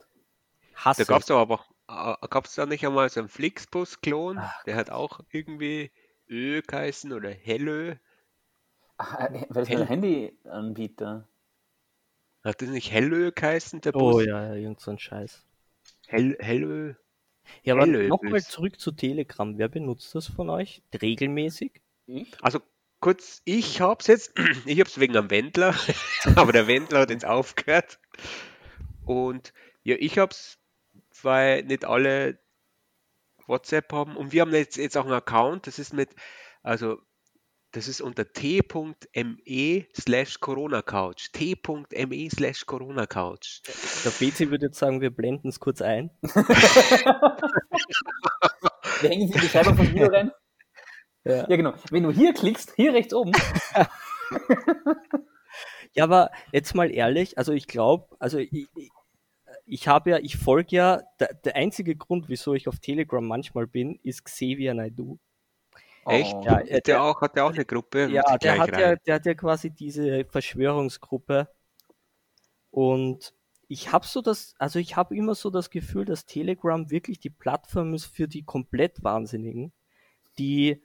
Hasse. 0.74 1.06
gab 1.06 1.22
es 1.22 1.30
aber, 1.30 1.64
äh, 1.88 2.14
gab 2.28 2.46
es 2.46 2.54
da 2.54 2.66
nicht 2.66 2.84
einmal 2.84 3.08
so 3.08 3.20
einen 3.20 3.28
Flixbus-Klon? 3.28 4.40
Der 4.66 4.74
hat 4.76 4.90
auch 4.90 5.20
irgendwie 5.30 5.92
Ö 6.34 6.62
geheißen 6.66 7.12
oder 7.12 7.30
Hellö. 7.30 7.94
Ach, 8.96 9.14
äh, 9.20 9.46
weil 9.48 9.62
ist 9.62 9.70
ein 9.70 9.86
Handyanbieter. 9.86 11.28
Hat 12.42 12.60
das 12.60 12.68
nicht 12.68 12.90
Hellö 12.90 13.30
geheißen, 13.32 13.80
der 13.80 13.94
Oh 13.94 13.98
Bus? 13.98 14.24
ja, 14.24 14.46
ja, 14.48 14.54
irgend 14.54 14.80
so 14.80 14.90
ein 14.90 14.98
Scheiß. 14.98 15.44
Hell, 16.08 16.36
Hellö? 16.40 16.94
Ja, 17.62 17.74
aber 17.74 17.86
Hello, 17.86 18.08
nochmal 18.08 18.42
zurück 18.42 18.80
zu 18.80 18.90
Telegram. 18.92 19.56
Wer 19.58 19.68
benutzt 19.68 20.14
das 20.14 20.26
von 20.26 20.50
euch? 20.50 20.82
Regelmäßig? 21.00 21.80
Ich? 22.06 22.32
Also 22.42 22.60
kurz, 23.00 23.42
ich 23.44 23.80
hab's 23.80 24.08
jetzt, 24.08 24.32
ich 24.66 24.80
hab's 24.80 24.98
wegen 24.98 25.16
am 25.16 25.30
Wendler, 25.30 25.74
aber 26.36 26.52
der 26.52 26.66
Wendler 26.66 27.00
hat 27.00 27.10
jetzt 27.10 27.24
aufgehört. 27.24 28.00
Und 29.04 29.52
ja, 29.84 29.96
ich 29.98 30.18
hab's, 30.18 30.58
weil 31.22 31.62
nicht 31.62 31.84
alle 31.84 32.38
WhatsApp 33.46 33.92
haben. 33.92 34.16
Und 34.16 34.32
wir 34.32 34.42
haben 34.42 34.52
jetzt, 34.52 34.76
jetzt 34.76 34.96
auch 34.96 35.04
einen 35.04 35.14
Account, 35.14 35.66
das 35.66 35.78
ist 35.78 35.92
mit, 35.92 36.10
also 36.62 36.98
das 37.72 37.88
ist 37.88 38.00
unter 38.00 38.32
t.me 38.32 39.86
slash 40.00 40.38
Corona 40.38 40.80
Couch. 40.82 41.30
t.me 41.32 42.28
slash 42.30 42.66
Corona 42.66 43.06
Couch. 43.06 43.62
Der 44.04 44.12
PC 44.12 44.50
würde 44.50 44.66
jetzt 44.66 44.78
sagen, 44.78 45.00
wir 45.00 45.10
blenden 45.10 45.48
es 45.48 45.58
kurz 45.58 45.82
ein. 45.82 46.10
Wir 49.00 49.10
hängen 49.10 49.22
in 49.22 49.32
die 49.32 49.40
Beschreibung 49.40 49.76
vom 49.76 49.88
Video 49.88 50.06
rein. 50.06 50.30
Ja. 51.24 51.48
Ja, 51.48 51.56
genau. 51.56 51.74
Wenn 51.90 52.04
du 52.04 52.12
hier 52.12 52.32
klickst, 52.32 52.74
hier 52.76 52.92
rechts 52.92 53.12
oben, 53.12 53.32
Ja, 55.94 56.04
aber 56.04 56.30
jetzt 56.52 56.74
mal 56.74 56.90
ehrlich, 56.90 57.38
also 57.38 57.52
ich 57.52 57.66
glaube, 57.68 58.16
also 58.18 58.38
ich, 58.38 58.68
ich, 59.66 59.88
habe 59.88 60.10
ja, 60.10 60.18
ich 60.18 60.36
folge 60.36 60.76
ja, 60.76 61.02
der, 61.20 61.34
der 61.34 61.56
einzige 61.56 61.96
Grund, 61.96 62.28
wieso 62.28 62.54
ich 62.54 62.68
auf 62.68 62.78
Telegram 62.80 63.24
manchmal 63.26 63.66
bin, 63.66 63.98
ist 64.02 64.24
Xavier 64.24 64.74
Naidu. 64.74 65.18
Echt? 66.06 66.34
Ja, 66.44 66.56
Hat 66.58 66.68
der- 66.68 66.80
der 66.82 67.02
auch, 67.02 67.20
hat 67.22 67.34
der 67.36 67.46
auch 67.46 67.52
eine 67.52 67.64
Gruppe? 67.64 68.08
Ja, 68.10 68.36
der 68.36 68.58
hat 68.58 68.72
rein. 68.72 68.80
ja, 68.80 68.96
der 68.96 69.14
hat 69.14 69.26
ja 69.26 69.34
quasi 69.34 69.70
diese 69.70 70.24
Verschwörungsgruppe. 70.26 71.48
Und 72.70 73.32
ich 73.68 73.92
habe 73.92 74.06
so 74.06 74.20
das, 74.20 74.54
also 74.58 74.78
ich 74.78 74.96
habe 74.96 75.16
immer 75.16 75.34
so 75.34 75.48
das 75.48 75.70
Gefühl, 75.70 76.04
dass 76.04 76.26
Telegram 76.26 76.90
wirklich 76.90 77.18
die 77.20 77.30
Plattform 77.30 77.94
ist 77.94 78.04
für 78.06 78.28
die 78.28 78.44
komplett 78.44 79.02
Wahnsinnigen, 79.02 79.72
die, 80.38 80.82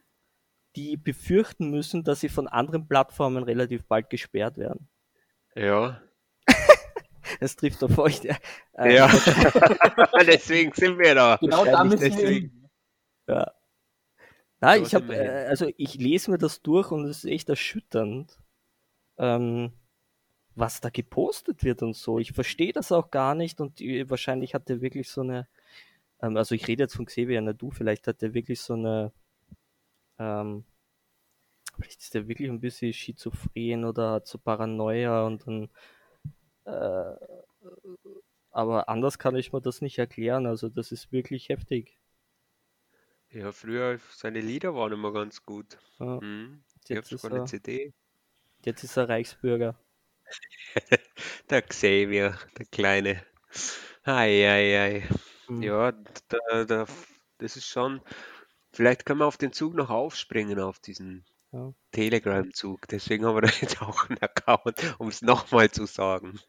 die 0.78 0.96
befürchten 0.96 1.70
müssen, 1.70 2.04
dass 2.06 2.22
sie 2.22 2.30
von 2.30 2.48
anderen 2.48 2.88
Plattformen 2.88 3.44
relativ 3.44 3.86
bald 3.86 4.10
gesperrt 4.10 4.58
werden. 4.58 4.88
Ja. 5.56 6.02
Das 7.40 7.56
trifft 7.56 7.84
auf 7.84 7.98
euch. 7.98 8.22
Äh, 8.74 8.96
Ja. 8.96 9.08
Deswegen 10.28 10.74
sind 10.74 10.98
wir 11.00 11.16
da. 11.16 11.38
genau 11.40 11.66
da 11.66 11.84
müssen 11.84 12.02
wir 12.02 12.10
deswegen. 12.10 12.70
Ja. 13.28 13.52
Nein, 14.62 14.82
So 14.84 14.88
ich 14.88 14.96
habe, 14.96 15.16
äh, 15.16 15.46
also 15.48 15.72
ich 15.78 15.96
lese 15.96 16.32
mir 16.32 16.38
das 16.38 16.62
durch 16.62 16.92
und 16.92 17.06
es 17.06 17.24
ist 17.24 17.32
echt 17.32 17.50
erschütternd, 17.50 18.38
ähm, 19.18 19.72
was 20.56 20.82
da 20.82 20.90
gepostet 20.90 21.64
wird 21.64 21.82
und 21.82 21.96
so. 21.96 22.20
Ich 22.20 22.34
verstehe 22.34 22.74
das 22.74 22.92
auch 22.92 23.12
gar 23.12 23.36
nicht 23.36 23.62
und 23.62 23.80
die, 23.80 24.10
wahrscheinlich 24.10 24.54
hat 24.54 24.68
der 24.70 24.82
wirklich 24.82 25.10
so 25.10 25.22
eine, 25.22 25.48
ähm, 26.22 26.36
also 26.36 26.56
ich 26.56 26.68
rede 26.68 26.84
jetzt 26.84 26.96
von 26.96 27.06
Xavier 27.06 27.42
Nadu, 27.42 27.72
vielleicht 27.72 28.08
hat 28.08 28.22
der 28.22 28.34
wirklich 28.34 28.60
so 28.62 28.74
eine, 28.74 29.14
ähm, 30.18 30.66
vielleicht 31.76 32.02
ist 32.02 32.14
der 32.14 32.28
wirklich 32.28 32.50
ein 32.50 32.60
bisschen 32.60 32.92
schizophren 32.94 33.86
oder 33.86 34.12
hat 34.14 34.28
so 34.28 34.38
Paranoia 34.38 35.26
und 35.26 35.48
dann, 35.48 35.70
äh, 36.70 37.16
aber 38.52 38.90
anders 38.90 39.20
kann 39.20 39.36
ich 39.36 39.52
mir 39.54 39.62
das 39.62 39.82
nicht 39.82 39.98
erklären. 40.00 40.46
Also 40.46 40.70
das 40.70 40.92
ist 40.92 41.12
wirklich 41.12 41.50
heftig. 41.50 41.98
Ja, 43.32 43.52
früher 43.52 44.00
seine 44.12 44.42
Lieder 44.42 44.74
waren 44.74 44.92
immer 44.94 45.14
ganz 45.14 45.44
gut. 45.46 45.78
Ja. 46.00 46.20
Hm. 46.20 46.64
Ich 46.84 46.92
habe 46.92 47.00
Jetzt 47.02 47.12
ist 47.12 47.22
sogar 47.22 47.36
eine 47.38 47.44
er- 47.44 47.48
CD. 47.48 47.94
Jetzt 48.66 48.84
ist 48.84 48.98
er 48.98 49.08
Reichsbürger. 49.08 49.76
Der 51.50 51.62
Xavier, 51.64 52.38
der 52.58 52.66
Kleine. 52.68 53.24
Ei, 54.04 54.48
ei, 54.48 54.80
ei. 54.80 55.04
Mhm. 55.48 55.64
Ja, 55.64 55.92
da, 56.28 56.66
da, 56.66 56.86
das 57.40 57.58
ist 57.58 57.68
schon. 57.68 58.02
Vielleicht 58.72 59.06
können 59.06 59.20
wir 59.20 59.26
auf 59.26 59.38
den 59.38 59.54
Zug 59.54 59.74
noch 59.74 59.90
aufspringen, 59.90 60.60
auf 60.60 60.80
diesen 60.80 61.26
Ja. 61.52 61.74
Telegram-Zug. 61.92 62.88
Deswegen 62.90 63.26
haben 63.26 63.36
wir 63.36 63.42
da 63.42 63.50
jetzt 63.62 63.82
auch 63.82 64.08
einen 64.10 64.20
Account, 64.22 64.96
um 65.00 65.08
es 65.08 65.22
nochmal 65.24 65.72
zu 65.72 65.86
sagen. 65.88 66.40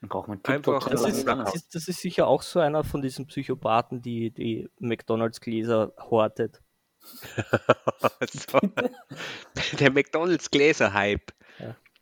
Dann 0.00 0.42
TikTok. 0.42 0.90
Das 0.90 1.02
Ja, 1.02 1.08
ist, 1.08 1.26
ja. 1.26 1.34
das, 1.36 1.54
ist, 1.54 1.74
das 1.74 1.88
ist 1.88 2.00
sicher 2.00 2.26
auch 2.26 2.42
so 2.42 2.60
einer 2.60 2.84
von 2.84 3.02
diesen 3.02 3.26
Psychopathen, 3.26 4.02
die 4.02 4.30
die 4.30 4.68
McDonalds-Gläser 4.78 5.92
hortet. 5.98 6.62
so. 7.00 8.58
Der 9.80 9.90
McDonalds-Gläser-Hype. 9.92 11.32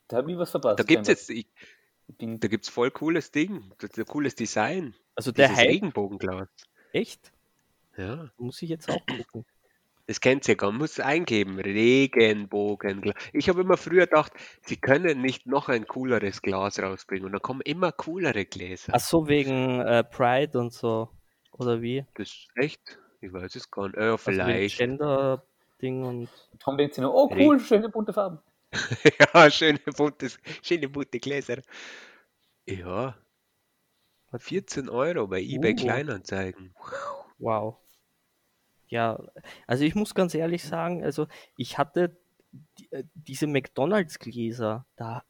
Da 0.08 0.18
habe 0.18 0.30
ich 0.32 0.38
was 0.38 0.50
verpasst. 0.50 0.78
Da 0.78 0.84
gibt 0.84 1.02
es 1.02 1.08
jetzt, 1.08 1.30
ich, 1.30 1.46
da 2.18 2.48
gibt's 2.48 2.68
voll 2.68 2.90
cooles 2.92 3.32
Ding, 3.32 3.72
das 3.78 3.90
ist 3.90 3.98
ein 3.98 4.04
cooles 4.06 4.34
Design. 4.36 4.94
Also 5.16 5.32
der 5.32 5.48
Dieses 5.48 5.60
Hype, 5.62 5.70
Regenbogenglas. 5.70 6.48
echt? 6.92 7.32
Ja, 7.96 8.30
Muss 8.36 8.60
ich 8.62 8.68
jetzt 8.68 8.88
auch 8.90 9.04
gucken. 9.06 9.46
Das 10.06 10.20
kennt 10.20 10.48
ihr 10.48 10.56
gar, 10.56 10.70
man 10.70 10.80
muss 10.80 11.00
eingeben, 11.00 11.58
Regenbogenglas. 11.58 13.14
Ich 13.32 13.48
habe 13.48 13.62
immer 13.62 13.76
früher 13.76 14.06
gedacht, 14.06 14.32
sie 14.62 14.76
können 14.76 15.20
nicht 15.20 15.46
noch 15.46 15.68
ein 15.68 15.86
cooleres 15.86 16.42
Glas 16.42 16.78
rausbringen 16.80 17.26
und 17.26 17.32
dann 17.32 17.42
kommen 17.42 17.60
immer 17.62 17.92
coolere 17.92 18.44
Gläser. 18.44 18.92
Ach 18.94 19.00
so, 19.00 19.28
wegen 19.28 19.80
äh, 19.80 20.04
Pride 20.04 20.58
und 20.58 20.72
so. 20.72 21.10
Oder 21.52 21.82
wie? 21.82 22.04
Das 22.14 22.28
ist 22.28 22.48
echt, 22.54 22.98
ich 23.20 23.32
weiß 23.32 23.56
es 23.56 23.70
gar 23.70 23.88
nicht, 23.88 23.98
Also 23.98 24.26
wegen 24.26 24.36
vielleicht. 24.36 24.78
Gender-Ding 24.78 26.04
und. 26.04 26.28
Tom 26.60 26.76
denkt 26.76 26.94
sich 26.94 27.02
nur, 27.02 27.14
oh 27.14 27.30
cool, 27.36 27.58
schöne 27.58 27.88
bunte 27.88 28.12
Farben. 28.12 28.38
ja, 29.34 29.50
schöne 29.50 29.80
buntes, 29.96 30.38
schöne 30.62 30.88
bunte 30.88 31.18
Gläser. 31.18 31.62
Ja, 32.66 33.16
14 34.38 34.88
Euro 34.88 35.26
bei 35.26 35.40
eBay 35.40 35.72
Uh. 35.72 35.76
Kleinanzeigen. 35.76 36.74
Wow. 37.38 37.78
Ja, 38.88 39.18
also 39.66 39.84
ich 39.84 39.94
muss 39.94 40.14
ganz 40.14 40.34
ehrlich 40.34 40.62
sagen, 40.64 41.02
also 41.04 41.26
ich 41.56 41.78
hatte 41.78 42.16
die, 42.78 42.90
äh, 42.92 43.04
diese 43.14 43.46
McDonalds-Gläser, 43.46 44.86
da, 44.96 45.24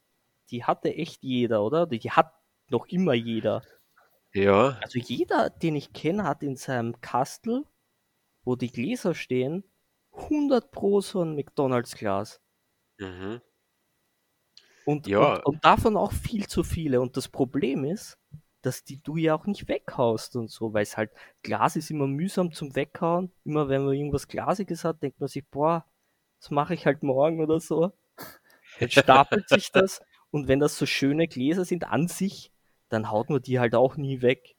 die 0.51 0.63
hatte 0.65 0.93
echt 0.95 1.23
jeder, 1.23 1.63
oder? 1.63 1.87
Die 1.87 1.99
hat 2.11 2.33
noch 2.69 2.87
immer 2.87 3.13
jeder. 3.13 3.63
Ja, 4.33 4.79
Also 4.81 4.97
jeder, 4.97 5.51
den 5.51 5.75
ich 5.75 5.93
kenne, 5.93 6.23
hat 6.23 6.41
in 6.41 6.55
seinem 6.55 6.99
Kastel, 6.99 7.63
wo 8.43 8.55
die 8.55 8.71
Gläser 8.71 9.15
stehen, 9.15 9.63
100 10.13 10.71
pro 10.71 11.01
so 11.01 11.23
ein 11.23 11.35
McDonalds-Glas. 11.35 12.41
mhm. 12.99 13.39
Und, 14.85 15.07
Ja. 15.07 15.35
und, 15.35 15.45
und 15.45 15.65
davon 15.65 15.97
auch 15.97 16.11
viel 16.13 16.47
zu 16.47 16.63
viele. 16.63 17.01
Und 17.01 17.17
das 17.17 17.27
Problem 17.27 17.83
ist, 17.83 18.17
dass 18.67 18.83
die 18.83 19.01
du 19.01 19.15
ja 19.15 19.33
auch 19.33 19.45
nicht 19.45 19.69
weghaust 19.69 20.35
und 20.35 20.51
so, 20.51 20.73
weil 20.73 20.83
es 20.83 20.97
halt, 20.97 21.09
Glas 21.41 21.77
ist 21.77 21.89
immer 21.89 22.05
mühsam 22.05 22.51
zum 22.51 22.75
Weghauen. 22.75 23.31
Immer 23.45 23.69
wenn 23.69 23.85
man 23.85 23.93
irgendwas 23.93 24.27
Glasiges 24.27 24.83
hat, 24.83 25.01
denkt 25.01 25.21
man 25.21 25.29
sich, 25.29 25.47
boah, 25.47 25.85
das 26.41 26.51
mache 26.51 26.73
ich 26.73 26.85
halt 26.85 27.01
morgen 27.01 27.41
oder 27.41 27.61
so. 27.61 27.93
Dann 28.79 28.89
stapelt 28.91 29.47
sich 29.47 29.71
das 29.71 30.01
und 30.31 30.49
wenn 30.49 30.59
das 30.59 30.77
so 30.77 30.85
schöne 30.85 31.29
Gläser 31.29 31.63
sind 31.63 31.85
an 31.85 32.09
sich, 32.09 32.51
dann 32.89 33.09
haut 33.09 33.29
man 33.29 33.41
die 33.41 33.57
halt 33.57 33.73
auch 33.73 33.95
nie 33.95 34.21
weg. 34.21 34.55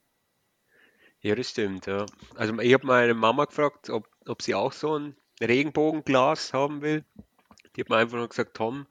Ja, 1.21 1.35
das 1.35 1.51
stimmt, 1.51 1.85
ja. 1.85 2.07
Also 2.35 2.57
ich 2.59 2.73
habe 2.73 2.87
meine 2.87 3.13
Mama 3.13 3.45
gefragt, 3.45 3.91
ob, 3.91 4.07
ob 4.25 4.41
sie 4.41 4.55
auch 4.55 4.71
so 4.71 4.97
ein 4.97 5.15
Regenbogenglas 5.39 6.53
haben 6.53 6.81
will. 6.81 7.05
Die 7.75 7.81
hat 7.81 7.89
mir 7.89 7.97
einfach 7.97 8.17
nur 8.17 8.27
gesagt, 8.27 8.57
Tom, 8.57 8.87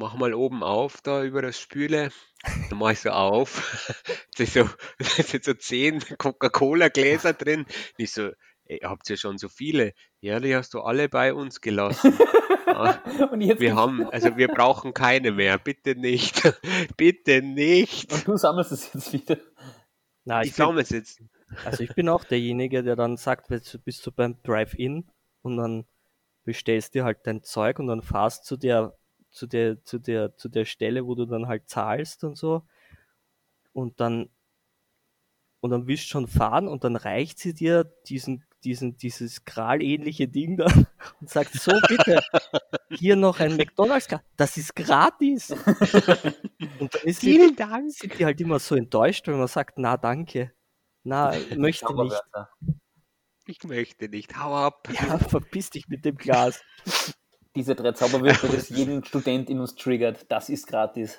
mach 0.00 0.14
mal 0.14 0.34
oben 0.34 0.62
auf 0.64 1.00
da 1.02 1.22
über 1.22 1.42
das 1.42 1.60
Spüle. 1.60 2.10
Dann 2.70 2.78
mach 2.78 2.90
ich 2.92 3.00
so 3.00 3.10
auf. 3.10 3.94
Da 4.36 4.44
ist 4.44 4.54
so, 4.54 4.68
sind 4.98 5.44
so 5.44 5.54
zehn 5.54 6.00
Coca-Cola-Gläser 6.18 7.34
drin. 7.34 7.66
Ich 7.98 8.12
so, 8.12 8.30
ey, 8.64 8.78
habt 8.82 9.08
ihr 9.10 9.16
schon 9.18 9.36
so 9.38 9.48
viele? 9.48 9.92
Ja, 10.20 10.40
die 10.40 10.54
hast 10.56 10.72
du 10.74 10.80
alle 10.80 11.08
bei 11.08 11.34
uns 11.34 11.60
gelassen. 11.60 12.18
Ah, 12.66 12.98
Und 13.32 13.40
jetzt 13.42 13.60
Wir 13.60 13.74
haben, 13.76 14.08
also 14.10 14.36
wir 14.36 14.48
brauchen 14.48 14.94
keine 14.94 15.32
mehr. 15.32 15.58
Bitte 15.58 15.94
nicht. 15.96 16.40
Bitte 16.96 17.42
nicht. 17.42 18.12
und 18.12 18.26
du 18.26 18.36
sammelst 18.36 18.72
es 18.72 18.94
jetzt 18.94 19.12
wieder. 19.12 19.36
Na, 20.24 20.40
Ich 20.42 20.50
ich 20.50 20.56
bin, 20.56 20.64
sammle 20.66 20.82
es 20.82 20.90
jetzt. 20.90 21.20
also 21.64 21.82
ich 21.82 21.94
bin 21.94 22.08
auch 22.08 22.24
derjenige, 22.24 22.82
der 22.82 22.96
dann 22.96 23.16
sagt, 23.16 23.48
bist 23.84 24.06
du 24.06 24.12
beim 24.12 24.40
Drive-In 24.42 25.10
und 25.42 25.56
dann 25.56 25.84
bestellst 26.44 26.94
dir 26.94 27.04
halt 27.04 27.18
dein 27.24 27.42
Zeug 27.42 27.78
und 27.78 27.88
dann 27.88 28.02
fahrst 28.02 28.44
zu 28.46 28.56
der, 28.56 28.96
zu 29.30 29.46
der, 29.46 29.82
zu 29.84 29.98
der, 29.98 30.36
zu 30.36 30.48
der 30.48 30.64
Stelle, 30.64 31.06
wo 31.06 31.14
du 31.14 31.26
dann 31.26 31.46
halt 31.46 31.68
zahlst 31.68 32.24
und 32.24 32.36
so. 32.36 32.62
Und 33.72 34.00
dann, 34.00 34.28
und 35.60 35.70
dann 35.70 35.86
willst 35.86 36.04
du 36.04 36.08
schon 36.08 36.26
fahren 36.26 36.68
und 36.68 36.84
dann 36.84 36.96
reicht 36.96 37.38
sie 37.38 37.54
dir 37.54 37.84
diesen, 38.06 38.44
diesen, 38.64 38.96
dieses 38.96 39.44
Kral-ähnliche 39.44 40.28
Ding 40.28 40.56
da 40.56 40.66
und 41.20 41.30
sagt, 41.30 41.52
so 41.52 41.72
bitte, 41.88 42.22
hier 42.90 43.16
noch 43.16 43.40
ein 43.40 43.56
McDonalds, 43.56 44.08
das 44.36 44.56
ist 44.56 44.74
gratis. 44.74 45.50
Und 45.50 46.94
dann 46.94 47.02
ist 47.04 47.20
sie, 47.20 47.54
Dank. 47.54 47.92
sind 47.92 48.18
die 48.18 48.24
halt 48.24 48.40
immer 48.40 48.58
so 48.58 48.74
enttäuscht, 48.74 49.26
wenn 49.28 49.38
man 49.38 49.48
sagt, 49.48 49.78
na 49.78 49.96
danke, 49.96 50.52
na, 51.02 51.34
möchte 51.56 51.94
nicht. 51.94 52.22
Ich 53.46 53.64
möchte 53.64 54.08
nicht. 54.08 54.36
Hau 54.36 54.54
ab. 54.54 54.88
Ja, 54.92 55.18
verpiss 55.18 55.70
dich 55.70 55.88
mit 55.88 56.04
dem 56.04 56.16
Glas. 56.16 56.62
Diese 57.56 57.74
drei 57.74 57.92
Zauberwörter, 57.92 58.48
das 58.52 58.68
jeden 58.68 59.04
Student 59.04 59.50
in 59.50 59.60
uns 59.60 59.74
triggert, 59.74 60.30
das 60.30 60.48
ist 60.48 60.66
gratis. 60.66 61.18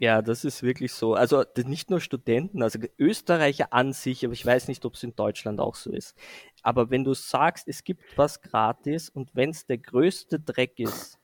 Ja, 0.00 0.22
das 0.22 0.46
ist 0.46 0.62
wirklich 0.62 0.94
so. 0.94 1.12
Also 1.14 1.44
nicht 1.58 1.90
nur 1.90 2.00
Studenten, 2.00 2.62
also 2.62 2.78
Österreicher 2.98 3.74
an 3.74 3.92
sich, 3.92 4.24
aber 4.24 4.32
ich 4.32 4.46
weiß 4.46 4.68
nicht, 4.68 4.86
ob 4.86 4.94
es 4.94 5.02
in 5.02 5.14
Deutschland 5.14 5.60
auch 5.60 5.74
so 5.74 5.92
ist. 5.92 6.16
Aber 6.62 6.88
wenn 6.88 7.04
du 7.04 7.12
sagst, 7.12 7.68
es 7.68 7.84
gibt 7.84 8.16
was 8.16 8.40
gratis 8.40 9.10
und 9.10 9.34
wenn 9.34 9.50
es 9.50 9.66
der 9.66 9.76
größte 9.76 10.40
Dreck 10.40 10.78
ist 10.78 11.18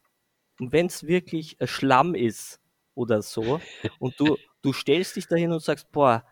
und 0.60 0.72
wenn 0.72 0.86
es 0.86 1.06
wirklich 1.06 1.56
Schlamm 1.64 2.14
ist 2.14 2.60
oder 2.94 3.22
so 3.22 3.60
und 3.98 4.20
du, 4.20 4.36
du 4.60 4.74
stellst 4.74 5.16
dich 5.16 5.26
dahin 5.26 5.52
und 5.52 5.62
sagst, 5.62 5.90
boah, 5.90 6.22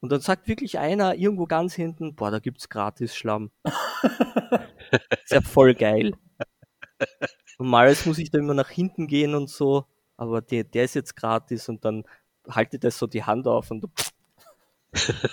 und 0.00 0.10
dann 0.10 0.20
sagt 0.20 0.48
wirklich 0.48 0.78
einer 0.78 1.14
irgendwo 1.14 1.44
ganz 1.44 1.74
hinten, 1.74 2.14
boah, 2.14 2.30
da 2.30 2.38
gibt's 2.38 2.70
gratis 2.70 3.14
Schlamm. 3.14 3.50
ist 5.24 5.32
ja 5.32 5.42
voll 5.42 5.74
geil. 5.74 6.12
Normalerweise 7.58 8.08
muss 8.08 8.18
ich 8.18 8.30
da 8.30 8.38
immer 8.38 8.54
nach 8.54 8.70
hinten 8.70 9.06
gehen 9.06 9.34
und 9.34 9.48
so, 9.48 9.86
aber 10.16 10.40
der, 10.40 10.64
der 10.64 10.84
ist 10.84 10.94
jetzt 10.94 11.16
gratis 11.16 11.68
und 11.68 11.84
dann 11.84 12.04
haltet 12.48 12.84
er 12.84 12.90
so 12.90 13.06
die 13.06 13.24
Hand 13.24 13.46
auf 13.46 13.70
und 13.70 13.82
du 13.82 13.88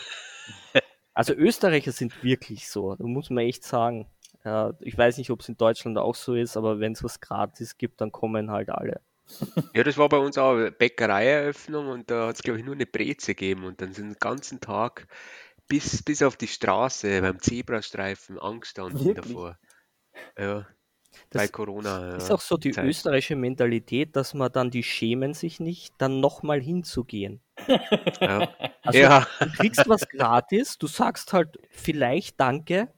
Also 1.15 1.33
Österreicher 1.33 1.91
sind 1.91 2.23
wirklich 2.23 2.67
so, 2.69 2.95
da 2.95 3.03
muss 3.03 3.29
man 3.29 3.43
echt 3.43 3.63
sagen. 3.63 4.07
Ja, 4.43 4.73
ich 4.79 4.97
weiß 4.97 5.17
nicht, 5.17 5.29
ob 5.29 5.41
es 5.41 5.49
in 5.49 5.57
Deutschland 5.57 5.97
auch 5.97 6.15
so 6.15 6.33
ist, 6.35 6.57
aber 6.57 6.79
wenn 6.79 6.93
es 6.93 7.03
was 7.03 7.21
gratis 7.21 7.77
gibt, 7.77 8.01
dann 8.01 8.11
kommen 8.11 8.51
halt 8.51 8.69
alle. 8.69 8.99
Ja, 9.73 9.83
das 9.83 9.97
war 9.97 10.09
bei 10.09 10.17
uns 10.17 10.37
auch 10.37 10.53
eine 10.53 10.71
Bäckereieröffnung 10.71 11.87
und 11.87 12.11
da 12.11 12.27
hat 12.27 12.35
es, 12.35 12.43
glaube 12.43 12.59
ich, 12.59 12.65
nur 12.65 12.75
eine 12.75 12.85
Breze 12.85 13.35
gegeben 13.35 13.63
und 13.63 13.79
dann 13.79 13.93
sind 13.93 14.09
den 14.09 14.19
ganzen 14.19 14.59
Tag 14.59 15.07
bis, 15.67 16.03
bis 16.03 16.21
auf 16.23 16.35
die 16.35 16.47
Straße 16.47 17.21
beim 17.21 17.39
Zebrastreifen 17.39 18.37
angestanden 18.37 19.05
Wirklich? 19.05 19.27
davor. 19.27 19.57
Ja, 20.37 20.67
Das 21.29 21.41
bei 21.43 21.47
Corona. 21.47 22.15
Ist 22.15 22.29
Ja. 22.29 22.35
auch 22.35 22.41
so 22.41 22.57
die 22.57 22.71
Zeit. 22.71 22.85
österreichische 22.85 23.35
Mentalität, 23.35 24.15
dass 24.15 24.33
man 24.33 24.51
dann, 24.51 24.71
die 24.71 24.83
schämen 24.83 25.33
sich 25.33 25.59
nicht, 25.59 25.93
dann 25.97 26.19
nochmal 26.19 26.61
hinzugehen. 26.61 27.41
Ja. 28.21 28.49
Also 28.81 28.99
ja, 28.99 29.27
du 29.39 29.49
kriegst 29.51 29.87
was 29.87 30.07
gratis, 30.09 30.77
du 30.77 30.87
sagst 30.87 31.33
halt 31.33 31.57
vielleicht 31.71 32.39
Danke 32.39 32.89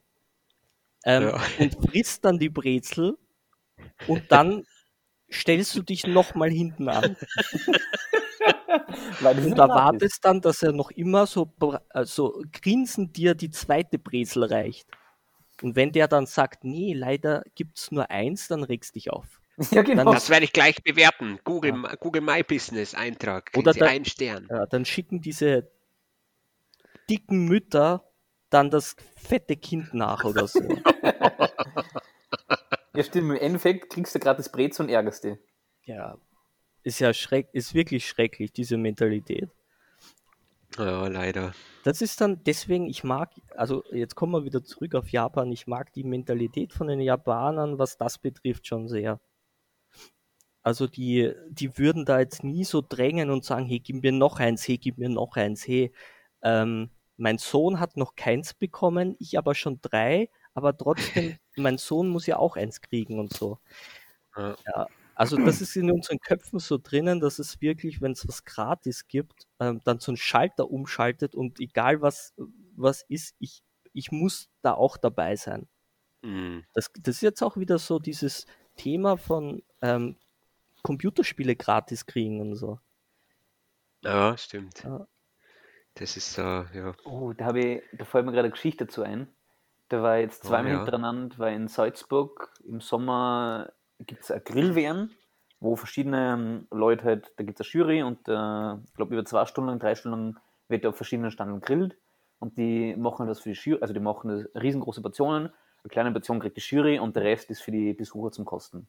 ähm, 1.05 1.23
Ja. 1.29 1.41
und 1.59 1.75
frisst 1.89 2.25
dann 2.25 2.39
die 2.39 2.49
Brezel 2.49 3.17
und 4.07 4.23
dann 4.31 4.63
stellst 5.31 5.75
du 5.75 5.81
dich 5.83 6.07
nochmal 6.07 6.49
hinten 6.49 6.89
an. 6.89 7.15
Und 9.21 9.41
sind 9.41 9.57
da 9.57 9.65
gratis. 9.67 9.75
wartest 9.83 10.25
dann, 10.25 10.41
dass 10.41 10.61
er 10.61 10.71
noch 10.71 10.91
immer 10.91 11.25
so, 11.25 11.45
bra- 11.45 11.81
also 11.89 12.43
grinsend 12.51 13.15
dir 13.17 13.33
die 13.33 13.49
zweite 13.49 13.97
Brezel 13.97 14.43
reicht. 14.43 14.87
Und 15.61 15.75
wenn 15.75 15.91
der 15.91 16.07
dann 16.07 16.25
sagt, 16.25 16.63
nee, 16.63 16.93
leider 16.93 17.43
gibt's 17.55 17.91
nur 17.91 18.09
eins, 18.11 18.47
dann 18.47 18.63
regst 18.63 18.95
dich 18.95 19.11
auf. 19.11 19.41
Ja, 19.71 19.83
genau. 19.83 20.03
Dann- 20.03 20.13
das 20.13 20.29
werde 20.29 20.43
ich 20.43 20.51
gleich 20.51 20.83
bewerten. 20.83 21.39
Google, 21.45 21.73
Google 22.01 22.21
My 22.21 22.43
Business 22.43 22.93
Eintrag. 22.93 23.45
Kriegen 23.53 23.61
Oder 23.63 23.71
Sie 23.73 23.79
da- 23.79 23.85
einen 23.85 24.03
Stern. 24.05 24.47
Ja, 24.49 24.65
dann 24.65 24.83
schicken 24.83 25.21
diese 25.21 25.71
dicken 27.09 27.45
Mütter 27.45 28.03
dann 28.49 28.69
das 28.69 28.95
fette 29.15 29.55
Kind 29.55 29.93
nach 29.93 30.23
oder 30.25 30.47
so. 30.47 30.59
Ja, 32.93 33.03
stimmt. 33.03 33.31
Im 33.31 33.35
Endeffekt 33.37 33.91
kriegst 33.91 34.15
du 34.15 34.19
gratis 34.19 34.49
Brez 34.49 34.79
und 34.79 34.87
ärgerst 34.89 35.25
dich. 35.25 35.37
ja, 35.83 36.17
ist 36.83 36.99
ja 36.99 37.13
schreck, 37.13 37.49
ist 37.51 37.73
wirklich 37.73 38.07
schrecklich, 38.07 38.53
diese 38.53 38.77
Mentalität. 38.77 39.49
Ja, 40.77 41.07
leider. 41.07 41.53
Das 41.83 42.01
ist 42.01 42.19
dann, 42.19 42.43
deswegen, 42.43 42.87
ich 42.87 43.03
mag, 43.03 43.31
also 43.55 43.83
jetzt 43.91 44.15
kommen 44.15 44.33
wir 44.33 44.43
wieder 44.43 44.63
zurück 44.63 44.95
auf 44.95 45.09
Japan, 45.09 45.51
ich 45.51 45.67
mag 45.67 45.93
die 45.93 46.03
Mentalität 46.03 46.73
von 46.73 46.87
den 46.87 46.99
Japanern, 46.99 47.79
was 47.79 47.97
das 47.97 48.17
betrifft, 48.17 48.67
schon 48.67 48.87
sehr. 48.87 49.19
Also 50.63 50.87
die, 50.87 51.31
die 51.49 51.77
würden 51.77 52.05
da 52.05 52.19
jetzt 52.19 52.43
nie 52.43 52.63
so 52.65 52.81
drängen 52.87 53.29
und 53.29 53.45
sagen, 53.45 53.67
hey, 53.67 53.79
gib 53.79 54.01
mir 54.01 54.11
noch 54.11 54.39
eins, 54.39 54.67
hey, 54.67 54.77
gib 54.79 54.97
mir 54.97 55.09
noch 55.09 55.35
eins, 55.35 55.67
hey, 55.67 55.93
ähm, 56.41 56.89
mein 57.17 57.37
Sohn 57.37 57.79
hat 57.79 57.97
noch 57.97 58.15
keins 58.15 58.53
bekommen, 58.55 59.15
ich 59.19 59.37
aber 59.37 59.53
schon 59.53 59.79
drei, 59.81 60.29
aber 60.55 60.75
trotzdem, 60.75 61.37
mein 61.55 61.77
Sohn 61.77 62.09
muss 62.09 62.25
ja 62.25 62.37
auch 62.37 62.55
eins 62.57 62.81
kriegen 62.81 63.19
und 63.19 63.31
so. 63.31 63.59
Ja. 64.35 64.55
Ja, 64.65 64.87
also 65.15 65.37
das 65.37 65.61
ist 65.61 65.75
in 65.75 65.91
unseren 65.91 66.19
Köpfen 66.19 66.59
so 66.59 66.77
drinnen, 66.77 67.19
dass 67.19 67.39
es 67.39 67.61
wirklich, 67.61 68.01
wenn 68.01 68.11
es 68.11 68.27
was 68.27 68.43
gratis 68.43 69.07
gibt, 69.07 69.47
ähm, 69.59 69.81
dann 69.83 69.99
so 69.99 70.11
einen 70.11 70.17
Schalter 70.17 70.69
umschaltet 70.69 71.35
und 71.35 71.59
egal 71.59 72.01
was, 72.01 72.33
was 72.75 73.03
ist, 73.07 73.35
ich, 73.39 73.63
ich 73.93 74.11
muss 74.11 74.49
da 74.61 74.73
auch 74.73 74.97
dabei 74.97 75.35
sein. 75.35 75.67
Mhm. 76.21 76.65
Das, 76.73 76.91
das 76.99 77.15
ist 77.17 77.21
jetzt 77.21 77.41
auch 77.41 77.57
wieder 77.57 77.79
so 77.79 77.99
dieses 77.99 78.45
Thema 78.75 79.17
von 79.17 79.63
ähm, 79.81 80.17
Computerspiele 80.83 81.55
gratis 81.55 82.05
kriegen 82.05 82.41
und 82.41 82.55
so. 82.55 82.79
Ja, 84.03 84.37
stimmt. 84.37 84.83
Ja. 84.83 85.07
Das 85.95 86.17
ist, 86.17 86.37
äh, 86.37 86.41
ja. 86.41 86.93
Oh, 87.05 87.33
da 87.33 87.45
habe 87.45 87.59
ich, 87.61 87.83
da 87.93 88.05
fällt 88.05 88.25
mir 88.25 88.31
gerade 88.31 88.45
eine 88.45 88.51
Geschichte 88.51 88.85
dazu 88.85 89.01
ein. 89.03 89.33
Da 89.89 90.01
war 90.01 90.17
jetzt 90.17 90.43
Oh, 90.45 90.49
zweimal 90.49 90.71
ja. 90.73 90.77
hintereinander, 90.79 91.37
war 91.37 91.49
in 91.51 91.67
Salzburg 91.67 92.53
im 92.65 92.81
Sommer 92.81 93.71
gibt 93.99 94.23
es 94.23 94.31
eine 94.31 94.41
Grill-WM, 94.41 95.09
wo 95.59 95.75
verschiedene 95.75 96.33
ähm, 96.33 96.67
Leute 96.71 97.05
halt, 97.05 97.31
da 97.37 97.43
gibt 97.43 97.59
es 97.59 97.65
eine 97.65 97.71
Jury 97.71 98.03
und 98.03 98.27
äh, 98.27 98.75
ich 98.85 98.93
glaube 98.93 99.13
über 99.13 99.25
zwei 99.25 99.45
Stunden 99.45 99.79
drei 99.79 99.95
Stunden 99.95 100.37
wird 100.67 100.85
auf 100.85 100.95
verschiedenen 100.95 101.31
Standen 101.31 101.61
grillt 101.61 101.97
und 102.39 102.57
die 102.57 102.95
machen 102.95 103.27
das 103.27 103.39
für 103.39 103.49
die 103.49 103.59
Jury, 103.59 103.81
also 103.81 103.93
die 103.93 103.99
machen 103.99 104.29
das 104.29 104.61
riesengroße 104.61 105.01
Portionen, 105.01 105.51
eine 105.85 105.89
kleine 105.89 106.11
Portion 106.11 106.39
kriegt 106.39 106.57
die 106.57 106.61
Jury 106.61 106.99
und 106.99 107.15
der 107.15 107.23
Rest 107.23 107.49
ist 107.51 107.61
für 107.61 107.71
die 107.71 107.93
Besucher 107.93 108.31
zum 108.31 108.45
Kosten. 108.45 108.87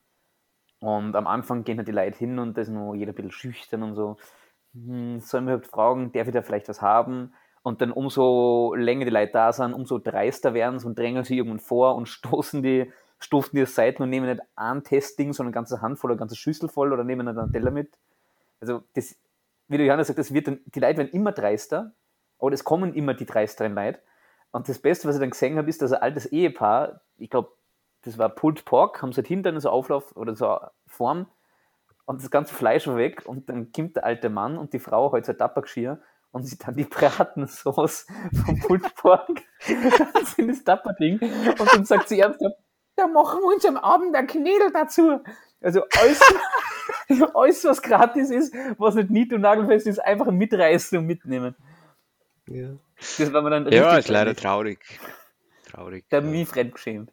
Und 0.80 1.14
am 1.16 1.26
Anfang 1.26 1.64
gehen 1.64 1.78
halt 1.78 1.88
die 1.88 1.92
Leute 1.92 2.18
hin 2.18 2.38
und 2.38 2.56
da 2.56 2.62
ist 2.62 2.68
noch 2.68 2.94
jeder 2.94 3.12
ein 3.12 3.14
bisschen 3.14 3.30
schüchtern 3.30 3.82
und 3.82 3.94
so. 3.94 4.16
Hm, 4.74 5.20
sollen 5.20 5.46
wir 5.46 5.54
überhaupt 5.54 5.70
fragen, 5.70 6.12
darf 6.12 6.26
ich 6.26 6.34
da 6.34 6.42
vielleicht 6.42 6.68
was 6.68 6.82
haben? 6.82 7.34
Und 7.62 7.80
dann 7.80 7.92
umso 7.92 8.74
länger 8.74 9.04
die 9.04 9.10
Leute 9.10 9.32
da 9.32 9.52
sind, 9.52 9.74
umso 9.74 9.98
dreister 9.98 10.54
werden 10.54 10.78
sie 10.78 10.86
und 10.86 10.98
drängen 10.98 11.24
sie 11.24 11.36
irgendwann 11.36 11.60
vor 11.60 11.96
und 11.96 12.06
stoßen 12.08 12.62
die, 12.62 12.90
stufen 13.18 13.56
die 13.56 13.66
Seiten 13.66 14.02
und 14.02 14.10
nehmen 14.10 14.28
nicht 14.28 14.42
ein 14.56 14.82
Testding, 14.84 15.32
sondern 15.32 15.52
eine 15.52 15.54
ganze 15.54 15.80
Handvoll 15.80 16.10
oder 16.10 16.16
eine 16.16 16.20
ganze 16.20 16.36
Schüssel 16.36 16.68
voll 16.68 16.92
oder 16.92 17.04
nehmen 17.04 17.26
dann 17.26 17.38
einen 17.38 17.52
Teller 17.52 17.70
mit. 17.70 17.98
Also 18.60 18.82
das, 18.94 19.16
wie 19.68 19.78
der 19.78 19.86
Johannes 19.86 20.08
sagt, 20.08 20.18
das 20.18 20.32
wird 20.32 20.48
dann, 20.48 20.60
die 20.66 20.80
Leute 20.80 20.98
werden 20.98 21.10
immer 21.10 21.32
dreister, 21.32 21.92
aber 22.38 22.52
es 22.52 22.64
kommen 22.64 22.94
immer 22.94 23.14
die 23.14 23.26
dreisteren 23.26 23.74
Leute. 23.74 24.00
Und 24.50 24.68
das 24.68 24.78
Beste, 24.78 25.08
was 25.08 25.16
ich 25.16 25.20
dann 25.20 25.30
gesehen 25.30 25.58
habe, 25.58 25.68
ist, 25.68 25.82
dass 25.82 25.92
ein 25.92 26.02
altes 26.02 26.26
Ehepaar, 26.26 27.00
ich 27.18 27.30
glaube, 27.30 27.52
das 28.02 28.18
war 28.18 28.28
Pulled 28.28 28.64
Pork, 28.64 29.02
haben 29.02 29.12
sie 29.12 29.18
halt 29.18 29.28
hinten 29.28 29.58
so 29.60 29.70
Auflauf 29.70 30.14
oder 30.16 30.36
so 30.36 30.58
Form 30.86 31.26
und 32.04 32.22
das 32.22 32.30
ganze 32.30 32.54
Fleisch 32.54 32.86
war 32.86 32.96
weg 32.96 33.24
und 33.26 33.48
dann 33.48 33.72
kommt 33.72 33.96
der 33.96 34.04
alte 34.04 34.30
Mann 34.30 34.56
und 34.56 34.72
die 34.72 34.78
Frau 34.78 35.12
halt 35.12 35.26
so 35.26 35.32
Tappergeschirr 35.32 36.00
und 36.30 36.44
sie 36.44 36.56
dann 36.56 36.76
die 36.76 36.84
Bratensauce 36.84 38.06
vom 38.44 38.60
Pulled 38.60 38.94
Pork 38.94 39.42
in 40.36 40.48
das 40.48 40.62
Tapperding 40.64 41.18
und 41.20 41.74
dann 41.74 41.84
sagt 41.84 42.08
sie 42.08 42.20
ernsthaft, 42.20 42.56
da 42.96 43.06
machen 43.06 43.40
wir 43.40 43.54
uns 43.54 43.64
am 43.64 43.76
Abend 43.76 44.14
ein 44.14 44.26
Knädel 44.26 44.72
dazu. 44.72 45.20
Also 45.60 45.82
alles, 45.98 46.20
alles, 47.34 47.64
was 47.64 47.82
gratis 47.82 48.30
ist, 48.30 48.54
was 48.78 48.94
nicht 48.94 49.10
nied- 49.10 49.32
und 49.32 49.42
nagelfest 49.42 49.86
ist, 49.86 49.98
einfach 49.98 50.30
mitreißen 50.30 50.98
und 50.98 51.06
mitnehmen. 51.06 51.54
Ja. 52.48 52.70
Das 53.18 53.32
war 53.32 53.42
mir 53.42 53.50
dann 53.50 53.70
Ja, 53.70 53.90
richtig 53.90 54.06
ist 54.06 54.08
leider 54.08 54.34
traurig. 54.34 54.78
Traurig. 55.70 56.04
Da 56.08 56.18
ja. 56.18 56.24
habe 56.24 56.36
ich 56.36 56.48
fremdgeschämt. 56.48 57.12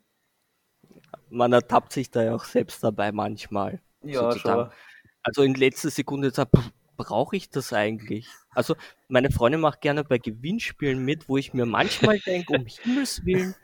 Man 1.29 1.51
ertappt 1.51 1.91
sich 1.91 2.11
da 2.11 2.23
ja 2.23 2.35
auch 2.35 2.45
selbst 2.45 2.83
dabei 2.83 3.11
manchmal. 3.11 3.81
Ja, 4.01 4.31
sozusagen. 4.31 4.71
schon. 4.71 4.79
Also 5.23 5.43
in 5.43 5.55
letzter 5.55 5.89
Sekunde 5.89 6.31
sagt, 6.31 6.51
brauche 6.97 7.35
ich 7.35 7.49
das 7.49 7.73
eigentlich? 7.73 8.27
Also 8.51 8.75
meine 9.07 9.31
Freundin 9.31 9.61
macht 9.61 9.81
gerne 9.81 10.03
bei 10.03 10.17
Gewinnspielen 10.17 11.03
mit, 11.03 11.27
wo 11.27 11.37
ich 11.37 11.53
mir 11.53 11.65
manchmal 11.65 12.19
denke, 12.25 12.53
um 12.53 12.65
Himmels 12.65 13.25
Willen, 13.25 13.55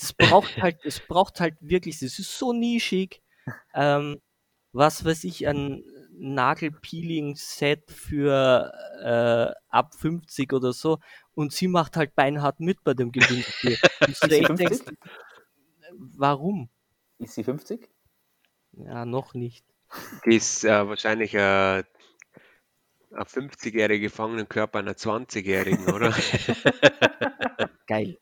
das 0.00 0.12
braucht 0.14 0.56
halt, 0.62 0.78
es 0.84 1.00
braucht 1.00 1.40
halt 1.40 1.56
wirklich, 1.60 1.98
das 2.00 2.18
ist 2.18 2.38
so 2.38 2.52
nischig. 2.52 3.22
Ähm, 3.74 4.20
was 4.72 5.04
weiß 5.04 5.24
ich, 5.24 5.46
ein 5.46 5.84
Nagelpeeling-Set 6.12 7.90
für 7.90 8.72
äh, 9.02 9.60
ab 9.68 9.94
50 9.94 10.52
oder 10.52 10.72
so 10.72 10.98
und 11.34 11.52
sie 11.52 11.68
macht 11.68 11.96
halt 11.96 12.14
beinhart 12.14 12.60
mit 12.60 12.82
bei 12.84 12.94
dem 12.94 13.10
Gewinnspiel. 13.10 13.78
Und 14.00 14.08
du 14.08 14.12
Ist 14.12 14.22
sie 14.22 14.30
echt 14.38 14.46
50? 14.46 14.68
denkst, 14.68 14.84
warum? 15.98 16.68
Ist 17.18 17.34
sie 17.34 17.44
50? 17.44 17.88
Ja, 18.72 19.04
noch 19.04 19.34
nicht. 19.34 19.64
Die 20.24 20.36
ist 20.36 20.64
äh, 20.64 20.88
wahrscheinlich 20.88 21.34
äh, 21.34 21.82
eine 23.12 23.24
50-jährige 23.24 24.02
Gefangenenkörper 24.02 24.78
einer 24.78 24.92
20-jährigen, 24.92 25.86
oder? 25.92 26.12
Geil. 27.86 28.18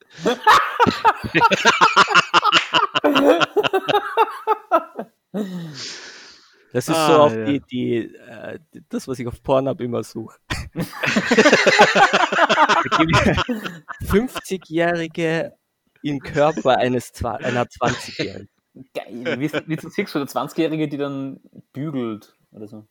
Das 6.72 6.89
ist 6.89 6.95
so 6.95 6.95
Ah, 6.95 7.16
auf 7.18 7.34
ja. 7.34 7.45
die, 7.45 7.61
die, 7.61 7.97
äh, 8.14 8.59
das, 8.89 9.09
was 9.09 9.18
ich 9.18 9.26
auf 9.26 9.43
Pornhub 9.43 9.80
immer 9.80 10.03
suche. 10.03 10.36
50-Jährige 14.05 15.55
im 16.03 16.20
Körper 16.20 16.76
eines 16.78 17.12
einer 17.24 17.64
20-Jährigen. 17.64 18.49
Geil. 18.95 19.41
Wie, 19.41 19.51
wie 19.66 19.76
du 19.76 19.89
siehst, 19.89 20.12
so 20.12 20.18
eine 20.18 20.28
20-Jährige, 20.28 20.89
die 20.89 20.99
dann 20.99 21.41
bügelt 21.72 22.36
oder 22.53 22.68
so. 22.68 22.86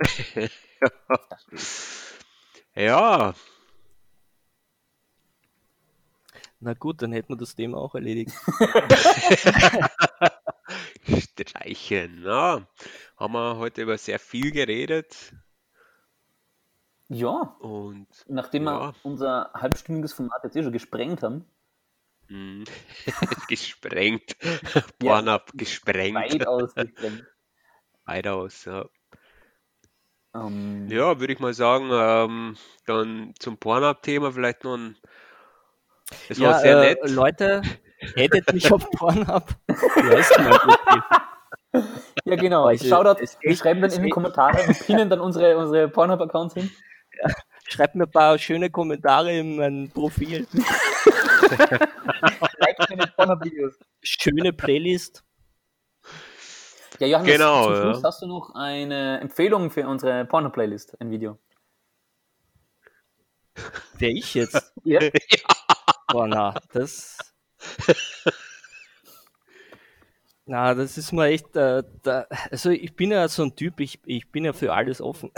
ja, 2.74 3.34
Na 6.60 6.74
gut, 6.74 7.02
dann 7.02 7.12
hätten 7.12 7.30
wir 7.30 7.36
das 7.36 7.54
Thema 7.54 7.78
auch 7.78 7.94
erledigt. 7.94 8.32
streichen. 11.40 12.22
Ja, 12.24 12.66
haben 13.16 13.32
wir 13.32 13.56
heute 13.56 13.82
über 13.82 13.98
sehr 13.98 14.18
viel 14.18 14.50
geredet 14.52 15.34
Ja, 17.08 17.56
und 17.60 18.08
nachdem 18.28 18.64
wir 18.64 18.72
Ja. 18.80 18.94
unser 19.02 19.50
halbstündiges 19.54 20.12
Format 20.14 20.44
jetzt 20.44 20.56
eh 20.56 20.62
schon 20.62 20.72
gesprengt 20.72 21.22
haben, 21.22 21.44
mh, 22.28 22.64
gesprengt. 23.48 24.36
Pornhub 24.98 25.50
gesprengt. 25.54 26.14
weitaus 26.14 26.74
gesprengt. 26.74 27.24
Weitaus, 28.04 28.64
ja. 28.64 28.88
Ähm, 30.34 30.88
Ja, 30.90 31.18
würde 31.20 31.32
ich 31.32 31.38
mal 31.40 31.54
sagen, 31.54 31.88
ähm, 31.92 32.56
dann 32.86 33.32
zum 33.38 33.56
Pornhub-Thema 33.58 34.32
vielleicht 34.32 34.64
noch 34.64 34.76
ein. 34.76 34.96
Es 36.28 36.40
war 36.40 36.58
sehr 36.60 36.78
äh, 36.78 36.94
nett. 36.94 36.98
Leute, 37.10 37.62
hättet 38.14 38.52
mich 38.52 38.70
auf 38.72 38.88
Pornhub. 38.92 39.44
Ja, 42.24 42.36
genau. 42.36 42.68
Es- 42.70 42.86
Shoutout. 42.88 43.20
Wir 43.42 43.56
schreiben 43.56 43.80
dann 43.82 43.90
in 43.92 44.02
die 44.02 44.10
Kommentare 44.10 44.62
und 44.66 44.78
pinnen 44.86 45.10
dann 45.10 45.20
unsere, 45.20 45.56
unsere 45.56 45.88
Pornhub-Accounts 45.88 46.54
hin. 46.54 46.70
Schreibt 47.68 47.94
mir 47.96 48.04
ein 48.04 48.10
paar 48.10 48.38
schöne 48.38 48.70
Kommentare 48.70 49.32
in 49.36 49.56
mein 49.56 49.90
Profil. 49.92 50.46
Like 52.58 52.78
meine 52.90 53.06
Pornhub-Videos. 53.16 53.74
Schöne 54.02 54.52
Playlist. 54.52 55.24
Ja, 56.98 57.06
Johannes, 57.06 57.32
Genau, 57.32 57.64
zum 57.64 57.74
ja. 57.74 57.80
Schluss 57.82 58.04
hast 58.04 58.22
du 58.22 58.26
noch 58.26 58.54
eine 58.54 59.20
Empfehlung 59.20 59.70
für 59.70 59.86
unsere 59.86 60.24
Porno-Playlist, 60.24 61.00
ein 61.00 61.10
Video. 61.10 61.38
Wer 63.98 64.10
ich 64.10 64.34
jetzt? 64.34 64.72
Ja. 64.84 65.00
Boah, 66.08 66.26
na, 66.26 66.54
das. 66.72 67.18
Na, 70.46 70.74
das 70.74 70.96
ist 70.96 71.12
mal 71.12 71.26
echt. 71.28 71.54
Äh, 71.56 71.82
da, 72.02 72.26
also, 72.50 72.70
ich 72.70 72.96
bin 72.96 73.10
ja 73.10 73.28
so 73.28 73.42
ein 73.42 73.54
Typ, 73.54 73.80
ich, 73.80 74.00
ich 74.06 74.30
bin 74.30 74.46
ja 74.46 74.54
für 74.54 74.72
alles 74.72 75.02
offen. 75.02 75.30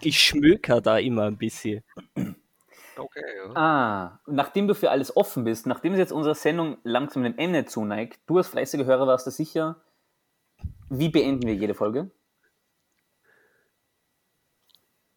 ich 0.00 0.20
schmöker 0.20 0.80
da 0.80 0.98
immer 0.98 1.26
ein 1.26 1.38
bisschen. 1.38 1.84
Okay, 2.96 3.24
ja. 3.36 3.52
Ah, 3.54 4.20
nachdem 4.26 4.68
du 4.68 4.74
für 4.74 4.90
alles 4.90 5.16
offen 5.16 5.44
bist, 5.44 5.66
nachdem 5.66 5.92
sich 5.92 6.00
jetzt 6.00 6.12
unsere 6.12 6.34
Sendung 6.34 6.78
langsam 6.84 7.22
dem 7.22 7.38
Ende 7.38 7.64
zuneigt, 7.64 8.20
du 8.26 8.38
als 8.38 8.48
fleißiger 8.48 8.84
Hörer 8.84 9.06
warst 9.06 9.26
du 9.26 9.30
sicher, 9.30 9.82
wie 10.90 11.08
beenden 11.08 11.46
wir 11.46 11.54
jede 11.54 11.74
Folge? 11.74 12.10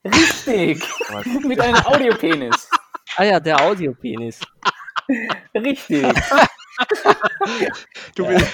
Richtig! 0.05 0.83
Mit 1.45 1.59
einem 1.59 1.83
Audiopenis. 1.85 2.69
Ah 3.17 3.23
ja, 3.23 3.39
der 3.39 3.61
Audiopenis. 3.61 4.39
Richtig. 5.53 6.03
Du, 8.15 8.25
bist, 8.27 8.47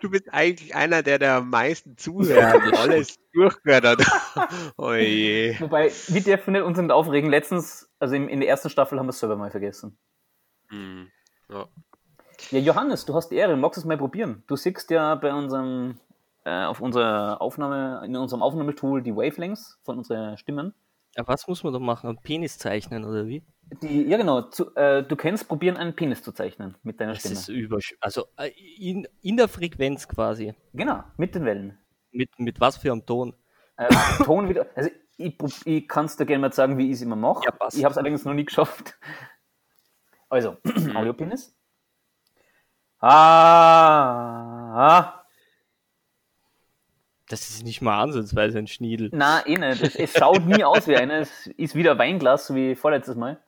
du 0.00 0.10
bist 0.10 0.32
eigentlich 0.32 0.74
einer, 0.74 1.02
der 1.02 1.18
der 1.18 1.40
meisten 1.40 1.96
zuhört 1.96 2.62
und 2.64 2.74
alles 2.78 3.18
durchgehört 3.32 3.84
hat. 3.84 4.00
Oh 4.76 4.92
je. 4.92 5.56
Wobei, 5.60 5.90
wir 6.08 6.22
dürfen 6.22 6.52
nicht 6.52 6.62
uns 6.62 6.78
nicht 6.78 6.90
aufregen. 6.90 7.30
Letztens, 7.30 7.88
also 7.98 8.14
in, 8.14 8.28
in 8.28 8.40
der 8.40 8.48
ersten 8.48 8.70
Staffel 8.70 8.98
haben 8.98 9.06
wir 9.06 9.10
es 9.10 9.18
selber 9.20 9.36
mal 9.36 9.50
vergessen. 9.50 9.98
Hm, 10.68 11.08
Ja. 11.48 11.66
Ja, 12.50 12.58
Johannes, 12.58 13.04
du 13.04 13.14
hast 13.14 13.28
die 13.28 13.36
Ehre, 13.36 13.56
magst 13.56 13.76
du 13.76 13.80
es 13.82 13.84
mal 13.84 13.98
probieren? 13.98 14.42
Du 14.46 14.56
siehst 14.56 14.90
ja 14.90 15.14
bei 15.16 15.32
unserem, 15.34 16.00
äh, 16.44 16.64
auf 16.64 16.80
unserer 16.80 17.40
Aufnahme, 17.42 18.02
in 18.06 18.16
unserem 18.16 18.42
Aufnahmetool 18.42 19.02
die 19.02 19.14
Wavelengths 19.14 19.78
von 19.82 19.98
unseren 19.98 20.38
Stimmen. 20.38 20.72
Ja, 21.16 21.26
was 21.26 21.48
muss 21.48 21.64
man 21.64 21.72
da 21.72 21.78
machen? 21.78 22.08
Einen 22.08 22.22
Penis 22.22 22.58
zeichnen 22.58 23.04
oder 23.04 23.26
wie? 23.26 23.42
Die, 23.82 24.02
ja, 24.02 24.16
genau. 24.16 24.42
Zu, 24.42 24.74
äh, 24.74 25.02
du 25.02 25.16
kannst 25.16 25.48
probieren, 25.48 25.76
einen 25.76 25.94
Penis 25.94 26.22
zu 26.22 26.32
zeichnen 26.32 26.76
mit 26.82 27.00
deiner 27.00 27.12
Das 27.12 27.20
Stimme. 27.20 27.34
ist 27.34 27.48
übersch 27.48 27.94
Also 28.00 28.26
äh, 28.36 28.50
in, 28.78 29.06
in 29.22 29.36
der 29.36 29.48
Frequenz 29.48 30.06
quasi. 30.08 30.54
Genau, 30.72 31.02
mit 31.16 31.34
den 31.34 31.44
Wellen. 31.44 31.78
Mit, 32.12 32.30
mit 32.38 32.60
was 32.60 32.76
für 32.76 32.92
einem 32.92 33.06
Ton? 33.06 33.34
Äh, 33.76 33.88
Ton 34.24 34.48
wieder. 34.48 34.66
Also, 34.74 34.90
ich, 35.16 35.36
ich 35.66 35.88
kann 35.88 36.06
es 36.06 36.16
dir 36.16 36.26
gerne 36.26 36.40
mal 36.42 36.52
sagen, 36.52 36.78
wie 36.78 36.86
ich 36.86 36.92
es 36.92 37.02
immer 37.02 37.16
mache. 37.16 37.44
Ja, 37.44 37.52
ich 37.72 37.84
habe 37.84 37.92
es 37.92 37.98
allerdings 37.98 38.24
noch 38.24 38.34
nie 38.34 38.44
geschafft. 38.44 38.98
Also, 40.28 40.56
Audiopenis. 40.94 41.56
Ah, 43.00 44.76
ah. 44.76 45.19
Das 47.30 47.48
ist 47.48 47.62
nicht 47.64 47.80
mal 47.80 48.00
ansatzweise 48.00 48.58
ein 48.58 48.66
Schniedel. 48.66 49.08
Na, 49.12 49.46
eh 49.46 49.56
nicht. 49.56 49.82
Es, 49.82 49.94
es 49.94 50.12
schaut 50.14 50.44
nie 50.46 50.64
aus 50.64 50.88
wie 50.88 50.96
einer. 50.96 51.20
Es 51.20 51.46
ist 51.46 51.76
wieder 51.76 51.92
ein 51.92 51.98
Weinglas, 51.98 52.48
so 52.48 52.56
wie 52.56 52.74
vorletztes 52.74 53.14
Mal. 53.14 53.38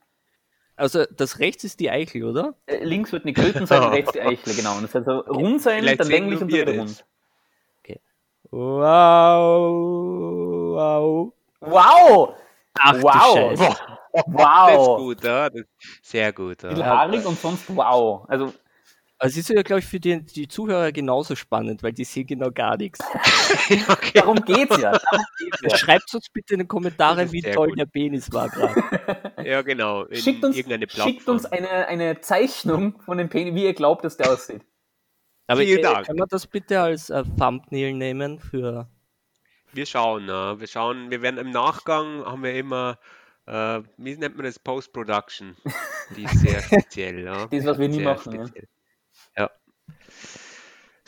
Also 0.77 1.05
das 1.07 1.41
rechts 1.41 1.65
ist 1.65 1.81
die 1.81 1.91
Eichel, 1.91 2.23
oder? 2.25 2.55
Äh, 2.67 2.85
links 2.85 3.11
wird 3.13 3.25
eine 3.25 3.33
Kröten 3.33 3.67
sein, 3.67 3.83
rechts 3.91 4.13
die 4.13 4.21
Eichel, 4.21 4.55
genau. 4.55 4.77
Und 4.79 4.85
es 4.85 4.93
soll 4.93 5.05
so 5.05 5.19
rund 5.19 5.61
sein, 5.61 5.81
Vielleicht 5.81 6.01
dann 6.01 6.09
länglich 6.09 6.41
und 6.41 6.53
dann 6.53 6.61
wieder 6.61 6.73
das. 6.73 6.77
rund. 6.77 7.05
Wow. 8.53 10.75
Wow. 10.75 11.33
Wow! 11.61 12.35
Ach, 12.79 12.93
du 12.93 13.03
Wow. 13.03 13.35
Scheiße. 13.35 13.77
Das 14.15 14.27
ist 14.27 14.35
Wow! 14.35 14.99
gut, 14.99 15.25
ja? 15.25 15.49
das 15.51 15.63
ist 15.63 15.69
sehr 16.03 16.33
gut. 16.33 16.59
Bisschen 16.59 16.79
Ja. 16.79 16.87
haarig 16.99 17.25
und 17.25 17.39
sonst 17.41 17.65
wow. 17.75 18.25
Also, 18.29 18.53
Also 19.23 19.39
es 19.39 19.49
ist 19.49 19.55
ja, 19.55 19.63
glaube 19.63 19.79
ich, 19.79 19.87
für 19.87 20.01
die, 20.01 20.21
die 20.21 20.49
Zuhörer 20.49 20.91
genauso 20.91 21.37
spannend, 21.37 21.85
weil 21.85 21.93
die 21.93 22.03
sehen 22.03 22.27
genau 22.27 22.51
gar 22.51 22.77
nichts. 22.77 22.99
okay. 23.89 24.11
darum 24.15 24.45
geht's 24.45 24.77
ja. 24.79 24.91
Darum 24.91 25.25
geht's 25.39 25.61
ja. 25.63 25.77
Schreibt 25.77 26.13
uns 26.13 26.29
bitte 26.29 26.55
in 26.55 26.59
den 26.59 26.67
Kommentaren, 26.67 27.31
wie 27.31 27.41
toll 27.41 27.69
gut. 27.69 27.79
der 27.79 27.87
Penis 27.87 28.33
war 28.33 28.49
gerade. 28.49 28.83
ja, 29.49 29.63
genau. 29.63 30.07
Schickt 30.11 30.45
uns, 30.45 30.57
schickt 30.57 31.29
uns 31.29 31.47
eine, 31.47 31.87
eine 31.87 32.21
Zeichnung 32.21 33.01
von 33.03 33.17
dem 33.17 33.29
Penis, 33.29 33.55
wie 33.55 33.63
ihr 33.63 33.75
glaubt, 33.75 34.05
dass 34.05 34.17
der 34.17 34.33
aussieht. 34.33 34.63
Aber 35.47 35.61
Vielen 35.61 35.79
äh, 35.79 35.83
Dank. 35.83 36.07
können 36.07 36.19
wir 36.19 36.27
das 36.27 36.49
bitte 36.49 36.81
als 36.81 37.09
äh, 37.09 37.23
Thumbnail 37.39 37.93
nehmen 37.93 38.41
für... 38.41 38.91
Wir 39.73 39.87
schauen, 39.87 40.27
ja. 40.27 40.59
wir 40.59 40.67
schauen, 40.67 41.13
wir 41.13 41.23
werden 41.23 41.39
im 41.39 41.51
Nachgang 41.51 42.25
haben 42.25 42.43
wir 42.43 42.55
immer, 42.55 42.99
äh, 43.47 43.83
wie 43.99 44.17
nennt 44.17 44.35
man 44.35 44.47
das, 44.47 44.59
Post-Production. 44.59 45.57
Die 46.17 46.25
ist 46.25 46.41
sehr 46.41 46.61
speziell, 46.61 47.21
ja. 47.21 47.47
Das, 47.47 47.65
was 47.65 47.79
wir 47.79 47.89
nie 47.89 47.99
Sehr 47.99 48.05
machen. 48.05 48.33
Ja. 48.35 48.63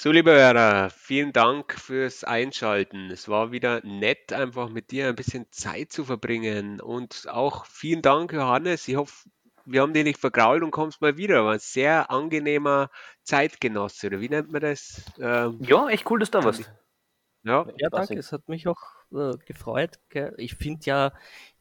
So, 0.05 0.13
liebe 0.13 0.33
Hörer, 0.33 0.91
vielen 0.91 1.33
Dank 1.33 1.81
fürs 1.81 2.25
Einschalten. 2.25 3.11
Es 3.11 3.27
war 3.27 3.53
wieder 3.53 3.81
nett, 3.87 4.35
einfach 4.35 4.69
mit 4.69 4.91
dir 4.91 5.09
ein 5.09 5.17
bisschen 5.17 5.47
Zeit 5.51 5.93
zu 5.93 6.05
verbringen. 6.05 6.79
Und 6.79 7.27
auch 7.31 7.65
vielen 7.65 8.03
Dank, 8.03 8.35
Johannes. 8.35 8.87
Ich 8.87 8.97
hoffe, 8.97 9.27
wir 9.65 9.81
haben 9.81 9.95
dich 9.95 10.05
nicht 10.05 10.21
vergrault 10.21 10.63
und 10.63 10.73
kommst 10.73 11.01
mal 11.01 11.17
wieder. 11.17 11.47
War 11.47 11.55
ein 11.55 11.59
sehr 11.59 12.11
angenehmer 12.11 12.91
Zeitgenosse, 13.23 14.09
oder 14.09 14.21
wie 14.21 14.29
nennt 14.29 14.53
man 14.53 14.61
das? 14.61 15.03
Ähm, 15.19 15.57
ja, 15.63 15.89
echt 15.89 16.05
cool, 16.11 16.19
dass 16.19 16.31
du 16.31 16.39
da 16.39 16.45
warst. 16.45 16.71
ja, 17.45 17.67
Ja, 17.79 17.89
danke, 17.89 18.19
es 18.19 18.31
hat 18.31 18.47
mich 18.47 18.69
auch 18.69 18.83
äh, 19.11 19.39
gefreut. 19.47 20.01
Gell? 20.11 20.35
Ich 20.37 20.57
finde 20.57 20.85
ja, 20.85 21.13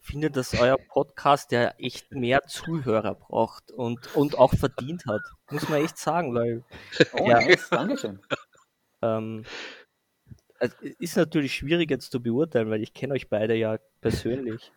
finde, 0.04 0.30
dass 0.30 0.54
euer 0.60 0.78
Podcast 0.78 1.52
ja 1.52 1.70
echt 1.80 2.12
mehr 2.12 2.42
Zuhörer 2.48 3.16
braucht 3.16 3.72
und, 3.72 4.16
und 4.16 4.38
auch 4.38 4.54
verdient 4.54 5.06
hat. 5.08 5.22
Muss 5.50 5.68
man 5.70 5.84
echt 5.84 5.98
sagen, 5.98 6.36
weil 6.36 6.64
Oh, 7.14 7.28
Ja. 7.30 7.40
nice. 7.42 7.70
Dankeschön. 7.70 8.20
ähm, 9.02 9.44
es 10.60 10.74
ist 11.00 11.18
natürlich 11.18 11.56
schwierig 11.56 11.90
jetzt 11.90 12.12
zu 12.12 12.22
beurteilen, 12.22 12.70
weil 12.70 12.82
ich 12.82 12.94
kenne 12.94 13.14
euch 13.14 13.30
beide 13.30 13.56
ja 13.56 13.78
persönlich. 14.02 14.72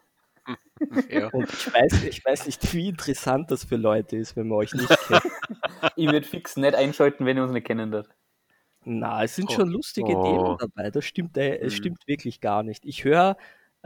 ja. 1.11 1.29
Und 1.29 1.53
ich 1.53 1.72
weiß, 1.72 2.05
ich 2.05 2.24
weiß 2.24 2.47
nicht, 2.47 2.72
wie 2.74 2.89
interessant 2.89 3.51
das 3.51 3.64
für 3.64 3.77
Leute 3.77 4.16
ist, 4.16 4.37
wenn 4.37 4.49
man 4.49 4.59
euch 4.59 4.72
nicht 4.74 4.89
kennt. 4.89 5.22
Ich 5.97 6.07
würde 6.11 6.27
fix 6.27 6.57
nicht 6.57 6.74
einschalten, 6.74 7.27
wenn 7.27 7.37
ihr 7.37 7.43
uns 7.43 7.53
nicht 7.53 7.66
kennen 7.66 7.91
dürft. 7.91 8.11
Na, 8.85 9.22
es 9.24 9.35
sind 9.37 9.51
Oh. 9.51 9.55
schon 9.55 9.68
lustige 9.68 10.16
Oh. 10.16 10.22
Themen 10.24 10.57
dabei. 10.59 10.91
Das 10.91 11.05
stimmt, 11.05 11.37
äh, 11.37 11.57
es 11.59 11.72
Mhm. 11.74 11.77
stimmt 11.77 12.07
wirklich 12.09 12.41
gar 12.41 12.62
nicht. 12.62 12.85
Ich 12.85 13.05
höre, 13.05 13.37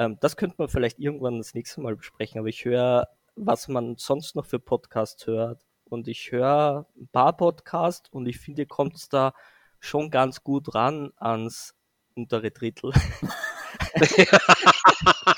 ähm, 0.00 0.16
das 0.20 0.36
könnte 0.36 0.56
man 0.56 0.68
vielleicht 0.68 0.98
irgendwann 0.98 1.36
das 1.36 1.52
nächste 1.52 1.82
Mal 1.82 1.94
besprechen, 1.94 2.38
aber 2.38 2.48
ich 2.48 2.64
höre, 2.64 3.06
was 3.36 3.68
man 3.68 3.96
sonst 3.96 4.34
noch 4.34 4.46
für 4.46 4.58
Podcasts 4.58 5.26
hört. 5.26 5.66
Und 5.84 6.08
ich 6.08 6.32
höre 6.32 6.86
ein 6.96 7.08
paar 7.08 7.36
Podcasts 7.36 8.08
und 8.10 8.26
ich 8.26 8.38
finde, 8.38 8.64
kommt 8.64 8.96
es 8.96 9.10
da 9.10 9.34
schon 9.78 10.10
ganz 10.10 10.42
gut 10.42 10.74
ran 10.74 11.12
ans 11.16 11.74
untere 12.14 12.50
Drittel. 12.50 12.92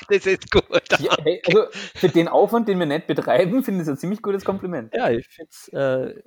das 0.09 0.25
ist 0.25 0.49
gut. 0.49 0.63
Ja, 0.99 1.17
hey, 1.21 1.41
also 1.45 1.65
für 1.95 2.07
den 2.07 2.29
Aufwand, 2.29 2.69
den 2.69 2.79
wir 2.79 2.85
nicht 2.85 3.07
betreiben, 3.07 3.63
finde 3.63 3.81
ich 3.81 3.87
es 3.87 3.93
ein 3.93 3.97
ziemlich 3.97 4.21
gutes 4.21 4.45
Kompliment. 4.45 4.93
Ja, 4.93 5.09
ich 5.09 5.27
finde 5.27 5.49
es, 5.51 5.67
äh, 5.73 6.21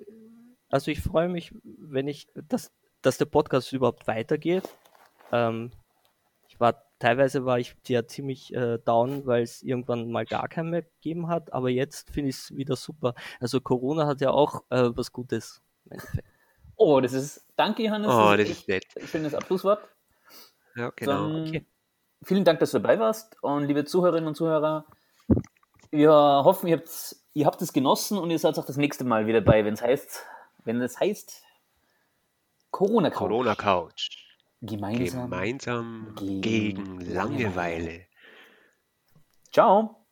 also 0.69 0.91
ich 0.91 1.01
freue 1.01 1.29
mich, 1.29 1.55
wenn 1.63 2.07
ich, 2.09 2.27
dass, 2.35 2.71
dass 3.01 3.17
der 3.17 3.27
Podcast 3.27 3.73
überhaupt 3.73 4.07
weitergeht. 4.07 4.69
Ähm, 5.33 5.71
ich 6.49 6.61
war, 6.61 6.86
teilweise 6.99 7.45
war 7.45 7.59
ich 7.59 7.75
ja 7.87 8.07
ziemlich 8.07 8.55
äh, 8.55 8.79
down, 8.79 9.27
weil 9.27 9.43
es 9.43 9.63
irgendwann 9.63 10.11
mal 10.11 10.25
gar 10.25 10.49
keinen 10.49 10.71
mehr 10.71 10.83
gegeben 10.83 11.29
hat, 11.29 11.53
aber 11.53 11.71
jetzt 11.71 12.11
finde 12.11 12.31
ich 12.31 12.37
es 12.37 12.57
wieder 12.57 12.77
super. 12.77 13.15
Also 13.41 13.61
Corona 13.61 14.07
hat 14.07 14.21
ja 14.21 14.31
auch 14.31 14.63
äh, 14.71 14.91
was 14.95 15.13
Gutes 15.13 15.63
im 15.85 15.93
Endeffekt. 15.93 16.29
Oh, 16.77 17.01
das 17.01 17.13
ist. 17.15 17.47
Danke, 17.57 17.85
Johannes. 17.85 18.09
Oh, 18.09 18.37
das 18.37 18.51
ist 18.51 18.69
nett. 18.69 18.85
schönes 19.07 19.35
Abschlusswort. 19.35 19.89
Ja, 20.75 20.91
genau. 20.95 21.13
Dann 21.13 21.49
okay. 21.49 21.67
vielen 22.23 22.45
Dank, 22.45 22.61
dass 22.61 22.71
du 22.73 22.79
dabei 22.79 22.99
warst. 22.99 23.43
Und 23.43 23.65
liebe 23.65 23.85
Zuhörerinnen 23.87 24.29
und 24.29 24.35
Zuhörer, 24.35 24.85
wir 25.91 26.13
hoffen, 26.13 26.67
ihr 26.67 26.77
habt, 26.77 27.17
ihr 27.33 27.47
habt 27.47 27.63
es 27.63 27.73
genossen 27.73 28.19
und 28.19 28.31
ihr 28.31 28.39
seid 28.39 28.59
auch 28.59 28.67
das 28.67 28.77
nächste 28.77 29.05
Mal 29.05 29.27
wieder 29.27 29.41
dabei, 29.41 29.65
wenn 29.65 29.73
es 29.75 29.83
heißt, 29.83 30.27
wenn 30.65 30.81
es 30.83 31.01
heißt 31.01 31.43
Corona 32.71 33.09
Couch. 33.09 33.19
Corona 33.19 33.55
Couch. 33.55 34.26
Gemeinsam. 34.67 35.31
Gemeinsam 35.31 36.15
gegen 36.17 36.41
gegen 36.41 37.01
Langeweile. 37.01 37.15
Langeweile. 37.15 38.07
Ciao. 39.53 40.06